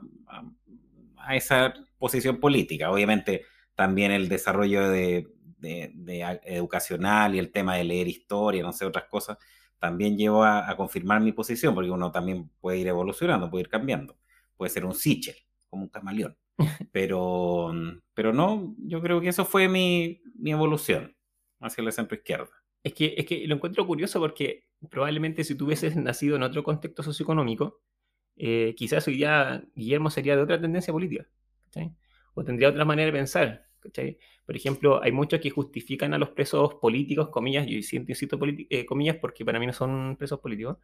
a 1.16 1.37
esa 1.37 1.74
posición 1.98 2.40
política. 2.40 2.90
Obviamente, 2.90 3.44
también 3.74 4.12
el 4.12 4.28
desarrollo 4.28 4.88
de, 4.90 5.28
de- 5.58 5.92
de 5.94 6.40
educacional 6.44 7.34
y 7.34 7.38
el 7.38 7.50
tema 7.52 7.76
de 7.76 7.84
leer 7.84 8.08
historia, 8.08 8.62
no 8.62 8.72
sé, 8.72 8.84
otras 8.86 9.04
cosas, 9.06 9.38
también 9.78 10.16
llevó 10.16 10.44
a, 10.44 10.68
a 10.70 10.76
confirmar 10.76 11.20
mi 11.20 11.32
posición, 11.32 11.74
porque 11.74 11.90
uno 11.90 12.10
también 12.12 12.50
puede 12.60 12.78
ir 12.78 12.88
evolucionando, 12.88 13.50
puede 13.50 13.62
ir 13.62 13.68
cambiando. 13.68 14.18
Puede 14.56 14.70
ser 14.70 14.84
un 14.84 14.94
Sichel, 14.94 15.36
como 15.70 15.84
un 15.84 15.88
camaleón. 15.88 16.36
Pero, 16.92 17.72
pero 18.14 18.32
no, 18.32 18.74
yo 18.78 19.00
creo 19.00 19.20
que 19.20 19.28
eso 19.28 19.44
fue 19.44 19.68
mi, 19.68 20.20
mi 20.34 20.50
evolución 20.52 21.16
hacia 21.60 21.84
la 21.84 21.92
centro 21.92 22.16
izquierda. 22.16 22.50
Es 22.82 22.94
que, 22.94 23.14
es 23.16 23.26
que 23.26 23.46
lo 23.46 23.54
encuentro 23.56 23.86
curioso 23.86 24.20
porque 24.20 24.66
probablemente 24.90 25.44
si 25.44 25.54
tú 25.54 25.66
hubieses 25.66 25.96
nacido 25.96 26.36
en 26.36 26.42
otro 26.42 26.62
contexto 26.62 27.02
socioeconómico, 27.02 27.80
eh, 28.36 28.74
quizás 28.76 29.06
hoy 29.08 29.16
día 29.16 29.64
Guillermo 29.74 30.10
sería 30.10 30.36
de 30.36 30.42
otra 30.42 30.60
tendencia 30.60 30.92
política, 30.92 31.26
¿cachai? 31.66 31.94
O 32.34 32.44
tendría 32.44 32.70
otra 32.70 32.84
manera 32.84 33.06
de 33.06 33.12
pensar, 33.18 33.67
¿cachai? 33.80 34.18
Por 34.44 34.56
ejemplo, 34.56 35.02
hay 35.02 35.12
muchos 35.12 35.40
que 35.40 35.50
justifican 35.50 36.14
a 36.14 36.18
los 36.18 36.30
presos 36.30 36.74
políticos, 36.74 37.28
comillas, 37.30 37.66
yo 37.66 37.80
siento, 37.82 38.12
insisto, 38.12 38.38
eh, 38.70 38.86
comillas, 38.86 39.16
porque 39.16 39.44
para 39.44 39.58
mí 39.58 39.66
no 39.66 39.72
son 39.72 40.16
presos 40.16 40.40
políticos, 40.40 40.78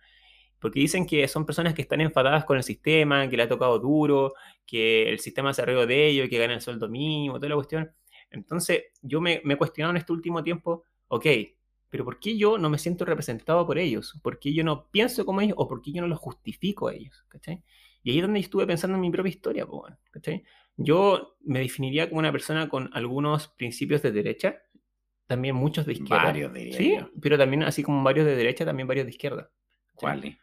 porque 0.59 0.81
dicen 0.81 1.07
que 1.07 1.27
son 1.29 1.47
personas 1.47 1.75
que 1.75 1.83
están 1.83 2.01
enfadadas 2.01 2.45
con 2.45 2.57
el 2.57 2.63
sistema, 2.63 3.29
que 3.29 3.37
le 3.37 3.45
ha 3.45 3.49
tocado 3.49 3.79
duro, 3.79 4.35
que 4.67 5.09
el 5.09 5.19
sistema 5.21 5.53
se 5.53 5.63
arregló 5.63 5.87
de 5.87 6.07
ellos, 6.09 6.29
que 6.29 6.39
ganan 6.39 6.57
el 6.57 6.63
sueldo 6.63 6.89
mínimo, 6.89 7.37
toda 7.37 7.51
la 7.51 7.55
cuestión. 7.57 7.93
Entonces, 8.31 8.85
yo 9.03 9.21
me, 9.21 9.41
me 9.45 9.55
he 9.55 9.57
cuestionado 9.57 9.93
en 9.93 9.99
este 9.99 10.13
último 10.13 10.43
tiempo, 10.43 10.85
ok, 11.09 11.27
pero 11.95 12.05
¿por 12.05 12.19
qué 12.19 12.37
yo 12.37 12.59
no 12.59 12.69
me 12.71 12.79
siento 12.79 13.05
representado 13.05 13.65
por 13.65 13.79
ellos? 13.79 14.19
¿Por 14.21 14.41
qué 14.41 14.53
yo 14.53 14.65
no 14.65 14.89
pienso 14.91 15.25
como 15.25 15.41
ellos 15.41 15.55
o 15.59 15.69
por 15.69 15.81
qué 15.81 15.93
yo 15.93 16.03
no 16.03 16.09
los 16.09 16.19
justifico 16.19 16.89
a 16.89 16.93
ellos? 16.93 17.25
¿cachai? 17.29 17.63
Y 18.03 18.11
ahí 18.11 18.19
es 18.19 18.23
donde 18.23 18.41
estuve 18.41 18.67
pensando 18.67 18.97
en 18.97 19.01
mi 19.01 19.13
propia 19.13 19.31
historia, 19.31 19.65
¿cachai? 20.11 20.43
Yo 20.77 21.37
me 21.41 21.61
definiría 21.61 22.09
como 22.09 22.19
una 22.19 22.33
persona 22.33 22.69
con 22.69 22.91
algunos 22.95 23.49
principios 23.49 24.03
de 24.03 24.13
derecha, 24.13 24.61
también 25.27 25.55
muchos 25.55 25.87
de 25.87 25.93
izquierda. 25.95 26.25
Varios, 26.25 26.53
diría 26.53 26.77
Sí, 26.77 26.97
yo. 26.99 27.11
pero 27.23 27.39
también 27.39 27.63
así 27.63 27.83
como 27.83 28.03
varios 28.03 28.27
de 28.27 28.37
derecha, 28.37 28.65
también 28.65 28.89
varios 28.89 29.07
de 29.07 29.11
izquierda. 29.13 29.51
¿Cuáles? 29.95 30.37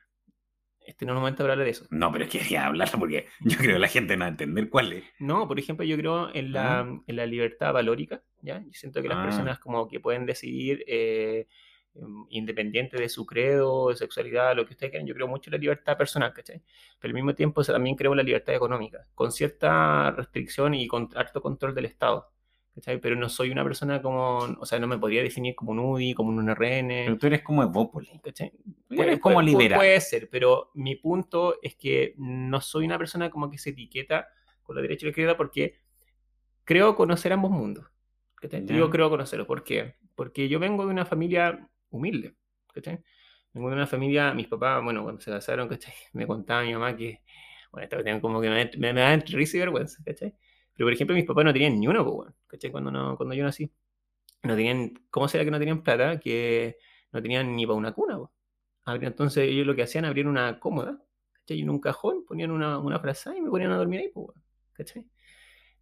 Este 0.83 1.05
no 1.05 1.11
es 1.11 1.15
el 1.17 1.19
momento 1.21 1.43
de 1.43 1.51
hablar 1.51 1.63
de 1.65 1.71
eso. 1.71 1.85
No, 1.91 2.11
pero 2.11 2.27
quería 2.27 2.65
hablar 2.65 2.89
porque 2.97 3.27
yo 3.41 3.57
creo 3.57 3.73
que 3.73 3.79
la 3.79 3.87
gente 3.87 4.15
no 4.17 4.21
va 4.21 4.25
a 4.27 4.29
entender 4.29 4.69
cuáles. 4.69 5.03
No, 5.19 5.47
por 5.47 5.59
ejemplo, 5.59 5.85
yo 5.85 5.95
creo 5.97 6.33
en 6.33 6.51
la, 6.53 6.87
en 7.05 7.15
la 7.15 7.25
libertad 7.25 7.73
valórica, 7.73 8.23
¿ya? 8.41 8.59
Yo 8.61 8.71
siento 8.71 9.01
que 9.01 9.07
las 9.09 9.17
Ah. 9.19 9.23
personas 9.23 9.59
como 9.59 9.87
que 9.87 9.99
pueden 9.99 10.25
decidir 10.25 10.83
eh, 10.87 11.47
independiente 12.29 12.97
de 12.97 13.09
su 13.09 13.25
credo, 13.25 13.89
de 13.89 13.95
sexualidad, 13.95 14.55
lo 14.55 14.65
que 14.65 14.73
ustedes 14.73 14.91
quieran, 14.91 15.07
yo 15.07 15.13
creo 15.13 15.27
mucho 15.27 15.49
en 15.49 15.53
la 15.53 15.57
libertad 15.57 15.97
personal, 15.97 16.33
¿cachai? 16.33 16.61
Pero 16.99 17.09
al 17.11 17.15
mismo 17.15 17.35
tiempo 17.35 17.63
también 17.63 17.95
creo 17.95 18.11
en 18.11 18.17
la 18.17 18.23
libertad 18.23 18.55
económica, 18.55 19.05
con 19.13 19.31
cierta 19.31 20.11
restricción 20.11 20.73
y 20.73 20.87
con 20.87 21.09
harto 21.15 21.41
control 21.41 21.75
del 21.75 21.85
Estado, 21.85 22.31
¿cachai? 22.73 22.99
Pero 23.01 23.15
no 23.17 23.27
soy 23.27 23.49
una 23.51 23.63
persona 23.63 24.01
como, 24.01 24.37
o 24.37 24.65
sea, 24.65 24.79
no 24.79 24.87
me 24.87 24.97
podría 24.97 25.21
definir 25.21 25.53
como 25.53 25.71
un 25.73 25.79
UDI, 25.79 26.13
como 26.13 26.29
un 26.29 26.49
RN, 26.49 27.03
Pero 27.05 27.17
tú 27.17 27.27
eres 27.27 27.41
como 27.43 27.61
Evópolis. 27.61 28.11
¿cachai? 28.23 28.51
Eres 28.89 29.19
como 29.19 29.35
puede- 29.35 29.47
liberal. 29.47 29.77
Puede 29.79 29.99
ser, 30.01 30.29
pero 30.29 30.71
mi 30.75 30.95
punto 30.95 31.55
es 31.61 31.75
que 31.75 32.13
no 32.17 32.61
soy 32.61 32.85
una 32.85 32.97
persona 32.97 33.29
como 33.29 33.49
que 33.51 33.57
se 33.57 33.71
etiqueta 33.71 34.29
con 34.63 34.75
la 34.77 34.81
derecha 34.81 35.05
y 35.05 35.07
la 35.07 35.09
izquierda 35.09 35.35
porque 35.37 35.75
creo 36.63 36.95
conocer 36.95 37.33
ambos 37.33 37.51
mundos. 37.51 37.85
Yo 38.79 38.89
creo 38.89 39.09
conocerlos. 39.09 39.45
¿Por 39.45 39.63
qué? 39.63 39.95
Porque 40.15 40.47
yo 40.49 40.57
vengo 40.59 40.85
de 40.85 40.91
una 40.91 41.05
familia 41.05 41.67
humilde. 41.91 42.35
¿cachai? 42.73 43.03
Vengo 43.53 43.67
una 43.67 43.87
familia, 43.87 44.33
mis 44.33 44.47
papás, 44.47 44.83
bueno, 44.83 45.03
cuando 45.03 45.21
se 45.21 45.31
casaron, 45.31 45.67
¿cachai? 45.67 45.93
Me 46.13 46.25
contaba 46.25 46.63
mi 46.63 46.73
mamá 46.73 46.95
que, 46.95 47.21
bueno, 47.71 47.83
esta 47.83 47.97
cuestión 47.97 48.19
como 48.21 48.41
que 48.41 48.49
me, 48.49 48.69
me, 48.77 48.93
me 48.93 49.01
da 49.01 49.13
entre 49.13 49.37
risa 49.37 49.57
y 49.57 49.59
vergüenza, 49.61 50.01
¿cachai? 50.05 50.35
Pero, 50.73 50.85
por 50.87 50.93
ejemplo, 50.93 51.15
mis 51.15 51.25
papás 51.25 51.45
no 51.45 51.53
tenían 51.53 51.79
ni 51.79 51.87
uno, 51.87 52.05
pues, 52.05 52.33
¿cachai? 52.47 52.71
Cuando, 52.71 52.91
no, 52.91 53.17
cuando 53.17 53.35
yo 53.35 53.43
nací. 53.43 53.71
No 54.43 54.55
tenían, 54.55 54.93
¿cómo 55.11 55.27
será 55.27 55.45
que 55.45 55.51
no 55.51 55.59
tenían 55.59 55.83
plata? 55.83 56.19
Que 56.19 56.77
no 57.11 57.21
tenían 57.21 57.55
ni 57.55 57.65
para 57.65 57.77
una 57.77 57.93
cuna, 57.93 58.17
pues. 58.17 58.31
Entonces 59.03 59.49
ellos 59.49 59.67
lo 59.67 59.75
que 59.75 59.83
hacían, 59.83 60.05
abrían 60.05 60.27
una 60.27 60.59
cómoda, 60.59 60.99
¿cachai? 61.33 61.59
Y 61.59 61.61
en 61.61 61.69
un 61.69 61.79
cajón 61.79 62.25
ponían 62.25 62.51
una, 62.51 62.79
una 62.79 62.99
frazada 62.99 63.37
y 63.37 63.41
me 63.41 63.49
ponían 63.49 63.71
a 63.71 63.77
dormir 63.77 64.01
ahí, 64.01 64.09
pues, 64.09 64.35
¿cachai? 64.73 65.05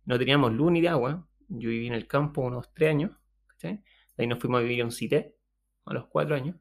No 0.06 0.18
teníamos 0.20 0.54
luz 0.54 0.72
ni 0.72 0.82
de 0.82 0.90
agua. 0.90 1.28
Yo 1.48 1.70
viví 1.70 1.88
en 1.88 1.94
el 1.94 2.08
campo 2.08 2.42
unos 2.42 2.74
tres 2.74 2.90
años, 2.90 3.12
¿cachai? 3.48 3.84
Ahí 4.18 4.28
nos 4.28 4.40
fuimos 4.40 4.60
a 4.60 4.64
vivir 4.64 4.82
a 4.82 4.86
un 4.86 4.92
cité 4.92 5.39
a 5.90 5.94
los 5.94 6.08
cuatro 6.08 6.36
años. 6.36 6.56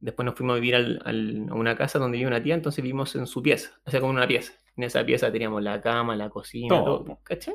Después 0.00 0.26
nos 0.26 0.34
fuimos 0.34 0.54
a 0.56 0.60
vivir 0.60 0.74
al- 0.74 1.00
al- 1.04 1.46
a 1.50 1.54
una 1.54 1.76
casa 1.76 1.98
donde 1.98 2.16
vivía 2.16 2.28
una 2.28 2.42
tía, 2.42 2.54
entonces 2.54 2.82
vivimos 2.82 3.14
en 3.14 3.26
su 3.26 3.42
pieza, 3.42 3.80
o 3.84 3.90
sea, 3.90 4.00
como 4.00 4.12
en 4.12 4.18
una 4.18 4.26
pieza. 4.28 4.52
En 4.76 4.84
esa 4.84 5.04
pieza 5.04 5.30
teníamos 5.30 5.62
la 5.62 5.80
cama, 5.80 6.16
la 6.16 6.28
cocina, 6.30 6.82
Todo, 6.82 7.04
todo, 7.04 7.20
¿cachai? 7.22 7.54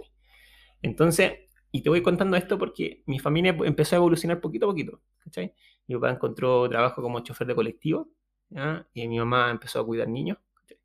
Entonces, 0.82 1.34
y 1.72 1.82
te 1.82 1.90
voy 1.90 2.02
contando 2.02 2.38
esto 2.38 2.58
porque 2.58 3.04
mi 3.08 3.20
familia 3.20 3.56
empezó 3.66 3.96
a 3.96 3.98
evolucionar 3.98 4.40
poquito 4.42 4.66
a 4.66 4.70
poquito, 4.70 5.02
¿cachai? 5.20 5.54
Mi 5.88 5.96
papá 5.96 6.12
encontró 6.12 6.70
trabajo 6.70 7.02
como 7.02 7.20
chofer 7.22 7.48
de 7.48 7.56
colectivo, 7.56 8.10
¿ya? 8.50 8.88
Y 8.94 9.08
mi 9.08 9.20
mamá 9.20 9.52
empezó 9.52 9.80
a 9.82 9.86
cuidar 9.86 10.08
niños, 10.08 10.38
¿cachai? 10.54 10.78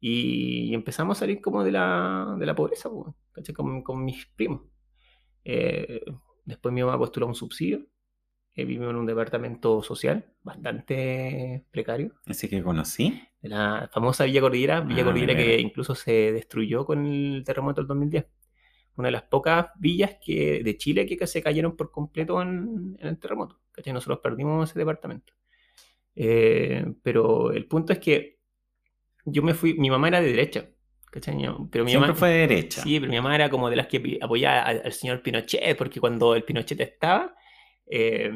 Y 0.00 0.74
empezamos 0.74 1.18
a 1.18 1.20
salir 1.20 1.40
como 1.40 1.64
de 1.64 1.72
la, 1.72 2.36
de 2.38 2.46
la 2.46 2.54
pobreza, 2.54 2.90
¿cachai? 3.32 3.54
Con, 3.54 3.82
con 3.82 4.04
mis 4.04 4.26
primos. 4.26 4.62
Eh, 5.44 6.04
después 6.44 6.74
mi 6.74 6.82
mamá 6.82 6.98
postuló 6.98 7.26
un 7.26 7.34
subsidio. 7.34 7.86
Eh, 8.54 8.64
vivimos 8.66 8.90
en 8.90 8.96
un 8.96 9.06
departamento 9.06 9.82
social 9.82 10.26
bastante 10.42 11.64
precario, 11.70 12.12
Así 12.26 12.48
que 12.48 12.62
conocí. 12.62 13.22
de 13.40 13.48
la 13.48 13.88
famosa 13.92 14.24
Villa 14.24 14.42
Cordillera, 14.42 14.80
Villa 14.82 15.02
Ah, 15.02 15.04
Cordillera 15.06 15.34
que 15.36 15.58
incluso 15.58 15.94
se 15.94 16.32
destruyó 16.32 16.84
con 16.84 17.06
el 17.06 17.42
terremoto 17.46 17.80
del 17.80 17.88
2010. 17.88 18.26
Una 18.96 19.08
de 19.08 19.12
las 19.12 19.22
pocas 19.22 19.68
villas 19.78 20.16
que, 20.22 20.62
de 20.62 20.76
Chile 20.76 21.06
que 21.06 21.26
se 21.26 21.42
cayeron 21.42 21.76
por 21.76 21.90
completo 21.90 22.42
en, 22.42 22.94
en 23.00 23.08
el 23.08 23.18
terremoto. 23.18 23.58
¿cachai? 23.72 23.92
Nosotros 23.94 24.18
perdimos 24.22 24.68
ese 24.68 24.78
departamento. 24.78 25.32
Eh, 26.14 26.84
pero 27.02 27.52
el 27.52 27.66
punto 27.66 27.94
es 27.94 27.98
que 28.00 28.38
yo 29.24 29.42
me 29.42 29.54
fui, 29.54 29.74
mi 29.74 29.88
mamá 29.88 30.08
era 30.08 30.20
de 30.20 30.28
derecha, 30.30 30.68
¿cachai? 31.10 31.36
Pero 31.70 31.84
mi 31.84 31.90
Siempre 31.90 32.08
mamá, 32.08 32.14
fue 32.14 32.28
de 32.30 32.38
derecha. 32.48 32.82
Sí, 32.82 33.00
pero 33.00 33.10
mi 33.10 33.16
mamá 33.16 33.34
era 33.34 33.48
como 33.48 33.70
de 33.70 33.76
las 33.76 33.86
que 33.86 34.18
apoyaba 34.20 34.60
al, 34.62 34.82
al 34.84 34.92
señor 34.92 35.22
Pinochet, 35.22 35.74
porque 35.78 36.00
cuando 36.00 36.34
el 36.34 36.44
Pinochet 36.44 36.78
estaba, 36.80 37.34
eh, 37.86 38.30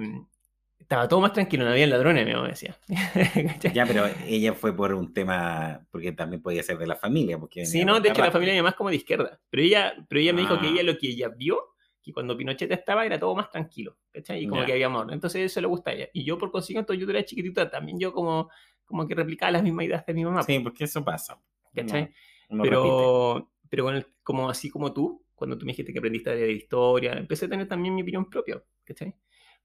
estaba 0.79 1.09
todo 1.09 1.21
más 1.21 1.33
tranquilo, 1.33 1.65
no 1.65 1.71
había 1.71 1.87
ladrones, 1.87 2.25
mi 2.27 2.33
mamá 2.33 2.49
decía. 2.49 2.77
Ya, 3.75 3.87
pero 3.87 4.07
ella 4.27 4.53
fue 4.55 4.75
por 4.77 4.95
un 4.95 5.13
tema, 5.13 5.85
porque 5.91 6.13
también 6.13 6.43
podía 6.43 6.63
ser 6.63 6.79
de 6.79 6.87
la 6.87 6.97
familia. 6.97 7.39
Porque 7.39 7.67
Sí, 7.67 7.85
no, 7.85 8.01
de 8.01 8.11
hecho 8.11 8.21
la 8.23 8.31
familia 8.31 8.53
de 8.55 8.59
mi 8.59 8.63
mamá 8.63 8.71
es 8.71 8.77
como 8.77 8.91
de 8.91 8.97
izquierda, 8.97 9.41
pero 9.51 9.63
ella, 9.63 9.95
pero 10.09 10.21
ella 10.21 10.33
me 10.33 10.43
dijo 10.43 10.59
que 10.61 10.67
Ah. 10.67 10.71
ella 10.71 10.83
lo 10.85 10.97
que 10.99 11.09
ella 11.09 11.29
vio, 11.29 11.59
que 12.03 12.13
cuando 12.13 12.37
Pinochet 12.37 12.71
estaba 12.71 13.05
era 13.05 13.19
todo 13.19 13.35
más 13.35 13.51
tranquilo, 13.51 13.97
¿cachai? 14.13 14.45
Y 14.45 14.47
como 14.49 14.65
que 14.65 14.73
había 14.73 14.87
amor, 14.87 15.13
entonces 15.13 15.43
eso 15.43 15.61
le 15.61 15.67
gusta 15.67 15.91
a 15.91 15.95
ella. 15.95 16.09
Y 16.13 16.25
yo 16.25 16.39
por 16.39 16.53
consiguiente, 16.53 16.97
yo 16.97 17.11
era 17.11 17.25
chiquitita, 17.25 17.69
también 17.69 17.99
yo 17.99 18.13
como, 18.13 18.49
como 18.85 19.09
que 19.09 19.15
replicaba 19.17 19.51
las 19.51 19.65
mismas 19.65 19.87
ideas 19.87 20.07
de 20.07 20.15
mi 20.15 20.25
mamá, 20.25 20.45
Sí, 20.45 20.61
porque 20.61 20.85
eso 20.85 21.05
pasa. 21.05 21.41
¿cachai? 21.75 22.11
Uno 22.49 22.63
repite. 22.63 22.79
pero, 22.81 23.51
pero 23.69 23.85
con 23.85 23.97
el- 23.97 24.07
como 24.23 24.49
así 24.49 24.71
como 24.71 24.93
tú, 24.93 25.25
cuando 25.35 25.59
tú 25.59 25.67
me 25.67 25.73
dijiste 25.73 25.93
que 25.93 25.99
aprendiste 25.99 26.31
de 26.35 26.53
historia, 26.53 27.13
empecé 27.15 27.47
a 27.47 27.49
tener 27.49 27.67
también 27.67 27.93
mi 27.95 28.03
opinión 28.03 28.31
propia, 28.31 28.63
¿cachai? 28.85 29.13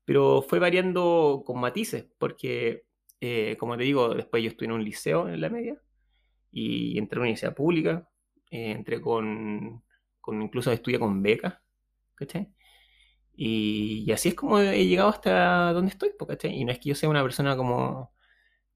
Pero 0.05 0.41
fue 0.41 0.59
variando 0.59 1.43
con 1.45 1.59
matices, 1.59 2.05
porque, 2.17 2.85
eh, 3.19 3.55
como 3.59 3.77
te 3.77 3.83
digo, 3.83 4.13
después 4.15 4.43
yo 4.43 4.49
estuve 4.49 4.67
en 4.67 4.73
un 4.73 4.83
liceo 4.83 5.29
en 5.29 5.41
la 5.41 5.49
media 5.49 5.81
y 6.51 6.97
entré 6.97 7.17
a 7.17 7.19
una 7.19 7.25
universidad 7.25 7.55
pública, 7.55 8.07
eh, 8.49 8.71
entré 8.71 9.01
con, 9.01 9.83
con, 10.19 10.41
incluso 10.41 10.71
estudié 10.71 10.99
con 10.99 11.21
becas, 11.21 11.55
¿cachai? 12.15 12.49
Y, 13.33 14.03
y 14.07 14.11
así 14.11 14.29
es 14.29 14.35
como 14.35 14.59
he 14.59 14.85
llegado 14.87 15.09
hasta 15.09 15.73
donde 15.73 15.91
estoy, 15.91 16.11
¿cachai? 16.27 16.55
Y 16.55 16.65
no 16.65 16.71
es 16.71 16.79
que 16.79 16.89
yo 16.89 16.95
sea 16.95 17.09
una 17.09 17.23
persona 17.23 17.55
como 17.57 18.13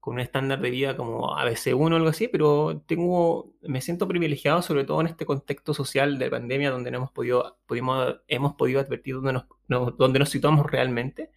con 0.06 0.14
un 0.14 0.20
estándar 0.20 0.60
de 0.60 0.70
vida 0.70 0.96
como 0.96 1.36
ABC1 1.36 1.94
o 1.94 1.96
algo 1.96 2.08
así, 2.10 2.28
pero 2.28 2.80
tengo, 2.86 3.52
me 3.62 3.80
siento 3.80 4.06
privilegiado 4.06 4.62
sobre 4.62 4.84
todo 4.84 5.00
en 5.00 5.08
este 5.08 5.26
contexto 5.26 5.74
social 5.74 6.16
de 6.20 6.30
pandemia 6.30 6.70
donde 6.70 6.92
no 6.92 6.98
hemos 6.98 7.10
podido, 7.10 7.58
pudimos, 7.66 8.14
hemos 8.28 8.54
podido 8.54 8.78
advertir 8.78 9.16
dónde 9.16 9.32
nos, 9.32 9.46
no- 9.66 9.90
dónde 9.90 10.20
nos 10.20 10.28
situamos 10.28 10.64
realmente, 10.70 11.32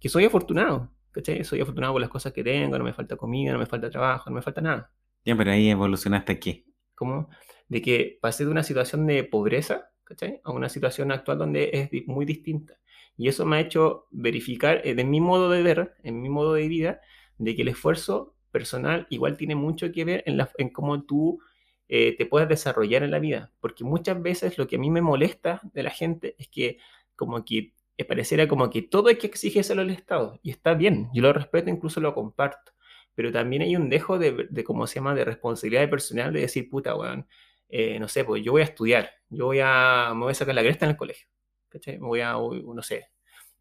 que 0.00 0.08
soy 0.08 0.24
afortunado, 0.24 0.90
¿cachai? 1.12 1.44
Soy 1.44 1.60
afortunado 1.60 1.92
por 1.92 2.00
las 2.00 2.10
cosas 2.10 2.32
que 2.32 2.42
tengo, 2.42 2.76
no 2.76 2.82
me 2.82 2.92
falta 2.92 3.14
comida, 3.16 3.52
no 3.52 3.60
me 3.60 3.66
falta 3.66 3.88
trabajo, 3.88 4.30
no 4.30 4.34
me 4.34 4.42
falta 4.42 4.60
nada. 4.60 4.90
Ya, 5.24 5.36
pero 5.36 5.52
ahí 5.52 5.70
evolucionaste 5.70 6.32
aquí. 6.32 6.66
Como 6.96 7.28
de 7.68 7.82
que 7.82 8.18
pasé 8.20 8.44
de 8.44 8.50
una 8.50 8.64
situación 8.64 9.06
de 9.06 9.22
pobreza, 9.22 9.92
¿cachai? 10.02 10.40
A 10.42 10.50
una 10.50 10.68
situación 10.68 11.12
actual 11.12 11.38
donde 11.38 11.70
es 11.72 11.88
muy 12.08 12.24
distinta. 12.24 12.74
Y 13.16 13.28
eso 13.28 13.46
me 13.46 13.58
ha 13.58 13.60
hecho 13.60 14.08
verificar 14.10 14.80
eh, 14.84 14.96
de 14.96 15.04
mi 15.04 15.20
modo 15.20 15.50
de 15.50 15.62
ver, 15.62 15.94
en 16.02 16.20
mi 16.20 16.28
modo 16.28 16.54
de 16.54 16.66
vida, 16.66 17.00
de 17.38 17.56
que 17.56 17.62
el 17.62 17.68
esfuerzo 17.68 18.34
personal 18.50 19.06
igual 19.10 19.36
tiene 19.36 19.54
mucho 19.54 19.90
que 19.92 20.04
ver 20.04 20.22
en, 20.26 20.36
la, 20.36 20.50
en 20.58 20.70
cómo 20.70 21.02
tú 21.04 21.40
eh, 21.88 22.16
te 22.16 22.26
puedes 22.26 22.48
desarrollar 22.48 23.02
en 23.02 23.10
la 23.10 23.18
vida. 23.18 23.52
Porque 23.60 23.84
muchas 23.84 24.20
veces 24.22 24.58
lo 24.58 24.66
que 24.66 24.76
a 24.76 24.78
mí 24.78 24.90
me 24.90 25.00
molesta 25.02 25.60
de 25.72 25.82
la 25.82 25.90
gente 25.90 26.36
es 26.38 26.48
que 26.48 26.78
como 27.16 27.44
que 27.44 27.74
eh, 27.98 28.04
pareciera 28.04 28.48
como 28.48 28.70
que 28.70 28.82
todo 28.82 29.08
hay 29.08 29.16
que 29.16 29.26
exigírselo 29.26 29.82
al 29.82 29.90
Estado. 29.90 30.38
Y 30.42 30.50
está 30.50 30.74
bien, 30.74 31.08
yo 31.12 31.22
lo 31.22 31.32
respeto, 31.32 31.70
incluso 31.70 32.00
lo 32.00 32.14
comparto. 32.14 32.72
Pero 33.14 33.30
también 33.30 33.62
hay 33.62 33.76
un 33.76 33.88
dejo 33.90 34.18
de, 34.18 34.46
de 34.50 34.64
¿cómo 34.64 34.86
se 34.86 34.96
llama?, 34.96 35.14
de 35.14 35.24
responsabilidad 35.24 35.88
personal 35.90 36.32
de 36.32 36.40
decir, 36.40 36.70
puta, 36.70 36.96
weón, 36.96 37.26
eh, 37.74 37.98
no 37.98 38.06
sé, 38.06 38.24
pues 38.24 38.44
yo 38.44 38.52
voy 38.52 38.60
a 38.60 38.66
estudiar, 38.66 39.10
yo 39.30 39.46
voy 39.46 39.60
a, 39.62 40.12
me 40.14 40.24
voy 40.24 40.32
a 40.32 40.34
sacar 40.34 40.54
la 40.54 40.60
cresta 40.62 40.84
en 40.84 40.90
el 40.90 40.96
colegio, 40.98 41.26
¿cachai? 41.70 41.98
Me 41.98 42.06
voy 42.06 42.20
a, 42.20 42.34
no 42.34 42.82
sé, 42.82 43.06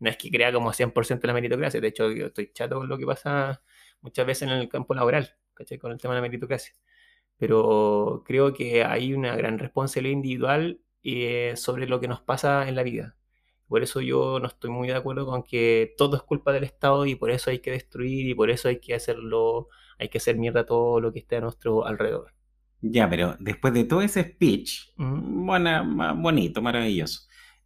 no 0.01 0.09
es 0.11 0.17
que 0.17 0.31
crea 0.31 0.53
como 0.53 0.73
100% 0.73 1.27
la 1.27 1.33
meritocracia, 1.33 1.81
de 1.81 1.89
hecho 1.89 2.11
yo 2.11 2.27
estoy 2.27 2.51
chato 2.53 2.77
con 2.79 2.89
lo 2.89 2.97
que 2.99 3.07
pasa 3.07 3.63
muchas 4.01 4.27
veces 4.27 4.43
en 4.49 4.51
el 4.55 4.69
campo 4.69 4.95
laboral, 4.95 5.35
¿cachai? 5.55 5.79
Con 5.79 5.93
el 5.93 5.99
tema 5.99 6.15
de 6.15 6.19
la 6.21 6.27
meritocracia. 6.27 6.73
Pero 7.37 8.23
creo 8.25 8.53
que 8.53 8.83
hay 8.83 9.13
una 9.13 9.35
gran 9.35 9.57
responsabilidad 9.59 10.13
individual 10.15 10.81
eh, 11.03 11.53
sobre 11.57 11.87
lo 11.87 11.99
que 11.99 12.07
nos 12.07 12.21
pasa 12.21 12.67
en 12.69 12.75
la 12.75 12.83
vida. 12.83 13.17
Por 13.67 13.83
eso 13.83 14.01
yo 14.01 14.39
no 14.39 14.47
estoy 14.47 14.69
muy 14.71 14.87
de 14.89 14.95
acuerdo 14.95 15.25
con 15.25 15.43
que 15.43 15.93
todo 15.97 16.17
es 16.17 16.23
culpa 16.23 16.51
del 16.53 16.63
Estado 16.65 17.05
y 17.05 17.15
por 17.15 17.31
eso 17.31 17.49
hay 17.49 17.59
que 17.59 17.71
destruir 17.71 18.27
y 18.29 18.35
por 18.35 18.49
eso 18.51 18.67
hay 18.69 18.79
que 18.79 18.93
hacerlo, 18.95 19.69
hay 19.97 20.09
que 20.09 20.17
hacer 20.19 20.37
mierda 20.37 20.65
todo 20.65 20.99
lo 20.99 21.11
que 21.13 21.19
esté 21.19 21.37
a 21.37 21.41
nuestro 21.41 21.85
alrededor. 21.85 22.33
Ya, 22.81 23.09
pero 23.09 23.35
después 23.39 23.73
de 23.73 23.83
todo 23.85 24.01
ese 24.01 24.23
speech, 24.23 24.93
buena, 24.97 25.83
ma- 25.83 26.13
bonito, 26.13 26.61
maravilloso, 26.61 27.21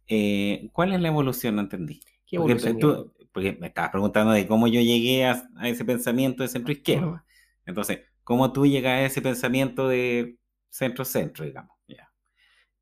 eh, 0.06 0.68
¿cuál 0.72 0.92
es 0.92 1.00
la 1.00 1.08
evolución? 1.08 1.56
No 1.56 1.62
entendí. 1.62 2.00
¿Qué 2.26 2.38
Porque, 2.38 2.54
tú- 2.74 3.12
porque 3.32 3.52
me 3.60 3.68
estabas 3.68 3.90
preguntando 3.90 4.32
de 4.32 4.46
cómo 4.46 4.66
yo 4.66 4.80
llegué 4.80 5.26
a, 5.26 5.48
a 5.56 5.68
ese 5.68 5.84
pensamiento 5.84 6.42
de 6.42 6.48
centro 6.48 6.72
izquierda. 6.72 7.06
Ujú. 7.06 7.20
Entonces, 7.64 8.00
¿cómo 8.24 8.52
tú 8.52 8.66
llegas 8.66 8.92
a 9.00 9.04
ese 9.04 9.22
pensamiento 9.22 9.88
de 9.88 10.38
centro-centro, 10.70 11.44
digamos? 11.44 11.76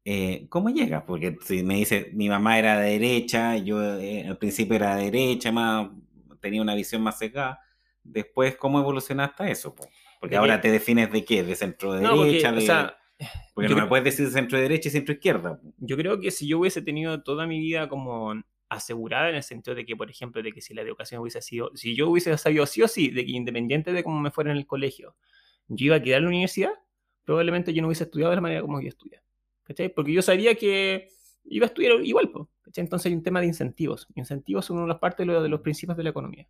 Eh, 0.05 0.47
¿Cómo 0.51 0.69
llegas? 0.71 1.05
Porque 1.07 1.37
si 1.43 1.63
me 1.63 1.77
dices, 1.77 2.13
mi 2.13 2.29
mamá 2.29 2.59
era 2.59 2.79
de 2.79 2.91
derecha, 2.99 3.57
yo 3.57 3.83
eh, 3.99 4.27
al 4.29 4.37
principio 4.39 4.77
era 4.77 4.97
de 4.97 5.05
derecha, 5.11 5.51
más, 5.51 5.89
tenía 6.41 6.61
una 6.61 6.75
visión 6.75 7.03
más 7.03 7.19
sesgada. 7.19 7.61
Después, 8.03 8.57
¿cómo 8.57 8.79
evolucionaste 8.81 9.45
a 9.45 9.49
eso? 9.51 9.75
po? 9.75 9.89
Porque 10.21 10.35
¿De 10.35 10.39
ahora 10.39 10.61
te 10.61 10.71
defines 10.71 11.11
de 11.11 11.25
qué, 11.25 11.43
de 11.43 11.57
centro 11.57 11.93
No, 11.95 12.17
porque, 12.17 12.37
derecha, 12.37 12.51
o 12.51 12.61
de... 12.61 12.67
sea, 12.67 12.97
porque 13.55 13.71
yo 13.71 13.77
no 13.77 13.83
me 13.83 13.89
puedes 13.89 14.05
decir 14.05 14.29
centro 14.31 14.59
derecha 14.59 14.89
y 14.89 14.93
centro 14.93 15.15
izquierda. 15.15 15.59
yo 15.79 15.97
creo 15.97 16.21
que 16.21 16.31
si 16.31 16.47
yo 16.49 16.59
hubiese 16.59 16.83
tenido 16.83 17.23
toda 17.23 17.47
mi 17.47 17.61
vida 17.61 17.89
como 17.89 18.35
asegurada 18.75 19.31
en 19.31 19.37
el 19.37 19.43
sentido 19.43 19.75
de 19.75 19.85
que, 19.85 19.97
por 19.97 20.11
ejemplo, 20.11 20.43
de 20.43 20.53
que 20.53 20.61
si 20.61 20.75
la 20.75 20.83
educación 20.83 21.21
hubiese 21.21 21.41
sido, 21.41 21.71
si 21.75 21.95
yo 21.95 22.09
hubiese 22.09 22.37
sabido 22.39 22.67
sí 22.67 22.83
o 22.83 22.89
sí, 22.89 23.09
de 23.09 23.25
que 23.25 23.33
independiente 23.33 23.93
de 23.93 24.05
cómo 24.05 24.21
me 24.21 24.31
fuera 24.31 24.51
en 24.51 24.57
el 24.57 24.67
colegio, 24.67 25.17
yo 25.69 25.87
iba 25.87 25.97
a 25.97 26.03
quedar 26.03 26.19
en 26.19 26.25
la 26.25 26.31
universidad, 26.31 26.73
probablemente 27.25 27.73
yo 27.73 27.83
no 27.83 27.89
hubiese 27.89 28.05
estudiado 28.05 28.31
de 28.31 28.37
la 28.37 28.43
manera 28.43 28.61
como 28.61 28.81
yo 28.81 28.89
estudié. 28.89 29.23
¿Cachai? 29.65 29.89
Porque 29.89 30.13
yo 30.13 30.21
sabía 30.21 30.55
que 30.55 31.09
iba 31.45 31.65
a 31.65 31.69
estudiar 31.69 31.93
igual, 32.05 32.31
po, 32.31 32.51
¿cachai? 32.63 32.85
Entonces 32.85 33.07
hay 33.07 33.15
un 33.15 33.23
tema 33.23 33.41
de 33.41 33.47
incentivos. 33.47 34.07
Incentivos 34.15 34.67
son 34.67 34.77
una 34.77 34.87
de 34.87 34.89
las 34.91 34.99
partes 34.99 35.27
de 35.27 35.33
los, 35.33 35.43
de 35.43 35.49
los 35.49 35.61
principios 35.61 35.97
de 35.97 36.05
la 36.05 36.11
economía. 36.11 36.47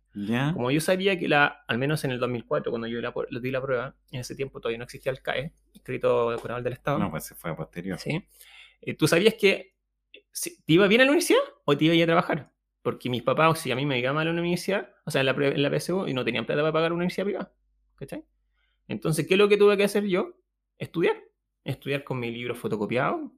Como 0.53 0.71
yo 0.71 0.81
sabía 0.81 1.17
que 1.17 1.27
la, 1.27 1.63
al 1.67 1.77
menos 1.77 2.03
en 2.03 2.11
el 2.11 2.19
2004, 2.19 2.71
cuando 2.71 2.87
yo 2.87 2.99
la, 2.99 3.13
le 3.29 3.39
di 3.39 3.51
la 3.51 3.61
prueba, 3.61 3.95
en 4.11 4.19
ese 4.21 4.35
tiempo 4.35 4.59
todavía 4.59 4.79
no 4.79 4.83
existía 4.83 5.11
el 5.11 5.21
CAE, 5.21 5.53
escrito 5.73 6.33
Económico 6.33 6.63
del 6.63 6.73
Estado. 6.73 6.99
No, 6.99 7.09
pues 7.09 7.25
se 7.25 7.35
fue 7.35 7.51
a 7.51 7.55
posterior. 7.55 7.97
¿sí? 7.99 8.25
Eh, 8.81 8.93
¿Tú 8.95 9.07
sabías 9.07 9.35
que 9.35 9.74
te 10.41 10.73
iba 10.73 10.87
bien 10.87 11.01
a 11.01 11.05
la 11.05 11.11
universidad 11.11 11.39
o 11.65 11.77
te 11.77 11.85
iba 11.85 11.93
a 11.93 11.97
ir 11.97 12.03
a 12.03 12.07
trabajar? 12.07 12.51
Porque 12.81 13.09
mis 13.09 13.23
papás, 13.23 13.59
si 13.59 13.71
a 13.71 13.75
mí 13.75 13.85
me 13.85 13.99
iba 13.99 14.13
mal 14.13 14.27
a 14.27 14.31
la 14.33 14.39
universidad, 14.39 14.89
o 15.05 15.11
sea, 15.11 15.21
en 15.21 15.27
la, 15.27 15.31
en 15.33 15.61
la 15.61 15.69
PSU, 15.71 16.07
y 16.07 16.13
no 16.13 16.23
tenían 16.23 16.45
plata 16.45 16.61
para 16.61 16.73
pagar 16.73 16.91
una 16.91 16.99
universidad 16.99 17.25
privada. 17.25 17.53
¿Cachai? 17.95 18.23
Entonces, 18.87 19.27
¿qué 19.27 19.33
es 19.35 19.37
lo 19.37 19.49
que 19.49 19.57
tuve 19.57 19.77
que 19.77 19.83
hacer 19.85 20.05
yo? 20.05 20.35
Estudiar. 20.77 21.15
Estudiar 21.63 22.03
con 22.03 22.19
mi 22.19 22.29
libro 22.29 22.53
fotocopiado, 22.53 23.33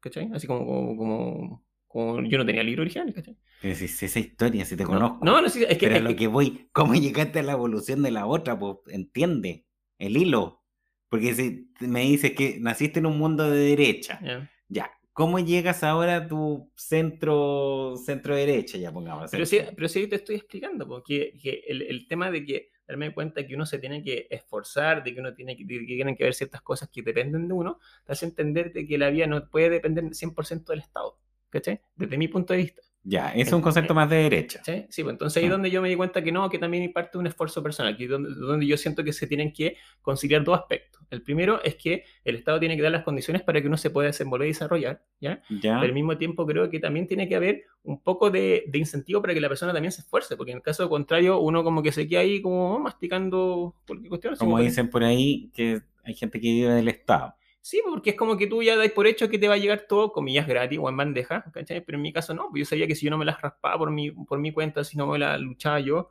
¿cachai? 0.00 0.28
Así 0.34 0.46
como, 0.48 0.66
como, 0.66 0.96
como, 0.96 1.66
como 1.86 2.22
yo 2.22 2.38
no 2.38 2.44
tenía 2.46 2.64
libro 2.64 2.82
original, 2.82 3.12
¿cachai? 3.14 3.36
Pero 3.62 3.74
si, 3.76 3.86
si 3.88 4.06
esa 4.06 4.18
historia, 4.18 4.64
si 4.64 4.76
te 4.76 4.82
No, 4.82 4.90
conozco. 4.90 5.24
no, 5.24 5.40
no, 5.40 5.46
es 5.46 5.52
que, 5.54 5.66
Pero 5.66 5.94
es 5.96 6.02
lo 6.02 6.08
que- 6.10 6.16
que 6.16 6.26
voy, 6.26 6.68
¿cómo 6.72 6.94
llegaste 6.94 7.38
a 7.38 7.42
la 7.44 7.52
evolución 7.52 8.02
de 8.02 8.10
la 8.10 8.26
otra? 8.26 8.58
Pues 8.58 8.78
entiende 8.88 9.66
el 9.98 10.16
hilo. 10.16 10.64
Porque 11.08 11.34
si 11.34 11.70
me 11.80 12.00
dices 12.02 12.32
que 12.32 12.58
naciste 12.60 12.98
en 12.98 13.06
un 13.06 13.18
mundo 13.18 13.48
de 13.48 13.58
derecha, 13.60 14.20
ya. 14.22 14.50
ya, 14.68 14.90
¿cómo 15.18 15.40
llegas 15.40 15.82
ahora 15.82 16.14
a 16.14 16.28
tu 16.28 16.70
centro, 16.76 17.96
centro 17.96 18.36
derecha, 18.36 18.78
ya 18.78 18.92
pongamos? 18.92 19.28
Pero 19.32 19.44
sí, 19.46 19.58
pero 19.74 19.88
sí 19.88 20.06
te 20.06 20.14
estoy 20.14 20.36
explicando, 20.36 20.86
porque 20.86 21.36
que 21.42 21.64
el, 21.66 21.82
el 21.82 22.06
tema 22.06 22.30
de 22.30 22.44
que 22.44 22.70
darme 22.86 23.12
cuenta 23.12 23.44
que 23.44 23.56
uno 23.56 23.66
se 23.66 23.80
tiene 23.80 24.00
que 24.00 24.28
esforzar, 24.30 25.02
de 25.02 25.12
que 25.12 25.18
uno 25.18 25.34
tiene 25.34 25.56
que, 25.56 25.66
que 25.66 25.84
tienen 25.86 26.14
que 26.14 26.22
ver 26.22 26.34
ciertas 26.34 26.62
cosas 26.62 26.88
que 26.88 27.02
dependen 27.02 27.48
de 27.48 27.54
uno, 27.54 27.80
te 28.06 28.12
hace 28.12 28.26
entender 28.26 28.72
de 28.72 28.86
que 28.86 28.96
la 28.96 29.10
vida 29.10 29.26
no 29.26 29.50
puede 29.50 29.70
depender 29.70 30.04
100% 30.04 30.66
del 30.66 30.78
Estado, 30.78 31.18
¿cachai? 31.50 31.80
Desde 31.96 32.16
mi 32.16 32.28
punto 32.28 32.52
de 32.52 32.60
vista. 32.60 32.82
Ya, 33.04 33.30
es 33.30 33.50
un 33.52 33.62
concepto 33.62 33.94
más 33.94 34.10
de 34.10 34.16
derecha. 34.16 34.58
¿cachai? 34.58 34.86
Sí, 34.90 35.02
pues 35.02 35.14
entonces 35.14 35.38
ahí 35.38 35.44
es 35.44 35.50
Ah. 35.50 35.52
donde 35.54 35.70
yo 35.70 35.80
me 35.80 35.88
di 35.88 35.94
cuenta 35.96 36.22
que 36.22 36.30
no, 36.30 36.50
que 36.50 36.58
también 36.58 36.82
hay 36.82 36.88
parte 36.90 37.12
de 37.14 37.18
un 37.20 37.26
esfuerzo 37.26 37.62
personal, 37.62 37.96
que 37.96 38.04
es 38.04 38.10
donde, 38.10 38.34
donde 38.34 38.66
yo 38.66 38.76
siento 38.76 39.02
que 39.02 39.12
se 39.14 39.26
tienen 39.26 39.52
que 39.52 39.76
conciliar 40.02 40.44
dos 40.44 40.58
aspectos. 40.58 41.02
El 41.10 41.22
primero 41.22 41.62
es 41.64 41.76
que 41.76 42.04
el 42.24 42.34
Estado 42.34 42.60
tiene 42.60 42.76
que 42.76 42.82
dar 42.82 42.92
las 42.92 43.04
condiciones 43.04 43.42
para 43.42 43.62
que 43.62 43.66
uno 43.66 43.78
se 43.78 43.88
pueda 43.88 44.08
desenvolver 44.08 44.46
y 44.48 44.50
desarrollar, 44.50 45.02
¿ya? 45.20 45.40
Ya, 45.48 45.76
Pero 45.76 45.80
al 45.80 45.94
mismo 45.94 46.18
tiempo 46.18 46.44
creo 46.44 46.68
que 46.68 46.80
también 46.80 47.06
tiene 47.06 47.26
que 47.28 47.34
haber 47.36 47.62
un 47.82 48.02
poco 48.02 48.30
de, 48.30 48.64
de 48.68 48.78
incentivo 48.78 49.22
para 49.22 49.32
que 49.32 49.40
la 49.40 49.48
persona 49.48 49.72
también 49.72 49.92
se 49.92 50.02
esfuerce, 50.02 50.36
porque 50.36 50.50
en 50.52 50.58
el 50.58 50.62
caso 50.62 50.86
contrario 50.90 51.38
uno 51.40 51.64
como 51.64 51.82
que 51.82 51.92
se 51.92 52.06
queda 52.06 52.20
ahí 52.20 52.42
como 52.42 52.78
masticando 52.78 53.74
cualquier 53.86 54.08
cuestión. 54.10 54.36
como 54.36 54.58
dicen 54.60 54.90
por 54.90 55.02
ahí, 55.02 55.50
que 55.54 55.80
hay 56.04 56.14
gente 56.14 56.38
que 56.40 56.48
vive 56.48 56.74
del 56.74 56.88
Estado. 56.88 57.34
Sí, 57.70 57.82
porque 57.84 58.10
es 58.10 58.16
como 58.16 58.38
que 58.38 58.46
tú 58.46 58.62
ya 58.62 58.76
dais 58.76 58.92
por 58.92 59.06
hecho 59.06 59.28
que 59.28 59.38
te 59.38 59.46
va 59.46 59.54
a 59.54 59.56
llegar 59.58 59.84
todo, 59.86 60.10
comillas, 60.10 60.46
gratis 60.46 60.78
o 60.80 60.88
en 60.88 60.96
bandeja, 60.96 61.44
¿cachai? 61.52 61.82
Pero 61.84 61.96
en 61.98 62.02
mi 62.02 62.12
caso 62.14 62.32
no, 62.32 62.48
pues 62.50 62.60
yo 62.60 62.64
sabía 62.64 62.86
que 62.86 62.94
si 62.94 63.04
yo 63.04 63.10
no 63.10 63.18
me 63.18 63.26
las 63.26 63.42
raspaba 63.42 63.76
por 63.76 63.90
mi, 63.90 64.10
por 64.10 64.38
mi 64.38 64.52
cuenta, 64.52 64.84
si 64.84 64.96
no 64.96 65.06
me 65.06 65.18
las 65.18 65.38
luchaba 65.38 65.78
yo, 65.80 66.08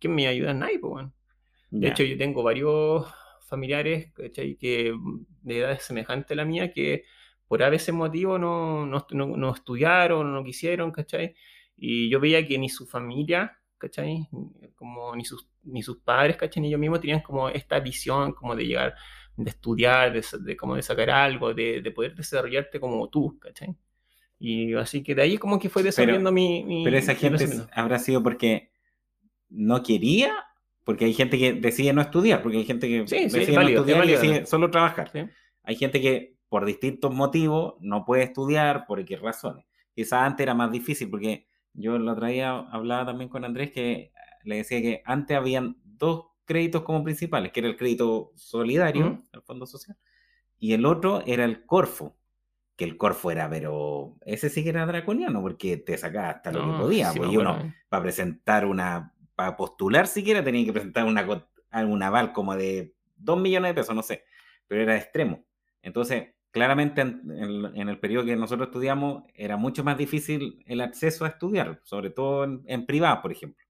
¿quién 0.00 0.14
me 0.14 0.26
ayuda? 0.28 0.54
Nadie, 0.54 0.78
pues, 0.80 0.90
bueno. 0.92 1.14
De 1.78 1.88
Ya. 1.88 1.90
hecho, 1.90 2.04
yo 2.04 2.18
tengo 2.18 2.42
varios 2.42 3.06
familiares, 3.48 4.12
¿cachai? 4.14 4.56
Que 4.56 4.94
de 5.42 5.58
edad 5.58 5.78
semejante 5.80 6.34
a 6.34 6.36
la 6.36 6.44
mía, 6.46 6.72
que 6.72 7.04
por 7.48 7.62
a 7.62 7.70
veces 7.70 7.94
motivo 7.94 8.38
no, 8.38 8.86
no, 8.86 9.06
no- 9.12 9.36
no 9.36 9.54
estudiaron, 9.54 10.32
no 10.34 10.44
quisieron, 10.44 10.92
¿cachai? 10.92 11.34
Y 11.76 12.10
yo 12.10 12.20
veía 12.20 12.46
que 12.46 12.58
ni 12.58 12.68
su 12.68 12.86
familia, 12.86 13.58
¿cachai? 13.78 14.28
Como 14.76 15.14
ni 15.16 15.24
sus, 15.24 15.48
ni 15.64 15.82
sus 15.82 15.98
padres, 15.98 16.36
¿cachai? 16.36 16.62
Ni 16.62 16.68
ellos 16.68 16.80
mismos 16.80 17.00
tenían 17.00 17.20
como 17.22 17.48
esta 17.48 17.80
visión 17.80 18.32
como 18.32 18.56
de 18.56 18.66
llegar, 18.66 18.94
de 19.38 19.50
estudiar, 19.50 20.12
de, 20.12 20.24
de 20.40 20.56
como 20.56 20.74
de 20.76 20.82
sacar 20.82 21.10
algo, 21.10 21.54
de, 21.54 21.80
de 21.80 21.90
poder 21.90 22.14
desarrollarte 22.14 22.78
como 22.80 23.08
tú, 23.08 23.38
¿cachai? 23.38 23.74
Y 24.40 24.74
así 24.74 25.02
que 25.02 25.14
de 25.14 25.22
ahí 25.22 25.38
como 25.38 25.58
que 25.58 25.68
fue 25.68 25.82
desarrollando 25.82 26.30
mi, 26.30 26.64
mi- 26.64 26.84
Pero 26.84 26.96
esa 26.98 27.14
gente 27.14 27.46
habrá 27.72 27.98
sido 27.98 28.22
porque 28.22 28.70
no 29.48 29.82
quería, 29.82 30.32
porque 30.84 31.04
hay 31.06 31.14
gente 31.14 31.38
que 31.38 31.52
decide 31.54 31.92
no 31.92 32.00
estudiar, 32.02 32.42
porque 32.42 32.58
hay 32.58 32.64
gente 32.64 32.88
que 32.88 33.06
Sí, 33.06 33.16
sí, 33.16 33.24
es 33.24 33.32
decide 33.32 33.56
válido, 33.56 33.84
no 33.84 33.86
estudiar 33.92 34.04
es 34.04 34.10
y 34.10 34.14
válido. 34.14 34.32
decide 34.34 34.46
solo 34.46 34.70
trabajar. 34.70 35.10
¿sí? 35.10 35.20
Hay 35.62 35.76
gente 35.76 36.00
que 36.00 36.36
por 36.48 36.64
distintos 36.64 37.14
motivos 37.14 37.74
no 37.80 38.04
puede 38.04 38.22
estudiar, 38.24 38.86
por 38.86 39.04
qué 39.04 39.16
razones. 39.16 39.64
Quizás 39.94 40.22
antes 40.22 40.44
era 40.44 40.54
más 40.54 40.70
difícil, 40.70 41.10
porque 41.10 41.46
yo 41.74 41.96
el 41.96 42.08
otro 42.08 42.26
día 42.26 42.50
hablaba 42.58 43.06
también 43.06 43.28
con 43.28 43.44
Andrés 43.44 43.70
que 43.72 44.12
le 44.44 44.56
decía 44.56 44.80
que 44.80 45.02
antes 45.04 45.36
habían 45.36 45.76
dos 45.84 46.26
créditos 46.48 46.82
como 46.82 47.04
principales, 47.04 47.52
que 47.52 47.60
era 47.60 47.70
el 47.70 47.76
crédito 47.78 48.32
solidario, 48.36 49.06
Ujú. 49.08 49.28
el 49.34 49.42
Fondo 49.42 49.66
Social, 49.66 49.96
y 50.58 50.72
el 50.74 50.86
otro 50.86 51.22
era 51.26 51.44
el 51.44 51.66
Corfo, 51.66 52.16
que 52.76 52.84
el 52.84 52.96
Corfo 52.96 53.30
era, 53.30 53.50
pero 53.50 54.16
ese 54.22 54.50
sí 54.50 54.62
que 54.64 54.70
era 54.70 54.86
draconiano, 54.86 55.42
porque 55.42 55.76
te 55.78 55.98
sacaba 55.98 56.30
hasta 56.30 56.52
lo 56.52 56.60
que 56.64 56.72
podía, 56.74 57.12
sí 57.12 57.18
pues, 57.18 57.30
y 57.30 57.36
uno 57.36 57.50
acuerdo, 57.52 57.68
¿eh? 57.68 57.74
para 57.90 58.02
presentar 58.04 58.66
una, 58.66 59.14
para 59.36 59.56
postular 59.56 60.06
siquiera 60.08 60.44
tenía 60.44 60.64
que 60.64 60.72
presentar 60.72 61.04
una, 61.06 61.26
un 61.86 62.02
aval 62.02 62.32
como 62.32 62.56
de 62.56 62.94
2 63.16 63.38
millones 63.40 63.70
de 63.70 63.74
pesos, 63.82 63.94
no 63.96 64.02
sé, 64.02 64.24
pero 64.68 64.82
era 64.82 64.96
extremo. 64.96 65.44
Entonces, 65.82 66.28
claramente 66.50 67.00
en, 67.02 67.22
en- 67.30 67.76
en 67.76 67.88
el 67.88 67.98
periodo 68.00 68.24
que 68.26 68.36
nosotros 68.36 68.68
estudiamos 68.68 69.24
era 69.34 69.56
mucho 69.56 69.84
más 69.84 69.98
difícil 69.98 70.62
el 70.66 70.80
acceso 70.80 71.24
a 71.24 71.28
estudiar, 71.28 71.80
sobre 71.84 72.10
todo 72.10 72.44
en, 72.44 72.62
en 72.66 72.86
privado, 72.86 73.22
por 73.22 73.32
ejemplo. 73.32 73.64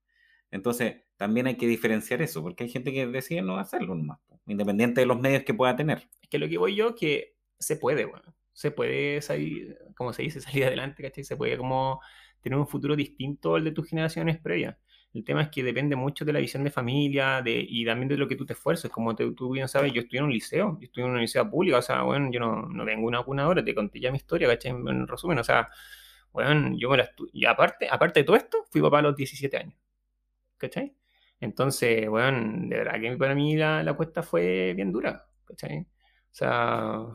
Entonces, 0.50 1.02
también 1.16 1.46
hay 1.46 1.56
que 1.56 1.66
diferenciar 1.66 2.22
eso, 2.22 2.42
porque 2.42 2.64
hay 2.64 2.70
gente 2.70 2.92
que 2.92 3.06
decide 3.06 3.42
no 3.42 3.58
hacerlo 3.58 3.94
nomás, 3.94 4.18
independiente 4.46 5.00
de 5.00 5.06
los 5.06 5.18
medios 5.20 5.42
que 5.44 5.54
pueda 5.54 5.76
tener. 5.76 6.08
Es 6.22 6.28
que 6.28 6.38
lo 6.38 6.48
que 6.48 6.58
voy 6.58 6.74
yo, 6.76 6.94
que 6.94 7.34
se 7.58 7.76
puede, 7.76 8.10
se 8.52 8.70
puede 8.70 9.20
salir, 9.22 9.76
como 9.96 10.12
se 10.12 10.22
dice, 10.22 10.40
salir 10.40 10.64
adelante, 10.64 11.02
¿cachai? 11.02 11.24
Se 11.24 11.36
puede 11.36 11.56
como 11.56 12.00
tener 12.40 12.58
un 12.58 12.68
futuro 12.68 12.96
distinto 12.96 13.56
al 13.56 13.64
de 13.64 13.72
tus 13.72 13.88
generaciones 13.88 14.38
previas. 14.40 14.76
El 15.14 15.24
tema 15.24 15.42
es 15.42 15.48
que 15.48 15.62
depende 15.62 15.96
mucho 15.96 16.24
de 16.24 16.32
la 16.32 16.38
visión 16.38 16.62
de 16.64 16.70
familia 16.70 17.40
de, 17.42 17.64
y 17.66 17.84
también 17.84 18.08
de 18.08 18.16
lo 18.18 18.28
que 18.28 18.36
tú 18.36 18.44
te 18.46 18.52
esfuerces. 18.52 18.90
Como 18.90 19.14
te- 19.16 19.30
tú 19.32 19.50
bien 19.52 19.66
sabes, 19.68 19.92
yo 19.92 20.00
estudié 20.02 20.18
en 20.20 20.26
un 20.26 20.32
liceo, 20.32 20.78
yo 20.80 20.84
estudié 20.84 21.04
en 21.04 21.10
una 21.10 21.14
universidad 21.14 21.48
pública, 21.50 21.78
o 21.78 21.82
sea, 21.82 22.02
bueno, 22.02 22.30
yo 22.30 22.40
no, 22.40 22.62
no 22.68 22.84
vengo 22.84 23.06
una 23.06 23.22
cuna 23.22 23.44
ahora, 23.44 23.64
te 23.64 23.74
conté 23.74 24.00
ya 24.00 24.10
mi 24.12 24.18
historia, 24.18 24.48
¿cachai? 24.48 24.70
En, 24.72 24.86
en 24.88 25.06
resumen, 25.08 25.38
o 25.38 25.44
sea, 25.44 25.66
bueno, 26.32 26.76
yo 26.78 26.90
me 26.90 26.96
la 26.98 27.04
estu- 27.10 27.28
Y 27.32 27.44
aparte, 27.46 27.88
aparte 27.90 28.20
de 28.20 28.24
todo 28.24 28.36
esto, 28.36 28.64
fui 28.70 28.80
papá 28.82 28.98
a 29.00 29.02
los 29.02 29.16
17 29.16 29.56
años, 29.56 29.74
¿cachai? 30.58 30.94
Entonces, 31.40 32.08
bueno, 32.08 32.68
de 32.68 32.76
verdad 32.78 33.00
que 33.00 33.16
para 33.16 33.34
mí 33.34 33.56
la, 33.56 33.82
la 33.82 33.94
cuesta 33.94 34.22
fue 34.22 34.74
bien 34.74 34.92
dura, 34.92 35.26
¿cachai? 35.46 35.80
O 35.80 35.86
sea, 36.32 37.06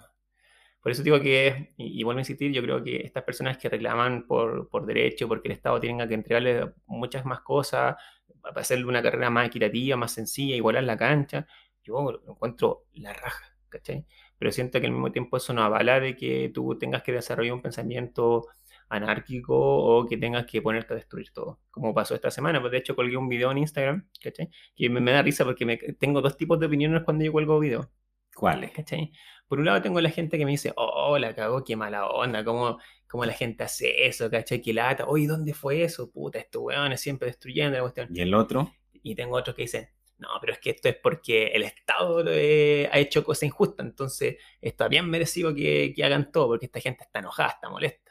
por 0.81 0.91
eso 0.91 1.03
digo 1.03 1.19
que, 1.21 1.73
y, 1.77 1.99
y 1.99 2.03
vuelvo 2.03 2.19
a 2.19 2.21
insistir, 2.21 2.51
yo 2.51 2.61
creo 2.61 2.83
que 2.83 2.97
estas 2.97 3.23
personas 3.23 3.57
que 3.57 3.69
reclaman 3.69 4.27
por, 4.27 4.67
por 4.69 4.85
derecho, 4.85 5.27
porque 5.27 5.47
el 5.47 5.53
Estado 5.53 5.79
tenga 5.79 6.07
que 6.07 6.13
entregarles 6.15 6.65
muchas 6.87 7.25
más 7.25 7.41
cosas, 7.41 7.95
para 8.41 8.59
hacerle 8.61 8.85
una 8.85 9.01
carrera 9.01 9.29
más 9.29 9.47
equitativa, 9.47 9.95
más 9.95 10.11
sencilla, 10.11 10.55
igualar 10.55 10.83
la 10.83 10.97
cancha, 10.97 11.47
yo 11.83 12.21
encuentro 12.27 12.85
la 12.95 13.13
raja, 13.13 13.55
¿cachai? 13.69 14.05
Pero 14.37 14.51
siento 14.51 14.79
que 14.81 14.87
al 14.87 14.91
mismo 14.91 15.11
tiempo 15.11 15.37
eso 15.37 15.53
no 15.53 15.63
avala 15.63 15.99
de 16.01 16.15
que 16.17 16.51
tú 16.53 16.77
tengas 16.77 17.03
que 17.03 17.13
desarrollar 17.13 17.53
un 17.53 17.61
pensamiento 17.61 18.47
anárquico 18.95 19.55
o 19.55 20.05
que 20.05 20.17
tengas 20.17 20.45
que 20.45 20.61
ponerte 20.61 20.93
a 20.93 20.95
destruir 20.95 21.31
todo, 21.31 21.59
como 21.71 21.93
pasó 21.93 22.15
esta 22.15 22.31
semana. 22.31 22.59
Pues 22.61 22.71
de 22.71 22.77
hecho 22.79 22.95
colgué 22.95 23.17
un 23.17 23.29
video 23.29 23.51
en 23.51 23.59
Instagram, 23.59 24.07
¿cachai? 24.21 24.49
Que 24.75 24.89
me, 24.89 25.01
me 25.01 25.11
da 25.11 25.21
risa 25.21 25.43
porque 25.43 25.65
me, 25.65 25.77
tengo 25.77 26.21
dos 26.21 26.37
tipos 26.37 26.59
de 26.59 26.67
opiniones 26.67 27.03
cuando 27.03 27.25
yo 27.25 27.31
cuelgo 27.31 27.59
videos. 27.59 27.87
¿Cuáles? 28.35 28.71
¿cachai? 28.71 29.11
Por 29.47 29.59
un 29.59 29.65
lado 29.65 29.81
tengo 29.81 30.01
la 30.01 30.09
gente 30.09 30.37
que 30.37 30.45
me 30.45 30.51
dice, 30.51 30.73
oh, 30.75 31.17
la 31.19 31.35
cagó, 31.35 31.63
qué 31.63 31.75
mala 31.75 32.07
onda, 32.07 32.43
cómo, 32.43 32.79
cómo 33.07 33.25
la 33.25 33.33
gente 33.33 33.63
hace 33.63 34.07
eso, 34.07 34.29
¿cachai? 34.29 34.61
Qué 34.61 34.73
lata, 34.73 35.05
oye, 35.05 35.27
¿dónde 35.27 35.53
fue 35.53 35.83
eso? 35.83 36.11
Puta, 36.11 36.39
estos 36.39 36.63
weones 36.63 36.99
siempre 36.99 37.27
destruyendo 37.27 37.77
la 37.77 37.81
cuestión. 37.81 38.07
¿Y 38.11 38.21
el 38.21 38.33
otro? 38.33 38.73
Y 38.91 39.15
tengo 39.15 39.35
otros 39.35 39.55
que 39.55 39.63
dicen, 39.63 39.89
no, 40.17 40.29
pero 40.39 40.53
es 40.53 40.59
que 40.59 40.71
esto 40.71 40.89
es 40.89 40.95
porque 40.95 41.47
el 41.47 41.63
Estado 41.63 42.23
eh, 42.27 42.89
ha 42.91 42.97
hecho 42.97 43.23
cosas 43.23 43.43
injustas, 43.43 43.85
entonces 43.85 44.37
está 44.61 44.87
bien 44.87 45.09
merecido 45.09 45.53
que, 45.53 45.93
que 45.95 46.03
hagan 46.03 46.31
todo, 46.31 46.47
porque 46.47 46.65
esta 46.67 46.79
gente 46.79 47.03
está 47.03 47.19
enojada, 47.19 47.49
está 47.49 47.69
molesta. 47.69 48.02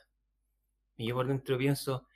Y 0.96 1.07
yo 1.07 1.14
por 1.14 1.26
dentro 1.26 1.59
pienso, 1.59 2.07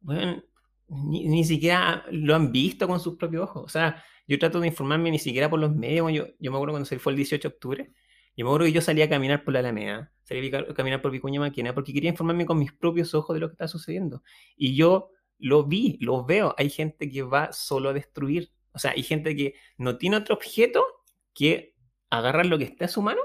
bueno, 0.00 0.42
ni, 0.88 1.28
ni 1.28 1.44
siquiera 1.44 2.04
lo 2.10 2.34
han 2.34 2.52
visto 2.52 2.86
con 2.86 3.00
sus 3.00 3.16
propios 3.16 3.44
ojos. 3.44 3.64
O 3.64 3.68
sea, 3.68 4.02
yo 4.26 4.38
trato 4.38 4.60
de 4.60 4.68
informarme 4.68 5.10
ni 5.10 5.18
siquiera 5.18 5.48
por 5.50 5.60
los 5.60 5.74
medios. 5.74 6.12
Yo, 6.12 6.26
yo 6.38 6.50
me 6.50 6.56
acuerdo 6.56 6.72
cuando 6.72 6.86
se 6.86 6.98
fue 6.98 7.12
el 7.12 7.16
18 7.16 7.48
de 7.48 7.54
octubre, 7.54 7.92
yo 8.36 8.44
me 8.44 8.50
acuerdo 8.50 8.66
que 8.66 8.72
yo 8.72 8.82
salía 8.82 9.06
a 9.06 9.08
caminar 9.08 9.44
por 9.44 9.54
la 9.54 9.60
Alameda, 9.60 10.12
salía 10.24 10.58
a 10.58 10.74
caminar 10.74 11.00
por 11.00 11.10
Vicuña 11.10 11.40
Maquena, 11.40 11.74
porque 11.74 11.94
quería 11.94 12.10
informarme 12.10 12.44
con 12.44 12.58
mis 12.58 12.72
propios 12.72 13.14
ojos 13.14 13.34
de 13.34 13.40
lo 13.40 13.48
que 13.48 13.52
está 13.52 13.66
sucediendo. 13.68 14.22
Y 14.56 14.76
yo 14.76 15.10
lo 15.38 15.64
vi, 15.64 15.98
lo 16.00 16.24
veo. 16.24 16.54
Hay 16.58 16.68
gente 16.70 17.10
que 17.10 17.22
va 17.22 17.52
solo 17.52 17.90
a 17.90 17.92
destruir. 17.94 18.52
O 18.72 18.78
sea, 18.78 18.90
hay 18.90 19.02
gente 19.02 19.34
que 19.34 19.54
no 19.78 19.96
tiene 19.96 20.16
otro 20.16 20.34
objeto 20.34 20.84
que 21.32 21.74
agarrar 22.10 22.46
lo 22.46 22.58
que 22.58 22.64
está 22.64 22.84
a 22.84 22.88
su 22.88 23.00
mano 23.00 23.20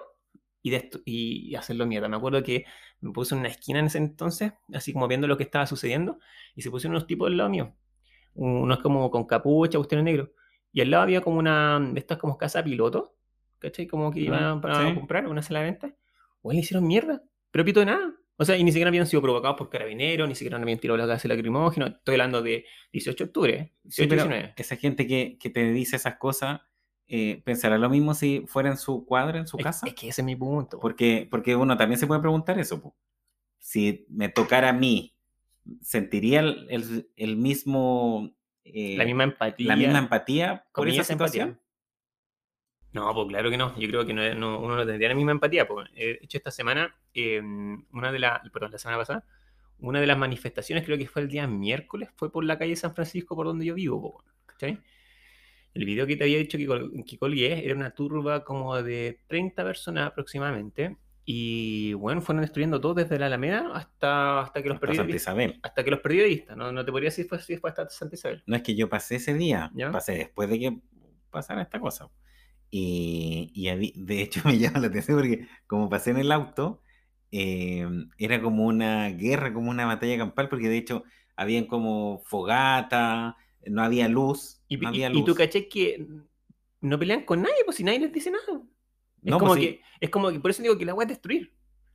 y, 0.64 1.50
y 1.50 1.56
hacerlo 1.56 1.86
mierda. 1.86 2.08
Me 2.08 2.18
acuerdo 2.18 2.44
que 2.44 2.66
me 3.00 3.12
puse 3.12 3.36
en 3.36 3.40
una 3.40 3.50
esquina 3.50 3.80
en 3.80 3.86
ese 3.86 3.98
entonces, 3.98 4.54
así 4.74 4.94
como 4.94 5.08
viendo 5.08 5.28
lo 5.28 5.38
que 5.38 5.44
estaba 5.44 5.66
sucediendo, 5.66 6.20
y 6.56 6.62
se 6.62 6.70
pusieron 6.70 6.96
unos 6.96 7.08
tipos 7.08 7.28
al 7.28 7.38
lado 7.38 7.50
mío. 7.50 7.76
Unos 8.34 8.80
como 8.80 9.10
con 9.12 9.26
capucha, 9.26 9.78
cuestiones 9.78 10.06
negros. 10.06 10.30
Y 10.72 10.82
al 10.82 10.92
lado 10.92 11.04
había 11.04 11.22
como 11.22 11.38
una 11.38 11.80
de 11.80 12.00
estas 12.00 12.18
como 12.18 12.38
casa 12.38 12.64
piloto, 12.64 13.16
¿cachai? 13.60 13.88
Como 13.88 14.12
que 14.12 14.22
iban 14.22 14.62
para 14.62 14.88
sí. 14.88 14.96
comprar 14.96 15.28
una 15.28 15.42
sala 15.42 15.60
de 15.60 15.66
venta. 15.66 15.96
O 16.42 16.52
le 16.52 16.60
hicieron 16.60 16.88
mierda, 16.88 17.24
pero 17.52 17.66
pito 17.66 17.82
de 17.82 17.88
nada. 17.88 18.16
O 18.38 18.46
sea, 18.46 18.58
y 18.58 18.64
ni 18.64 18.72
siquiera 18.72 18.90
habían 18.90 19.06
sido 19.06 19.22
provocados 19.22 19.58
por 19.58 19.70
carabineros, 19.70 20.28
ni 20.28 20.34
siquiera 20.34 20.58
habían 20.58 20.80
tirado 20.80 20.98
la 20.98 21.06
gas 21.06 21.26
lacrimógeno. 21.26 21.88
Estoy 21.88 22.14
hablando 22.16 22.42
de 22.42 22.66
18 22.94 23.24
de 23.24 23.28
octubre, 23.28 23.74
18, 23.84 23.90
Sí, 23.90 24.08
pero 24.08 24.24
19. 24.24 24.54
esa 24.58 24.76
gente 24.78 25.06
que, 25.06 25.38
que 25.40 25.50
te 25.52 25.72
dice 25.72 25.98
esas 25.98 26.16
cosas, 26.16 26.62
eh, 27.08 27.42
¿pensará 27.44 27.78
lo 27.78 27.90
mismo 27.90 28.14
si 28.14 28.46
fuera 28.48 28.70
en 28.70 28.78
su 28.78 29.06
cuadra, 29.06 29.40
en 29.40 29.48
su 29.48 29.58
es, 29.58 29.64
casa? 29.64 29.88
Es 29.88 29.94
que 29.94 30.10
ese 30.10 30.22
es 30.22 30.26
mi 30.26 30.36
punto. 30.36 30.80
Porque, 30.80 31.28
porque 31.30 31.56
uno 31.56 31.78
también 31.78 32.00
se 32.00 32.08
puede 32.08 32.22
preguntar 32.22 32.60
eso. 32.60 32.82
Po. 32.82 32.96
Si 33.60 34.06
me 34.10 34.30
tocara 34.30 34.70
a 34.70 34.74
mí, 34.74 35.16
¿sentiría 35.82 36.40
el, 36.40 36.68
el, 36.70 37.10
el 37.16 37.38
mismo... 37.38 38.32
Eh, 38.64 38.96
la 38.98 39.06
misma 39.06 39.24
empatía. 39.24 39.68
La 39.68 39.76
misma 39.76 40.00
empatía 40.00 40.66
por 40.74 40.88
esa 40.88 41.04
situación. 41.04 41.50
Empatía. 41.50 41.68
No, 42.94 43.14
pues 43.14 43.28
claro 43.30 43.50
que 43.50 43.58
no. 43.58 43.78
Yo 43.80 43.88
creo 43.88 44.06
que 44.06 44.14
no, 44.14 44.34
no- 44.36 44.60
uno 44.60 44.76
no 44.76 44.86
tendría 44.86 45.10
la 45.10 45.16
misma 45.16 45.32
empatía. 45.32 45.68
Pues. 45.68 45.92
De 45.94 46.20
hecho, 46.22 46.38
esta 46.38 46.52
semana, 46.52 46.96
eh, 47.14 47.42
una 47.42 48.12
de 48.12 48.20
las, 48.20 48.48
perdón, 48.50 48.72
la 48.72 48.78
semana 48.78 48.98
pasada, 48.98 49.26
una 49.80 50.00
de 50.00 50.08
las 50.08 50.18
manifestaciones, 50.18 50.86
creo 50.86 50.98
que 50.98 51.08
fue 51.08 51.22
el 51.22 51.28
día 51.28 51.48
miércoles, 51.48 52.10
fue 52.16 52.32
por 52.32 52.44
la 52.44 52.58
calle 52.58 52.76
San 52.76 52.94
Francisco, 52.94 53.36
por 53.36 53.46
donde 53.48 53.66
yo 53.66 53.74
vivo. 53.74 54.24
¿cachai? 54.46 54.80
El 55.74 55.86
video 55.86 56.06
que 56.08 56.16
te 56.18 56.24
había 56.26 56.38
dicho 56.38 56.58
que, 56.58 56.68
col- 56.68 56.92
que 57.08 57.18
colgué 57.18 57.66
era 57.66 57.76
una 57.76 57.92
turba 57.92 58.44
como 58.44 58.82
de 58.82 59.20
30 59.28 59.64
personas 59.64 60.08
aproximadamente. 60.08 60.98
Y 61.26 61.94
bueno, 61.94 62.22
fueron 62.22 62.42
destruyendo 62.42 62.82
todo 62.82 62.96
desde 62.96 63.20
la 63.20 63.28
Alameda 63.28 63.72
hasta, 63.74 64.42
hasta 64.42 64.62
que 64.62 64.70
los 64.70 64.76
Hasta 64.76 64.80
perdí 64.80 64.98
de 64.98 64.98
Santa 64.98 65.14
vista. 65.14 65.32
Isabel. 65.32 65.60
Hasta 65.64 65.84
que 65.84 65.92
los 65.92 66.00
perdí 66.02 66.18
de 66.18 66.24
vista. 66.26 66.56
No, 66.56 66.72
no 66.72 66.84
te 66.84 66.92
podría 66.92 67.08
decir 67.10 67.26
si 67.26 67.30
fue, 67.30 67.40
si 67.42 67.58
fue 67.58 67.70
hasta 67.70 67.90
Santa 67.90 68.16
Isabel. 68.16 68.44
No 68.48 68.56
es 68.56 68.64
que 68.64 68.76
yo 68.76 68.90
pasé 68.90 69.16
ese 69.16 69.34
día, 69.34 69.72
¿Ya? 69.76 69.92
pasé 69.92 70.14
después 70.14 70.50
de 70.50 70.60
que 70.60 70.78
pasara 71.30 71.62
esta 71.62 71.80
cosa. 71.80 72.10
Y, 72.70 73.52
y 73.54 73.94
de 74.06 74.22
hecho 74.22 74.42
me 74.46 74.58
llama 74.58 74.80
la 74.80 74.88
atención 74.88 75.18
porque 75.18 75.48
como 75.68 75.90
pasé 75.90 76.12
en 76.12 76.18
el 76.18 76.32
auto, 76.32 76.82
eh, 77.32 77.88
era 78.18 78.42
como 78.42 78.66
una 78.66 79.10
guerra, 79.10 79.54
como 79.54 79.70
una 79.70 79.86
batalla 79.86 80.18
campal, 80.18 80.50
porque 80.50 80.70
de 80.70 80.78
hecho 80.78 81.04
habían 81.36 81.66
como 81.66 82.20
fogata, 82.26 83.38
no 83.68 83.82
había 83.84 84.08
luz, 84.08 84.62
Y, 84.68 84.78
no 84.78 84.84
y- 84.94 85.04
había 85.04 85.20
y 85.20 85.26
tú 85.26 85.36
caché 85.36 85.68
que 85.68 86.06
no 86.82 86.98
pelean 87.00 87.24
con 87.24 87.42
nadie, 87.42 87.64
pues 87.66 87.78
si 87.78 87.84
nadie 87.84 88.00
les 88.00 88.12
dice 88.14 88.32
nada. 88.32 88.62
Es 89.24 89.32
No, 89.32 89.38
como 89.38 89.52
pues 89.52 89.62
sí. 89.62 89.68
que, 89.68 89.82
es 90.00 90.10
como 90.10 90.32
que, 90.32 90.40
por 90.40 90.52
eso 90.52 90.64
digo 90.64 90.78
que 90.78 90.86
la 90.86 90.94
weá 90.94 91.06
es 91.06 91.10
destruir. 91.10 91.54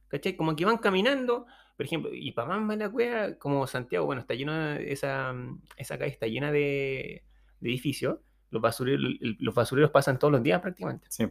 ¿Cachai? 0.09 0.37
Como 0.37 0.55
que 0.55 0.64
van 0.64 0.79
caminando, 0.79 1.46
por 1.76 1.85
ejemplo, 1.87 2.11
y 2.14 2.31
para 2.31 2.46
más 2.48 2.61
mala 2.61 2.88
weá, 2.88 3.37
como 3.38 3.66
Santiago, 3.66 4.07
bueno, 4.07 4.20
está 4.20 4.35
lleno 4.35 4.55
de, 4.55 4.92
esa, 4.92 5.35
esa 5.76 5.98
calle 5.98 6.12
está 6.12 6.29
llena 6.29 6.52
de, 6.52 7.24
de 7.59 7.68
edificios, 7.68 8.18
los 8.50 8.62
basureros, 8.62 9.14
los 9.20 9.55
basureros 9.55 9.90
pasan 9.90 10.18
todos 10.20 10.31
los 10.31 10.42
días 10.44 10.61
prácticamente. 10.62 11.09
Sí. 11.11 11.26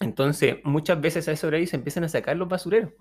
Entonces, 0.00 0.58
muchas 0.64 1.00
veces 1.00 1.26
a 1.28 1.32
ese 1.32 1.46
horario 1.46 1.66
se 1.66 1.76
empiezan 1.76 2.04
a 2.04 2.08
sacar 2.10 2.36
los 2.36 2.48
basureros. 2.48 2.92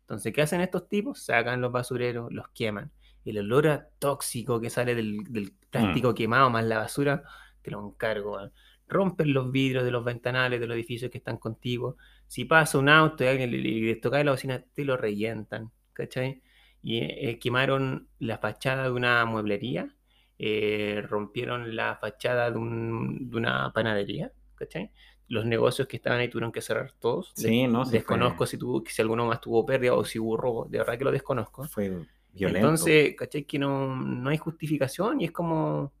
Entonces, 0.00 0.32
¿qué 0.32 0.42
hacen 0.42 0.60
estos 0.60 0.88
tipos? 0.88 1.22
Sacan 1.22 1.60
los 1.60 1.70
basureros, 1.72 2.32
los 2.32 2.48
queman. 2.48 2.90
El 3.24 3.38
olor 3.38 3.68
a 3.68 3.88
tóxico 3.98 4.60
que 4.60 4.70
sale 4.70 4.94
del, 4.94 5.18
del 5.28 5.52
plástico 5.70 6.14
quemado 6.14 6.50
más 6.50 6.64
la 6.64 6.78
basura, 6.78 7.22
te 7.62 7.70
lo 7.70 7.86
encargo. 7.86 8.38
Rompen 8.86 9.32
los 9.32 9.50
vidrios 9.50 9.84
de 9.84 9.90
los 9.90 10.04
ventanales 10.04 10.60
de 10.60 10.66
los 10.66 10.74
edificios 10.76 11.10
que 11.10 11.18
están 11.18 11.38
contigo. 11.38 11.96
Si 12.26 12.44
pasa 12.44 12.78
un 12.78 12.88
auto 12.88 13.24
y 13.24 13.28
alguien 13.28 13.50
le, 13.50 13.58
le- 13.58 13.96
toca 13.96 14.22
la 14.22 14.32
bocina, 14.32 14.62
te 14.74 14.84
lo 14.84 14.96
revientan. 14.96 15.70
¿Cachai? 15.94 16.42
Y 16.82 16.98
eh, 16.98 17.38
quemaron 17.38 18.08
la 18.18 18.38
fachada 18.38 18.84
de 18.84 18.90
una 18.90 19.24
mueblería, 19.24 19.94
eh, 20.38 21.02
rompieron 21.08 21.74
la 21.76 21.96
fachada 21.96 22.50
de, 22.50 22.58
un- 22.58 23.30
de 23.30 23.36
una 23.36 23.72
panadería. 23.72 24.32
¿Cachai? 24.56 24.90
Los 25.28 25.46
negocios 25.46 25.88
que 25.88 25.96
estaban 25.96 26.18
ahí 26.20 26.28
tuvieron 26.28 26.52
que 26.52 26.60
cerrar 26.60 26.92
todos. 26.92 27.32
Des- 27.36 27.46
Sí, 27.46 27.66
no, 27.66 27.84
sí 27.86 27.92
desconozco 27.92 28.38
fue, 28.38 28.46
si, 28.48 28.58
tuvo, 28.58 28.82
si 28.86 29.00
alguno 29.00 29.26
más 29.26 29.40
tuvo 29.40 29.64
pérdida 29.64 29.94
o 29.94 30.04
si 30.04 30.18
hubo 30.18 30.36
robo. 30.36 30.66
De 30.66 30.78
verdad 30.78 30.98
que 30.98 31.04
lo 31.04 31.12
desconozco. 31.12 31.64
fue 31.64 31.90
violento. 32.34 32.58
Entonces, 32.58 33.14
¿cachai? 33.16 33.44
Que 33.44 33.58
no, 33.58 33.96
no 33.96 34.30
hay 34.30 34.38
justificación 34.38 35.20
y 35.20 35.26
es 35.26 35.32
como, 35.32 35.92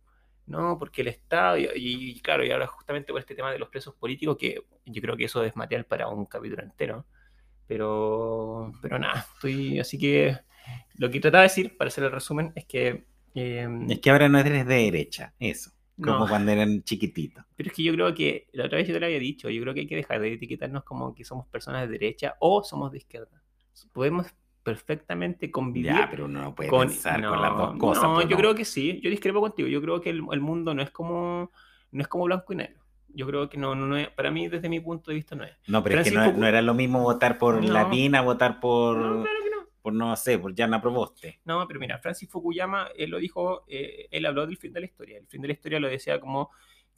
no, 0.46 0.78
porque 0.78 1.02
el 1.02 1.08
Estado, 1.08 1.56
y, 1.58 1.68
y 1.74 2.20
claro, 2.20 2.44
y 2.44 2.50
ahora 2.50 2.66
justamente 2.66 3.12
por 3.12 3.20
este 3.20 3.34
tema 3.34 3.50
de 3.52 3.58
los 3.58 3.68
presos 3.68 3.94
políticos, 3.94 4.36
que 4.38 4.62
yo 4.84 5.02
creo 5.02 5.16
que 5.16 5.24
eso 5.24 5.42
es 5.42 5.56
material 5.56 5.86
para 5.86 6.08
un 6.08 6.26
capítulo 6.26 6.62
entero, 6.62 7.06
pero, 7.66 8.72
pero 8.82 8.98
nada, 8.98 9.26
estoy, 9.34 9.78
así 9.78 9.98
que 9.98 10.36
lo 10.98 11.10
que 11.10 11.20
trataba 11.20 11.42
de 11.42 11.48
decir, 11.48 11.76
para 11.76 11.88
hacer 11.88 12.04
el 12.04 12.12
resumen, 12.12 12.52
es 12.54 12.66
que... 12.66 13.06
eh, 13.34 13.68
es 13.88 14.00
que 14.00 14.10
ahora 14.10 14.28
no 14.28 14.38
eres 14.38 14.66
de 14.66 14.74
derecha, 14.74 15.32
eso, 15.38 15.70
como 15.96 16.20
no, 16.20 16.28
cuando 16.28 16.52
eran 16.52 16.82
chiquititos. 16.82 17.44
pero 17.56 17.70
es 17.70 17.76
que 17.76 17.82
yo 17.82 17.92
creo 17.94 18.14
que, 18.14 18.48
la 18.52 18.66
otra 18.66 18.78
vez 18.78 18.88
yo 18.88 18.94
te 18.94 19.00
lo 19.00 19.06
había 19.06 19.18
dicho, 19.18 19.48
yo 19.48 19.62
creo 19.62 19.72
que 19.72 19.80
hay 19.80 19.86
que 19.86 19.96
dejar 19.96 20.20
de 20.20 20.34
etiquetarnos 20.34 20.84
como 20.84 21.14
que 21.14 21.24
somos 21.24 21.46
personas 21.46 21.82
de 21.82 21.92
derecha 21.92 22.34
o 22.40 22.62
somos 22.62 22.92
de 22.92 22.98
izquierda. 22.98 23.40
Podemos 23.92 24.26
perfectamente 24.64 25.50
convivir 25.50 25.92
Ya, 25.92 26.08
pero 26.10 26.24
uno 26.24 26.42
no 26.42 26.54
puede 26.54 26.70
con- 26.70 26.88
pensar 26.88 27.24
con 27.24 27.40
las 27.40 27.56
dos 27.56 27.76
cosas. 27.76 28.02
No, 28.02 28.14
pues, 28.14 28.26
yo 28.26 28.30
no. 28.32 28.36
creo 28.38 28.54
que 28.54 28.64
sí. 28.64 29.00
Yo 29.02 29.10
discrepo 29.10 29.40
contigo. 29.40 29.68
Yo 29.68 29.80
creo 29.80 30.00
que 30.00 30.10
el, 30.10 30.22
el 30.32 30.40
mundo 30.40 30.74
no 30.74 30.82
es 30.82 30.90
como 30.90 31.52
no 31.92 32.02
es 32.02 32.08
como 32.08 32.24
blanco 32.24 32.52
y 32.52 32.56
negro. 32.56 32.80
Yo 33.08 33.26
creo 33.28 33.48
que 33.48 33.56
no, 33.56 33.76
no, 33.76 33.86
no 33.86 33.96
es, 33.96 34.08
para 34.08 34.32
mí 34.32 34.48
desde 34.48 34.68
mi 34.68 34.80
punto 34.80 35.12
de 35.12 35.14
vista 35.14 35.36
no 35.36 35.44
es. 35.44 35.52
No, 35.68 35.84
pero 35.84 36.00
es 36.00 36.10
que 36.10 36.16
no, 36.16 36.46
era 36.46 36.60
lo 36.62 36.74
mismo 36.74 37.00
votar 37.02 37.38
por. 37.38 37.62
Latina, 37.62 38.20
votar 38.22 38.58
por, 38.58 38.96
No, 38.96 39.22
claro 39.22 39.38
que 39.44 39.50
no. 39.50 39.56
por 39.82 39.92
no 39.92 40.16
sé, 40.16 40.36
por 40.40 40.52
Yana 40.54 40.80
Proboste. 40.82 41.40
No, 41.44 41.68
pero 41.68 41.78
mira, 41.78 41.98
Francis 41.98 42.28
Fukuyama, 42.28 42.88
él 42.96 43.10
lo 43.10 43.18
dijo, 43.18 43.64
eh, 43.68 44.08
él 44.10 44.26
habló 44.26 44.44
del 44.46 44.56
fin 44.56 44.72
de 44.72 44.80
la 44.80 44.86
historia. 44.86 45.18
El 45.18 45.28
fin 45.28 45.42
de 45.42 45.48
la 45.48 45.52
historia 45.54 45.78
lo 45.78 45.86
decía 45.88 46.18
como 46.18 46.50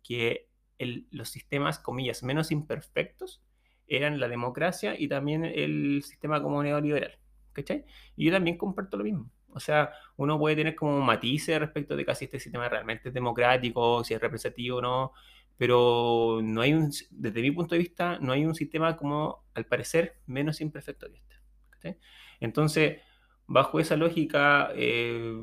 que 0.03 0.49
el- 0.79 1.07
los 1.11 1.29
sistemas, 1.29 1.79
comillas, 1.79 2.23
menos 2.23 2.51
imperfectos 2.51 3.43
eran 3.87 4.19
la 4.19 4.29
democracia 4.29 4.99
y 4.99 5.09
también 5.09 5.45
el 5.45 6.03
sistema 6.03 6.43
como 6.43 6.63
neoliberal. 6.63 7.19
¿Cachai? 7.57 7.85
Y 8.17 8.27
yo 8.27 8.33
también 8.33 8.59
comparto 8.59 8.99
lo 8.99 9.05
mismo. 9.05 9.31
O 9.49 9.61
sea, 9.61 9.91
uno 10.17 10.39
puede 10.39 10.55
tener 10.57 10.75
como 10.75 11.01
matices 11.01 11.59
respecto 11.59 11.97
de 11.97 12.05
casi 12.05 12.27
este 12.27 12.39
sistema 12.39 12.69
realmente 12.69 13.09
es 13.09 13.15
democrático, 13.15 14.05
si 14.05 14.13
es 14.13 14.21
representativo 14.21 14.77
o 14.79 14.83
no, 14.83 15.13
pero 15.57 16.41
no 16.43 16.61
hay 16.61 16.75
un, 16.75 16.91
desde 17.11 17.41
mi 17.41 17.51
punto 17.51 17.75
de 17.75 17.79
vista, 17.79 18.19
no 18.21 18.33
hay 18.33 18.45
un 18.45 18.55
sistema 18.55 18.95
como, 18.99 19.45
al 19.55 19.65
parecer, 19.65 20.17
menos 20.27 20.61
imperfecto 20.61 21.07
que 21.11 21.17
este. 21.17 21.99
Entonces, 22.41 23.01
bajo 23.47 23.81
esa 23.81 23.97
lógica, 23.97 24.71
eh, 24.75 25.43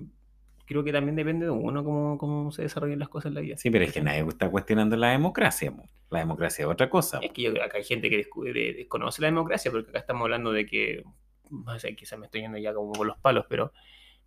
creo 0.66 0.84
que 0.84 0.92
también 0.92 1.16
depende 1.16 1.46
de 1.46 1.52
uno 1.52 1.84
cómo, 1.84 2.18
cómo 2.20 2.52
se 2.52 2.62
desarrollan 2.62 3.00
las 3.00 3.10
cosas 3.10 3.30
en 3.30 3.34
la 3.34 3.42
vida. 3.42 3.58
Sí, 3.58 3.72
pero 3.72 3.86
es 3.86 3.92
que 3.94 4.02
nadie 4.02 4.24
está 4.28 4.50
cuestionando 4.52 4.96
la 4.96 5.10
democracia. 5.10 5.72
mo. 5.72 5.90
La 6.12 6.20
democracia 6.20 6.66
es 6.66 6.70
otra 6.70 6.88
cosa. 6.88 7.18
Es 7.24 7.32
que 7.32 7.42
yo 7.42 7.52
acá 7.64 7.78
hay 7.78 7.84
gente 7.84 8.08
que 8.12 8.18
descubre- 8.18 8.76
desconoce 8.76 9.22
la 9.24 9.30
democracia, 9.30 9.72
porque 9.72 9.90
acá 9.90 10.00
estamos 10.00 10.22
hablando 10.22 10.52
de 10.52 10.68
que, 10.68 11.04
no 11.50 11.78
sé, 11.80 11.96
quizás 11.96 12.18
me 12.20 12.26
estoy 12.26 12.42
yendo 12.42 12.58
ya 12.58 12.74
como 12.74 12.92
por 12.94 13.06
los 13.08 13.18
palos, 13.18 13.46
pero, 13.50 13.72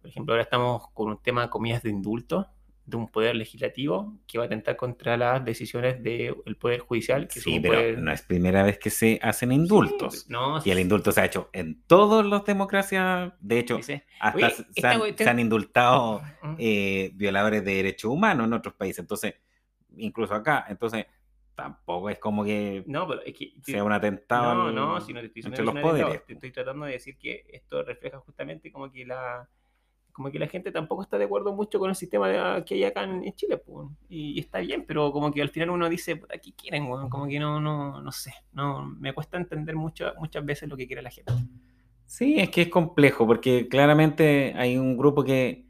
por 0.01 0.11
ejemplo, 0.11 0.35
ahora 0.35 0.43
estamos 0.43 0.89
con 0.93 1.09
un 1.09 1.19
tema, 1.23 1.51
comillas, 1.51 1.83
de 1.83 1.91
indulto, 1.91 2.49
de 2.85 2.97
un 2.97 3.09
poder 3.09 3.35
legislativo 3.35 4.17
que 4.29 4.39
va 4.39 4.45
a 4.45 4.47
atentar 4.47 4.77
contra 4.77 5.17
las 5.17 5.45
decisiones 5.45 6.01
del 6.05 6.37
poder 6.61 6.79
judicial. 6.81 7.27
Que 7.27 7.41
Sí, 7.41 7.59
pero 7.59 7.75
poder- 7.81 7.99
no 7.99 8.13
es 8.13 8.23
primera 8.23 8.63
vez 8.63 8.79
que 8.79 8.91
se 8.91 9.19
hacen 9.23 9.49
Sí, 9.51 9.57
indultos. 9.57 10.31
no, 10.31 10.63
Y 10.65 10.71
el 10.71 10.79
indulto 10.79 11.11
se 11.11 11.21
ha 11.21 11.25
hecho 11.25 11.51
en 11.53 11.83
todas 11.89 12.25
las 12.25 12.45
democracias. 12.45 13.33
De 13.41 13.59
hecho, 13.59 13.77
dice, 13.79 14.05
hasta 14.21 14.37
Oye, 14.37 14.55
se, 14.77 14.87
han, 14.87 14.99
cuestión- 15.01 15.25
se 15.27 15.31
han 15.31 15.41
indultado 15.41 16.21
"Mm, 16.45 16.55
eh, 16.59 17.11
violadores 17.15 17.65
de 17.65 17.75
derechos 17.75 18.09
humanos 18.13 18.47
en 18.47 18.53
otros 18.53 18.75
países. 18.75 19.01
Entonces, 19.01 19.35
incluso 19.97 20.35
acá. 20.35 20.65
Entonces, 20.69 21.07
tampoco 21.57 22.11
es 22.11 22.19
como 22.19 22.45
que 22.45 22.85
No, 22.87 23.09
pero 23.09 23.23
es 23.23 23.35
que... 23.35 23.55
sea 23.63 23.83
un 23.83 23.93
atentado 23.93 24.71
No, 24.71 24.73
no, 24.73 25.01
si 25.01 25.13
no 25.13 25.21
te 25.21 25.27
estoy 25.27 25.43
diciendo 25.43 25.63
entre 25.63 25.83
los 25.83 25.83
poderes. 25.83 26.25
te 26.25 26.35
estoy 26.35 26.53
tratando 26.53 26.87
de 26.87 26.93
decir 26.93 27.17
que 27.17 27.45
esto 27.49 27.83
refleja 27.83 28.21
justamente 28.21 28.71
como 28.71 28.93
que 28.93 29.05
la 29.05 29.49
como 30.13 30.31
que 30.31 30.39
la 30.39 30.47
gente 30.47 30.73
tampoco 30.73 31.03
está 31.03 31.19
de 31.19 31.27
acuerdo 31.27 31.53
mucho 31.53 31.79
con 31.79 31.91
el 31.91 31.95
sistema 31.95 32.65
que 32.65 32.75
hay 32.75 32.85
acá 32.85 33.05
en, 33.05 33.35
Chile, 33.35 33.59
pues, 33.59 33.87
y, 34.09 34.31
y 34.31 34.39
está 34.39 34.61
bien, 34.61 34.87
pero 34.87 35.13
como 35.13 35.31
que 35.31 35.43
al 35.43 35.51
final 35.51 35.69
uno 35.69 35.91
dice, 35.91 36.17
"Puta, 36.17 36.39
¿qué 36.39 36.55
quieren? 36.55 36.87
weón?". 36.87 37.11
Como 37.11 37.27
que 37.27 37.39
no, 37.39 37.61
no, 37.61 38.01
no 38.01 38.13
sé, 38.13 38.33
no, 38.55 38.87
me 38.87 39.13
cuesta 39.13 39.37
entender 39.37 39.77
mucho, 39.77 40.15
muchas 40.19 40.43
veces 40.43 40.71
lo 40.71 40.77
que 40.79 40.87
quiere 40.87 41.03
la 41.03 41.11
gente. 41.11 41.35
Sí, 42.07 42.37
es 42.39 42.49
que 42.49 42.63
es 42.63 42.69
complejo, 42.71 43.27
porque 43.27 43.69
claramente 43.69 44.55
hay 44.57 44.79
un 44.79 44.97
grupo 44.97 45.23
que, 45.23 45.67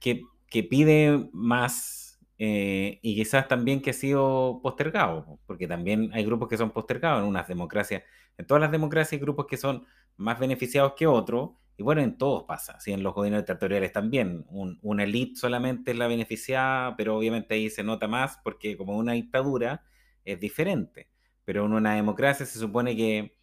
que, 0.00 0.22
que 0.48 0.64
pide 0.64 1.30
más 1.32 2.03
eh, 2.44 2.98
y 3.02 3.14
quizás 3.16 3.48
también 3.48 3.80
que 3.82 3.90
ha 3.90 3.92
sido 3.92 4.60
postergado, 4.62 5.38
porque 5.46 5.66
también 5.68 6.10
hay 6.12 6.24
grupos 6.24 6.48
que 6.48 6.56
son 6.56 6.70
postergados 6.72 7.22
en 7.22 7.28
unas 7.28 7.48
democracias. 7.48 8.02
En 8.36 8.46
todas 8.46 8.60
las 8.60 8.72
democracias 8.72 9.12
hay 9.14 9.18
grupos 9.20 9.46
que 9.46 9.56
son 9.56 9.86
más 10.16 10.38
beneficiados 10.38 10.94
que 10.96 11.06
otros, 11.06 11.50
y 11.76 11.82
bueno, 11.82 12.02
en 12.02 12.16
todos 12.18 12.44
pasa, 12.44 12.78
¿sí? 12.80 12.92
en 12.92 13.02
los 13.02 13.14
gobiernos 13.14 13.40
dictatoriales 13.42 13.92
también. 13.92 14.44
Un- 14.48 14.78
una 14.82 15.02
élite 15.04 15.36
solamente 15.36 15.90
es 15.92 15.96
la 15.98 16.06
beneficiada, 16.06 16.96
pero 16.96 17.16
obviamente 17.16 17.54
ahí 17.54 17.68
se 17.70 17.82
nota 17.82 18.06
más 18.08 18.38
porque 18.44 18.76
como 18.76 18.96
una 18.96 19.12
dictadura 19.12 19.82
es 20.24 20.38
diferente. 20.40 21.08
Pero 21.44 21.66
en 21.66 21.72
una 21.72 21.94
democracia 21.96 22.46
se 22.46 22.58
supone 22.60 22.96
que, 22.96 23.36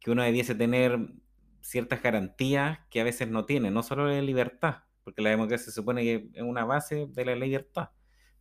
que 0.00 0.10
uno 0.10 0.22
debiese 0.24 0.54
tener 0.54 0.98
ciertas 1.60 2.02
garantías 2.02 2.78
que 2.90 3.00
a 3.00 3.04
veces 3.04 3.28
no 3.28 3.44
tiene, 3.44 3.70
no 3.70 3.82
solo 3.82 4.06
la 4.08 4.20
libertad, 4.22 4.84
porque 5.04 5.22
la 5.22 5.30
democracia 5.30 5.66
se 5.66 5.72
supone 5.72 6.02
que 6.02 6.30
es 6.34 6.42
una 6.42 6.64
base 6.64 7.06
de 7.08 7.24
la 7.24 7.34
libertad, 7.36 7.90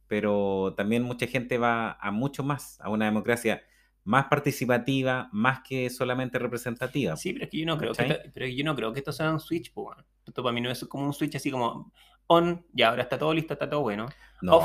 pero 0.08 0.74
también 0.78 1.04
mucha 1.04 1.28
gente 1.28 1.58
va 1.58 1.94
a 2.00 2.12
mucho 2.12 2.44
más, 2.44 2.80
a 2.82 2.90
una 2.90 3.06
democracia 3.06 3.64
más 4.04 4.26
participativa, 4.26 5.30
más 5.32 5.62
que 5.62 5.90
solamente 5.90 6.38
representativa. 6.38 7.16
Sí, 7.18 7.34
pero 7.34 7.46
es 7.46 7.52
que 7.52 7.58
yo 7.60 7.66
no 7.66 7.78
creo 7.78 7.92
que 7.94 8.32
pero 8.34 8.46
yo 8.46 8.64
no 8.64 8.76
creo 8.76 8.94
que 8.94 9.00
esto 9.00 9.12
sea 9.12 9.32
un 9.32 9.40
switch, 9.40 9.74
pues. 9.74 9.98
Esto 10.26 10.44
para 10.44 10.54
mí 10.54 10.62
no 10.62 10.70
es 10.72 10.86
como 10.86 11.06
un 11.06 11.14
switch 11.14 11.36
así 11.36 11.50
como 11.52 11.92
on, 12.28 12.66
ya 12.74 12.90
ahora 12.90 13.04
está 13.04 13.18
todo 13.18 13.34
listo, 13.34 13.54
está 13.54 13.70
todo 13.70 13.82
bueno. 13.82 14.08
No, 14.42 14.54
Off. 14.58 14.64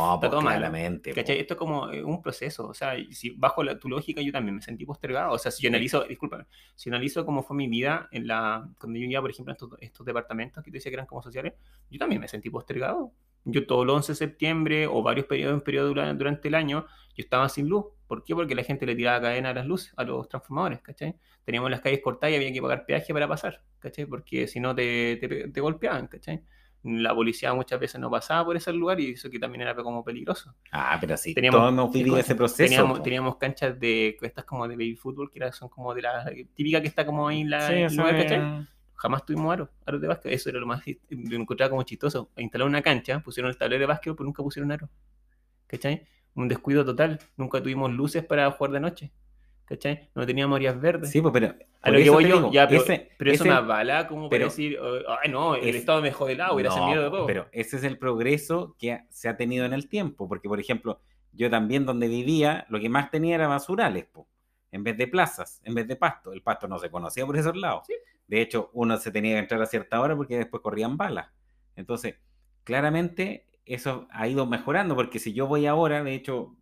Esto 1.41 1.55
es 1.55 1.59
como 1.59 1.91
eh, 1.91 2.03
un 2.05 2.20
proceso, 2.22 2.68
o 2.68 2.74
sea, 2.74 2.95
si 3.12 3.30
bajo 3.30 3.62
la- 3.62 3.78
tu 3.78 3.88
lógica 3.88 4.20
yo 4.20 4.32
también 4.32 4.57
me 4.57 4.62
sentí 4.62 4.84
postergado, 4.84 5.32
o 5.32 5.38
sea, 5.38 5.51
si 5.51 5.62
yo 5.62 5.68
analizo, 5.68 6.05
disculpa, 6.05 6.47
si 6.74 6.91
analizo 6.91 7.24
cómo 7.24 7.43
fue 7.43 7.57
mi 7.57 7.68
vida 7.68 8.09
en 8.12 8.26
la, 8.26 8.68
cuando 8.78 8.99
yo 8.99 9.07
iba, 9.07 9.20
por 9.20 9.30
ejemplo, 9.30 9.53
a 9.53 9.55
estos, 9.55 9.70
estos 9.80 10.05
departamentos 10.07 10.62
que 10.62 10.70
te 10.70 10.76
decía 10.78 10.91
que 10.91 10.97
eran 10.97 11.07
como 11.07 11.22
sociales, 11.22 11.55
yo 11.91 11.99
también 11.99 12.20
me 12.20 12.28
sentí 12.28 12.51
postergado, 12.51 13.12
Yo 13.45 13.66
todos 13.66 13.86
los 13.86 13.97
11 13.97 14.12
de 14.12 14.16
septiembre 14.16 14.86
o 14.86 15.03
varios 15.03 15.26
periodos 15.26 15.55
en 15.55 15.61
periodo 15.62 15.88
dura- 15.88 16.12
durante 16.14 16.49
el 16.49 16.55
año, 16.55 16.86
yo 17.16 17.22
estaba 17.22 17.49
sin 17.49 17.68
luz. 17.68 17.86
¿Por 18.07 18.22
qué? 18.24 18.34
Porque 18.34 18.55
la 18.55 18.64
gente 18.64 18.86
le 18.86 18.95
tiraba 18.95 19.20
cadena 19.20 19.51
a 19.51 19.55
las 19.55 19.66
luces, 19.66 19.93
a 19.97 20.05
los 20.05 20.28
transformadores, 20.28 20.80
¿cachai? 20.82 21.14
Teníamos 21.45 21.70
las 21.70 21.80
calles 21.80 22.01
cortadas 22.03 22.32
y 22.32 22.36
había 22.36 22.53
que 22.53 22.61
pagar 22.61 22.84
peaje 22.84 23.12
para 23.12 23.26
pasar, 23.28 23.62
¿cachai? 23.78 24.05
Porque 24.07 24.47
si 24.47 24.61
no 24.61 24.74
te, 24.74 25.16
te, 25.16 25.49
te 25.49 25.61
golpeaban, 25.61 26.07
¿cachai? 26.09 26.43
La 26.82 27.14
policía 27.14 27.53
muchas 27.55 27.78
veces 27.78 28.01
no 28.01 28.11
pasaba 28.11 28.45
por 28.45 28.57
ese 28.57 28.72
lugar 28.72 28.99
y 29.01 29.11
eso 29.12 29.28
que 29.30 29.38
también 29.38 29.61
era 29.62 29.74
como 29.74 30.03
peligroso. 30.03 30.55
Ah, 30.72 30.97
pero 31.01 31.16
sí, 31.16 31.34
Teníamos- 31.34 31.61
todos 31.61 31.72
hemos 31.72 31.93
vivido 31.93 32.16
ese 32.16 32.34
proceso. 32.34 32.62
Teníamos, 32.64 33.03
teníamos 33.03 33.36
canchas 33.36 33.78
de 33.78 34.16
estas 34.22 34.45
como 34.45 34.66
de 34.66 34.74
baby 34.76 34.97
fútbol, 34.97 35.30
que 35.30 35.38
era- 35.38 35.53
son 35.53 35.68
como 35.68 35.95
de 35.95 36.03
la 36.03 36.24
típica 36.55 36.80
que 36.80 36.88
está 36.88 37.05
como 37.07 37.28
ahí 37.28 37.43
en 37.43 37.51
la 37.51 37.68
Sí, 37.68 37.74
en 37.74 37.97
lugar. 37.97 38.66
Jamás 39.01 39.24
tuvimos 39.24 39.51
aros, 39.53 39.68
aros 39.86 40.01
de 40.01 40.09
básquet. 40.09 40.32
Eso 40.32 40.51
era 40.51 40.61
lo 40.61 40.66
más 40.66 40.82
lo 41.09 41.36
encontraba 41.36 41.70
como 41.70 41.82
chistoso. 41.84 42.30
Instalaron 42.36 42.70
una 42.72 42.82
cancha, 42.82 43.20
pusieron 43.20 43.51
el 43.51 43.57
tablero 43.57 43.80
de 43.80 43.86
básquet, 43.86 44.14
pero 44.14 44.24
nunca 44.26 44.42
pusieron 44.42 44.70
aros. 44.70 44.90
¿Cachai? 45.66 46.07
Un 46.34 46.48
descuido 46.48 46.84
total. 46.84 47.18
Nunca 47.36 47.62
tuvimos 47.62 47.90
luces 47.92 48.24
para 48.24 48.51
jugar 48.51 48.72
de 48.72 48.80
noche. 48.80 49.11
¿Cachai? 49.64 50.11
No 50.14 50.26
teníamos 50.26 50.57
áreas 50.57 50.80
verdes. 50.80 51.11
Sí, 51.11 51.20
pues, 51.20 51.32
pero. 51.32 51.55
a 51.82 51.90
lo 51.90 51.96
que 51.98 52.11
voy 52.11 52.28
yo, 52.28 52.36
digo, 52.36 52.53
ya, 52.53 52.68
pero, 52.68 52.82
ese- 52.82 53.11
pero 53.16 53.30
eso 53.30 53.44
ese- 53.44 53.51
me 53.53 53.57
avala 53.57 54.07
como 54.09 54.22
para 54.28 54.30
pero- 54.40 54.44
decir, 54.51 54.78
oh, 54.80 54.98
ay 55.22 55.30
no, 55.30 55.55
el 55.55 55.68
es- 55.68 55.76
Estado 55.76 56.03
me 56.03 56.11
jode 56.12 56.32
el 56.32 56.40
agua, 56.40 56.62
No, 56.62 56.86
miedo 56.88 57.05
de 57.05 57.11
todo. 57.11 57.26
Pero 57.26 57.46
ese 57.53 57.76
es 57.76 57.84
el 57.84 57.96
progreso 57.96 58.74
que 58.78 59.01
se 59.09 59.28
ha 59.28 59.36
tenido 59.36 59.64
en 59.64 59.72
el 59.72 59.88
tiempo, 59.88 60.28
porque 60.28 60.48
por 60.48 60.59
ejemplo, 60.61 61.01
yo 61.32 61.48
también 61.48 61.86
donde 61.86 62.09
vivía, 62.09 62.66
lo 62.68 62.80
que 62.80 62.88
más 62.88 63.11
tenía 63.12 63.36
era 63.36 63.46
basurales, 63.46 64.05
po, 64.07 64.26
en 64.72 64.82
vez 64.84 64.96
de 64.98 65.07
plazas, 65.07 65.61
en 65.64 65.74
vez 65.74 65.86
de 65.86 65.94
pasto. 65.96 66.32
El 66.32 66.42
pasto 66.42 66.66
no 66.68 66.78
se 66.80 66.90
conocía 66.90 67.24
por 67.24 67.36
esos 67.36 67.57
lados. 67.57 67.84
Sí. 67.86 67.94
De 68.31 68.41
hecho, 68.43 68.70
uno 68.74 68.97
se 68.99 69.11
tenía 69.12 69.35
que 69.35 69.41
entrar 69.41 69.62
a 69.62 69.66
cierta 69.66 70.01
hora 70.01 70.16
porque 70.16 70.39
después 70.39 70.62
corrían 70.62 70.97
balas. 70.97 71.31
Entonces, 71.76 72.16
claramente 72.64 73.47
eso 73.66 74.09
ha 74.11 74.28
ido 74.28 74.47
mejorando, 74.47 74.95
porque 74.97 75.18
si 75.18 75.33
yo 75.35 75.47
voy 75.47 75.66
ahora, 75.66 76.03
de 76.05 76.14
hecho, 76.14 76.57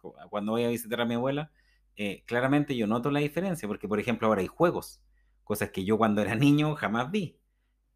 cu- 0.00 0.14
cuando 0.30 0.52
voy 0.52 0.64
a 0.64 0.68
visitar 0.68 1.00
a 1.00 1.04
mi 1.06 1.14
abuela, 1.14 1.50
eh, 1.96 2.24
claramente 2.26 2.76
yo 2.76 2.86
noto 2.86 3.10
la 3.10 3.20
diferencia, 3.20 3.68
porque 3.68 3.88
por 3.88 4.00
ejemplo 4.00 4.28
ahora 4.28 4.40
hay 4.40 4.46
juegos, 4.46 5.02
cosas 5.44 5.70
que 5.70 5.84
yo 5.84 5.98
cuando 5.98 6.22
era 6.22 6.34
niño 6.34 6.74
jamás 6.76 7.10
vi. 7.10 7.38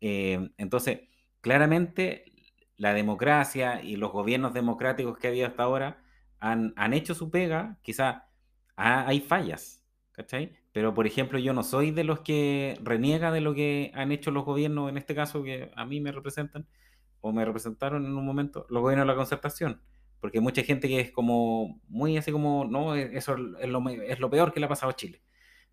Eh, 0.00 0.50
entonces, 0.58 1.00
claramente 1.40 2.24
la 2.76 2.94
democracia 2.94 3.82
y 3.82 3.96
los 3.96 4.12
gobiernos 4.12 4.54
democráticos 4.54 5.18
que 5.18 5.28
ha 5.28 5.30
habido 5.30 5.46
hasta 5.46 5.62
ahora 5.62 6.04
han, 6.40 6.72
han 6.76 6.92
hecho 6.94 7.14
su 7.14 7.30
pega, 7.30 7.78
quizá 7.82 8.28
ha- 8.76 9.06
hay 9.08 9.20
fallas, 9.20 9.82
¿cachai? 10.12 10.56
Pero, 10.74 10.92
por 10.94 11.06
ejemplo, 11.06 11.38
yo 11.38 11.54
no 11.54 11.62
soy 11.62 11.92
de 11.92 12.04
los 12.04 12.20
que 12.20 12.76
reniega 12.82 13.32
de 13.32 13.40
lo 13.40 13.54
que 13.54 13.92
han 13.94 14.12
hecho 14.12 14.32
los 14.32 14.44
gobiernos, 14.44 14.90
en 14.90 14.98
este 14.98 15.14
caso 15.14 15.44
que 15.44 15.70
a 15.76 15.86
mí 15.86 16.00
me 16.02 16.12
representan, 16.12 16.66
o 17.22 17.32
me 17.32 17.44
representaron 17.46 18.04
en 18.06 18.16
un 18.16 18.26
momento, 18.26 18.66
los 18.70 18.82
gobiernos 18.82 19.06
de 19.06 19.12
la 19.12 19.16
concertación. 19.16 19.80
Porque 20.20 20.38
hay 20.38 20.44
mucha 20.44 20.62
gente 20.64 20.88
que 20.88 21.00
es 21.00 21.12
como, 21.12 21.80
muy 21.88 22.16
así 22.18 22.32
como, 22.32 22.66
no, 22.66 22.96
e- 22.96 23.16
eso 23.16 23.36
es 23.60 23.68
lo, 23.70 23.88
es 23.88 24.20
lo 24.20 24.30
peor 24.30 24.52
que 24.52 24.60
le 24.60 24.66
ha 24.66 24.70
pasado 24.70 24.90
a 24.90 24.96
Chile. 24.96 25.22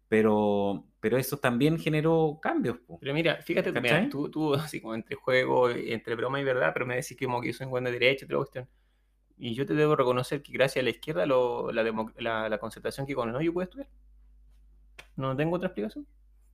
Pero, 0.07 0.87
pero 0.99 1.17
eso 1.17 1.37
también 1.37 1.79
generó 1.79 2.39
cambios. 2.41 2.79
po. 2.79 2.99
Pero 2.99 3.13
mira, 3.13 3.37
fíjate, 3.41 3.71
mira, 3.71 4.09
tú, 4.09 4.29
tú 4.29 4.53
así 4.55 4.81
como 4.81 4.95
entre 4.95 5.15
juego, 5.15 5.69
entre 5.69 6.15
broma 6.15 6.39
y 6.41 6.43
verdad, 6.45 6.71
pero 6.73 6.85
me 6.85 6.95
decís 6.97 7.17
que 7.17 7.25
como 7.25 7.41
que 7.41 7.47
yo 7.47 7.53
soy 7.53 7.65
un 7.65 7.71
buen 7.71 7.85
de 7.85 7.91
derecha 7.91 8.25
y 8.25 8.27
otra 8.27 8.37
cuestión. 8.37 8.69
Y 9.37 9.55
yo 9.55 9.65
te 9.65 9.73
debo 9.73 9.95
reconocer 9.95 10.43
que 10.43 10.53
gracias 10.53 10.83
a 10.83 10.85
la 10.85 10.91
izquierda 10.91 11.25
lo- 11.25 11.71
la, 11.71 11.83
la, 12.19 12.49
la 12.49 12.57
concertación 12.59 13.07
que 13.07 13.15
con 13.15 13.33
el 13.35 13.41
yo 13.43 13.53
pude 13.53 13.65
estudiar. 13.65 13.89
No 15.15 15.35
tengo 15.35 15.55
otra 15.57 15.67
explicación. 15.67 16.07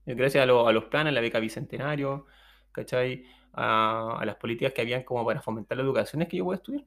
Eh, 0.05 0.15
Gracias 0.15 0.43
a, 0.43 0.45
lo- 0.45 0.67
a 0.67 0.73
los 0.73 0.85
planes, 0.85 1.13
la 1.13 1.21
beca 1.21 1.39
bicentenario, 1.39 2.25
¿cachai? 2.71 3.25
A, 3.53 4.17
a 4.19 4.25
las 4.25 4.35
políticas 4.37 4.73
que 4.73 4.81
habían 4.81 5.03
como 5.03 5.25
para 5.25 5.41
fomentar 5.41 5.77
la 5.77 5.83
educación 5.83 6.21
es 6.21 6.27
que 6.29 6.37
yo 6.37 6.45
pude 6.45 6.57
estudiar. 6.57 6.85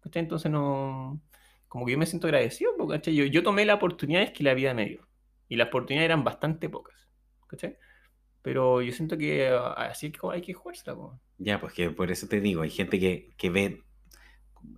¿Cachai? 0.00 0.22
Entonces 0.22 0.50
no... 0.50 1.20
Como 1.68 1.84
que 1.86 1.92
yo 1.92 1.98
me 1.98 2.06
siento 2.06 2.26
agradecido, 2.28 2.72
¿cachai? 2.88 3.14
Yo, 3.14 3.24
yo 3.26 3.42
tomé 3.42 3.64
las 3.66 3.76
oportunidades 3.76 4.32
que 4.32 4.44
la 4.44 4.54
vida 4.54 4.74
me 4.74 4.86
dio. 4.86 5.08
Y 5.48 5.56
las 5.56 5.68
oportunidades 5.68 6.06
eran 6.06 6.24
bastante 6.24 6.68
pocas. 6.68 6.94
¿Cachai? 7.48 7.76
Pero 8.42 8.82
yo 8.82 8.92
siento 8.92 9.18
que 9.18 9.48
ah, 9.48 9.72
así 9.90 10.12
que 10.12 10.20
hay 10.32 10.42
que 10.42 10.54
jugársela, 10.54 10.96
po. 10.96 11.20
Ya, 11.38 11.60
pues 11.60 11.72
que 11.74 11.90
por 11.90 12.10
eso 12.10 12.28
te 12.28 12.40
digo, 12.40 12.62
hay 12.62 12.70
gente 12.70 12.98
que, 12.98 13.34
que 13.36 13.50
ve, 13.50 13.82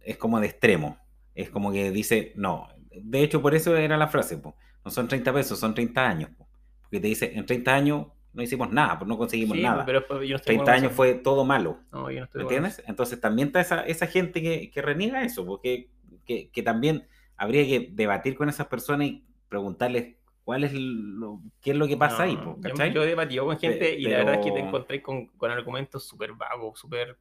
es 0.03 0.17
como 0.19 0.41
de 0.41 0.47
extremo, 0.49 0.99
es 1.35 1.51
como 1.51 1.73
que 1.73 1.91
dice, 1.91 2.33
no, 2.37 2.69
de 2.91 3.23
hecho 3.23 3.43
por 3.43 3.55
eso 3.55 3.77
era 3.77 3.97
la 3.97 4.09
frase, 4.09 4.39
po, 4.39 4.57
no 4.89 4.93
son 4.95 5.09
30 5.09 5.33
pesos, 5.33 5.59
son 5.59 5.75
30 5.75 6.07
años, 6.09 6.31
po, 6.37 6.49
porque 6.83 7.01
te 7.01 7.09
dice, 7.09 7.33
en 7.37 7.47
30 7.47 7.75
años 7.75 8.07
no 8.33 8.43
hicimos 8.43 8.71
nada, 8.71 8.99
pues 8.99 9.09
no 9.09 9.19
conseguimos 9.19 9.57
Sí, 9.57 9.61
nada, 9.61 9.85
pero 9.87 10.07
pero 10.07 10.23
yo 10.23 10.31
no 10.31 10.37
estoy 10.37 10.53
de 10.53 10.55
30 10.55 10.63
acuerdo 10.63 10.77
con 10.77 10.83
años 10.83 10.93
fue 10.93 11.15
todo 11.15 11.45
malo, 11.45 11.81
No, 11.93 12.11
yo 12.11 12.19
no 12.21 12.25
estoy 12.25 12.43
¿me 12.43 12.43
entiendes? 12.43 12.83
Entonces 12.87 13.21
también 13.21 13.49
está 13.49 13.61
esa, 13.61 13.83
esa 13.83 14.07
gente 14.07 14.43
que, 14.43 14.71
que 14.71 14.83
reniega 14.83 15.23
eso, 15.25 15.45
porque 15.47 15.91
que, 16.25 16.51
que 16.51 16.63
también 16.63 17.09
habría 17.37 17.65
que 17.67 17.91
debatir 17.93 18.37
con 18.37 18.49
esas 18.49 18.67
personas 18.69 19.09
y 19.09 19.27
preguntarles 19.49 20.17
cuál 20.45 20.65
es 20.65 20.73
lo, 20.75 21.41
qué 21.61 21.73
es 21.73 21.77
lo 21.77 21.87
que 21.89 21.97
pasa 21.97 22.25
ahí, 22.25 22.37
po, 22.39 22.59
yo, 22.63 22.75
yo 22.89 23.03
he 23.03 23.07
debatido 23.07 23.45
con 23.47 23.59
gente 23.59 23.91
Pe- 23.91 23.99
y 23.99 24.09
la 24.09 24.19
verdad 24.19 24.35
es 24.37 24.41
que 24.41 24.53
te 24.53 24.61
encontré 24.61 25.03
con, 25.03 25.27
con 25.29 25.51
argumentos 25.51 26.07
súper 26.07 26.33
vagos, 26.33 26.79
súper 26.79 27.19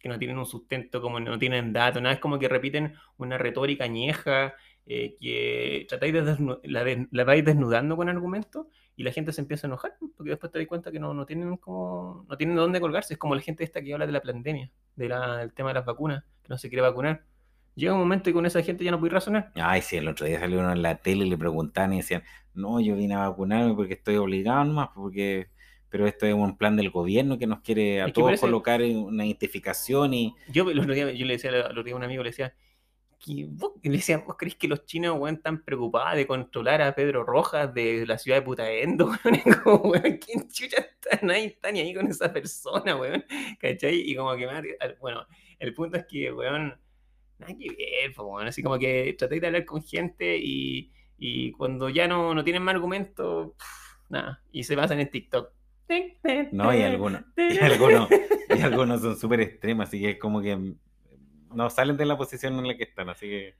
que 0.00 0.08
no 0.08 0.18
tienen 0.18 0.38
un 0.38 0.46
sustento, 0.46 1.00
como 1.02 1.20
no 1.20 1.38
tienen 1.38 1.72
datos, 1.72 2.02
nada, 2.02 2.14
es 2.16 2.20
como 2.20 2.38
que 2.38 2.48
repiten 2.48 2.94
una 3.18 3.38
retórica 3.38 3.84
añeja, 3.84 4.54
eh, 4.86 5.16
que 5.20 5.86
tratáis 5.88 6.12
de 6.12 6.22
desnu- 6.24 6.60
la, 6.64 6.84
des- 6.84 7.06
la 7.10 7.24
vais 7.24 7.44
desnudando 7.44 7.96
con 7.96 8.08
argumentos 8.08 8.66
y 8.96 9.04
la 9.04 9.12
gente 9.12 9.32
se 9.32 9.40
empieza 9.40 9.66
a 9.66 9.68
enojar, 9.68 9.94
porque 10.16 10.30
después 10.30 10.50
te 10.52 10.58
das 10.58 10.68
cuenta 10.68 10.90
que 10.92 10.98
no, 11.00 11.14
no 11.14 11.24
tienen 11.24 11.56
como, 11.56 12.26
no 12.28 12.36
tienen 12.36 12.56
dónde 12.56 12.80
colgarse, 12.80 13.14
es 13.14 13.18
como 13.18 13.34
la 13.34 13.40
gente 13.40 13.64
esta 13.64 13.80
que 13.80 13.92
habla 13.92 14.06
de 14.06 14.12
la 14.12 14.20
pandemia, 14.20 14.70
de 14.96 15.08
la- 15.08 15.36
del 15.38 15.52
tema 15.52 15.70
de 15.70 15.74
las 15.74 15.84
vacunas, 15.86 16.24
que 16.42 16.48
no 16.48 16.58
se 16.58 16.68
quiere 16.68 16.82
vacunar. 16.82 17.22
Llega 17.74 17.94
un 17.94 18.00
momento 18.00 18.28
y 18.28 18.34
con 18.34 18.44
esa 18.44 18.62
gente 18.62 18.84
ya 18.84 18.90
no 18.90 18.98
puedes 19.00 19.14
razonar. 19.14 19.50
Ay, 19.54 19.80
sí, 19.80 19.96
el 19.96 20.06
otro 20.08 20.26
día 20.26 20.38
salió 20.40 20.58
uno 20.58 20.72
en 20.72 20.82
la 20.82 20.96
tele 20.96 21.24
y 21.24 21.30
le 21.30 21.38
preguntaban 21.38 21.94
y 21.94 21.98
decían, 21.98 22.22
no, 22.52 22.80
yo 22.80 22.94
vine 22.96 23.14
a 23.14 23.28
vacunarme 23.30 23.72
porque 23.74 23.94
estoy 23.94 24.16
obligado 24.16 24.62
nomás, 24.64 24.90
porque, 24.94 25.46
pero 25.88 26.06
esto 26.06 26.26
es 26.26 26.34
un 26.34 26.58
plan 26.58 26.76
del 26.76 26.90
gobierno 26.90 27.38
que 27.38 27.46
nos 27.46 27.60
quiere 27.60 28.02
a 28.02 28.06
Es 28.06 28.08
que 28.08 28.12
todos 28.12 28.26
parece- 28.26 28.40
colocar 28.42 28.82
una 28.82 29.24
identificación 29.24 30.12
y 30.12 30.34
Yo 30.48 30.68
el 30.70 30.78
otro 30.80 30.92
día 30.92 31.10
yo 31.12 31.24
le 31.24 31.32
decía 31.34 31.50
otro 31.64 31.82
día 31.82 31.94
a 31.94 31.96
un 31.96 32.02
amigo, 32.04 32.22
le 32.22 32.28
decía, 32.28 32.52
que 33.22 33.46
vos, 33.48 33.72
le 33.82 33.90
decía, 33.90 34.18
¿vos 34.18 34.36
crees 34.36 34.56
que 34.56 34.66
los 34.66 34.84
chinos, 34.84 35.16
weón, 35.18 35.36
están 35.36 35.62
preocupados 35.62 36.16
de 36.16 36.26
controlar 36.26 36.82
a 36.82 36.94
Pedro 36.94 37.22
Rojas 37.24 37.72
de 37.72 38.04
la 38.04 38.18
ciudad 38.18 38.38
de 38.38 38.42
Putaendo, 38.42 39.06
weón? 39.24 39.40
Como, 39.62 39.90
weón, 39.90 40.18
¿quién 40.18 40.48
chucha 40.48 40.78
está? 40.78 41.24
Nadie 41.24 41.46
está 41.46 41.70
ni 41.70 41.80
ahí 41.80 41.94
con 41.94 42.08
esa 42.08 42.32
persona, 42.32 42.96
weón. 42.96 43.24
¿Cachai? 43.60 44.10
Y 44.10 44.16
como 44.16 44.34
que, 44.36 44.48
bueno, 45.00 45.26
el 45.60 45.72
punto 45.72 45.98
es 45.98 46.06
que, 46.06 46.32
weón, 46.32 46.76
nada 47.38 47.54
que 47.56 47.68
ver, 47.68 48.12
weón. 48.18 48.48
Así 48.48 48.62
como 48.62 48.78
que 48.78 49.14
traté 49.16 49.38
de 49.38 49.46
hablar 49.46 49.64
con 49.64 49.82
gente 49.82 50.36
y, 50.36 50.90
y 51.16 51.52
cuando 51.52 51.88
ya 51.88 52.08
no, 52.08 52.34
no 52.34 52.42
tienen 52.42 52.62
más 52.62 52.74
argumentos, 52.74 53.52
pff, 53.56 54.10
nada, 54.10 54.42
y 54.50 54.64
se 54.64 54.74
basan 54.74 54.98
en 54.98 55.10
TikTok. 55.10 55.48
no, 56.50 56.74
y 56.74 56.82
algunos, 56.82 57.22
y 57.36 57.58
algunos, 57.58 58.08
y 58.48 58.60
algunos 58.60 59.00
son 59.00 59.16
súper 59.16 59.42
extremos, 59.42 59.86
así 59.86 60.00
que 60.00 60.10
es 60.10 60.18
como 60.18 60.42
que 60.42 60.74
no 61.54 61.70
salen 61.70 61.96
de 61.96 62.06
la 62.06 62.16
posición 62.16 62.54
en 62.58 62.66
la 62.68 62.76
que 62.76 62.84
están, 62.84 63.08
así 63.10 63.26
que 63.28 63.54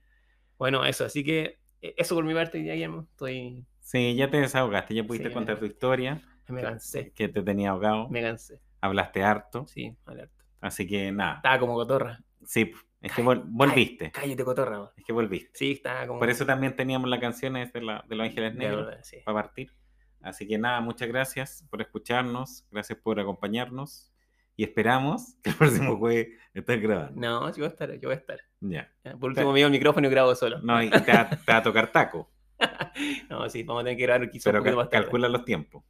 Bueno, 0.59 0.85
eso, 0.85 1.05
así 1.05 1.25
que 1.25 1.59
eh, 1.81 1.95
eso 1.97 2.15
por 2.15 2.25
mi 2.25 2.35
parte, 2.35 2.63
ya 2.65 2.75
Guillermo, 2.75 3.07
estoy, 3.11 3.65
sí, 3.81 4.15
ya 4.15 4.31
te 4.31 4.39
desahogaste, 4.41 4.95
ya 4.95 5.05
pudiste 5.05 5.29
Sí, 5.29 5.35
contar 5.35 5.55
me- 5.57 5.61
tu 5.61 5.67
historia, 5.67 6.21
me 6.49 6.61
cansé, 6.63 7.13
que 7.13 7.29
te 7.29 7.43
tenía 7.43 7.71
ahogado, 7.71 8.09
me 8.09 8.21
cansé, 8.23 8.61
hablaste 8.81 9.23
harto, 9.23 9.67
sí, 9.67 9.97
alerta. 10.07 10.45
así 10.61 10.87
que 10.87 11.11
nada, 11.13 11.37
Estaba 11.37 11.59
como 11.59 11.75
cotorra. 11.75 12.21
sí, 12.45 12.73
es 13.01 13.13
que 13.13 13.23
vol- 13.23 13.43
volviste, 13.47 14.13
Cállate, 14.13 14.45
cotorra. 14.45 14.93
es 14.97 15.05
que 15.05 15.13
volviste. 15.13 15.51
Sí, 15.55 15.73
estaba 15.73 16.07
como... 16.07 16.21
Por 16.21 16.31
eso 16.31 16.47
también 16.47 16.77
teníamos 16.77 17.11
la 17.11 17.19
canción 17.19 17.55
de, 17.55 17.69
la, 17.81 18.05
de 18.09 18.15
los 18.15 18.27
Ángeles 18.29 18.55
Negros. 18.55 18.87
verdad, 18.87 19.01
sí. 19.03 19.17
para 19.25 19.43
partir. 19.43 19.73
Así 20.21 20.47
que 20.47 20.57
nada, 20.57 20.81
muchas 20.81 21.09
gracias 21.09 21.65
por 21.69 21.83
escucharnos, 21.83 22.65
gracias 22.71 22.97
por 23.01 23.19
acompañarnos 23.19 24.12
y 24.57 24.65
esperamos 24.65 25.37
que 25.43 25.51
el 25.51 25.57
próximo 25.57 25.97
jueves 25.97 26.29
estés 26.55 26.81
grabando. 26.83 27.21
No, 27.21 27.49
yo 27.51 27.57
voy 27.57 27.65
a 27.65 27.69
estar, 27.69 27.93
yo 27.95 28.09
voy 28.09 28.13
a 28.15 28.19
estar. 28.19 28.41
Ya. 28.61 28.93
Ya, 29.05 29.13
Por 29.17 29.31
último, 29.31 29.55
llevo 29.55 29.67
el 29.67 29.73
micrófono 29.73 30.07
y 30.07 30.11
grabo 30.11 30.35
solo. 30.35 30.59
No, 30.61 30.83
y 30.83 30.91
te 30.91 30.99
va, 31.13 31.29
te 31.31 31.53
va 31.53 31.57
a 31.59 31.63
tocar 31.63 31.91
taco, 31.91 32.31
No, 33.31 33.49
sí, 33.49 33.63
vamos 33.65 33.81
a 33.83 33.85
tener 33.85 33.97
que 33.99 34.03
grabar 34.05 34.31
quizá 34.31 34.51
un 34.51 34.53
pero 34.53 34.63
poquito 34.63 34.77
ca- 34.77 34.83
más 34.83 34.91
tarde. 34.91 35.05
calcula 35.05 35.29
los 35.29 35.45
tiempos. 35.45 35.85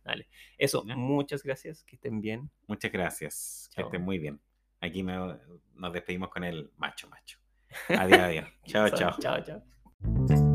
Eso, 0.57 0.85
Ya. 0.87 0.97
muchas 0.97 1.43
gracias, 1.43 1.85
que 1.85 1.97
estén 1.97 2.21
bien. 2.21 2.51
Muchas 2.67 2.91
gracias, 2.93 3.69
que 3.75 3.83
Chao. 3.83 3.87
estén 3.89 4.03
muy 4.03 4.19
bien. 4.19 4.41
Aquí 4.81 5.03
me- 5.03 5.37
nos 5.75 5.93
despedimos 5.93 6.29
con 6.31 6.45
el 6.45 6.71
macho 6.77 7.09
macho. 7.09 7.39
Adiós, 7.89 8.21
adiós. 8.21 8.49
Chao, 8.67 8.89
chao. 8.91 9.17
Chao, 9.21 9.43
chao. 9.45 10.52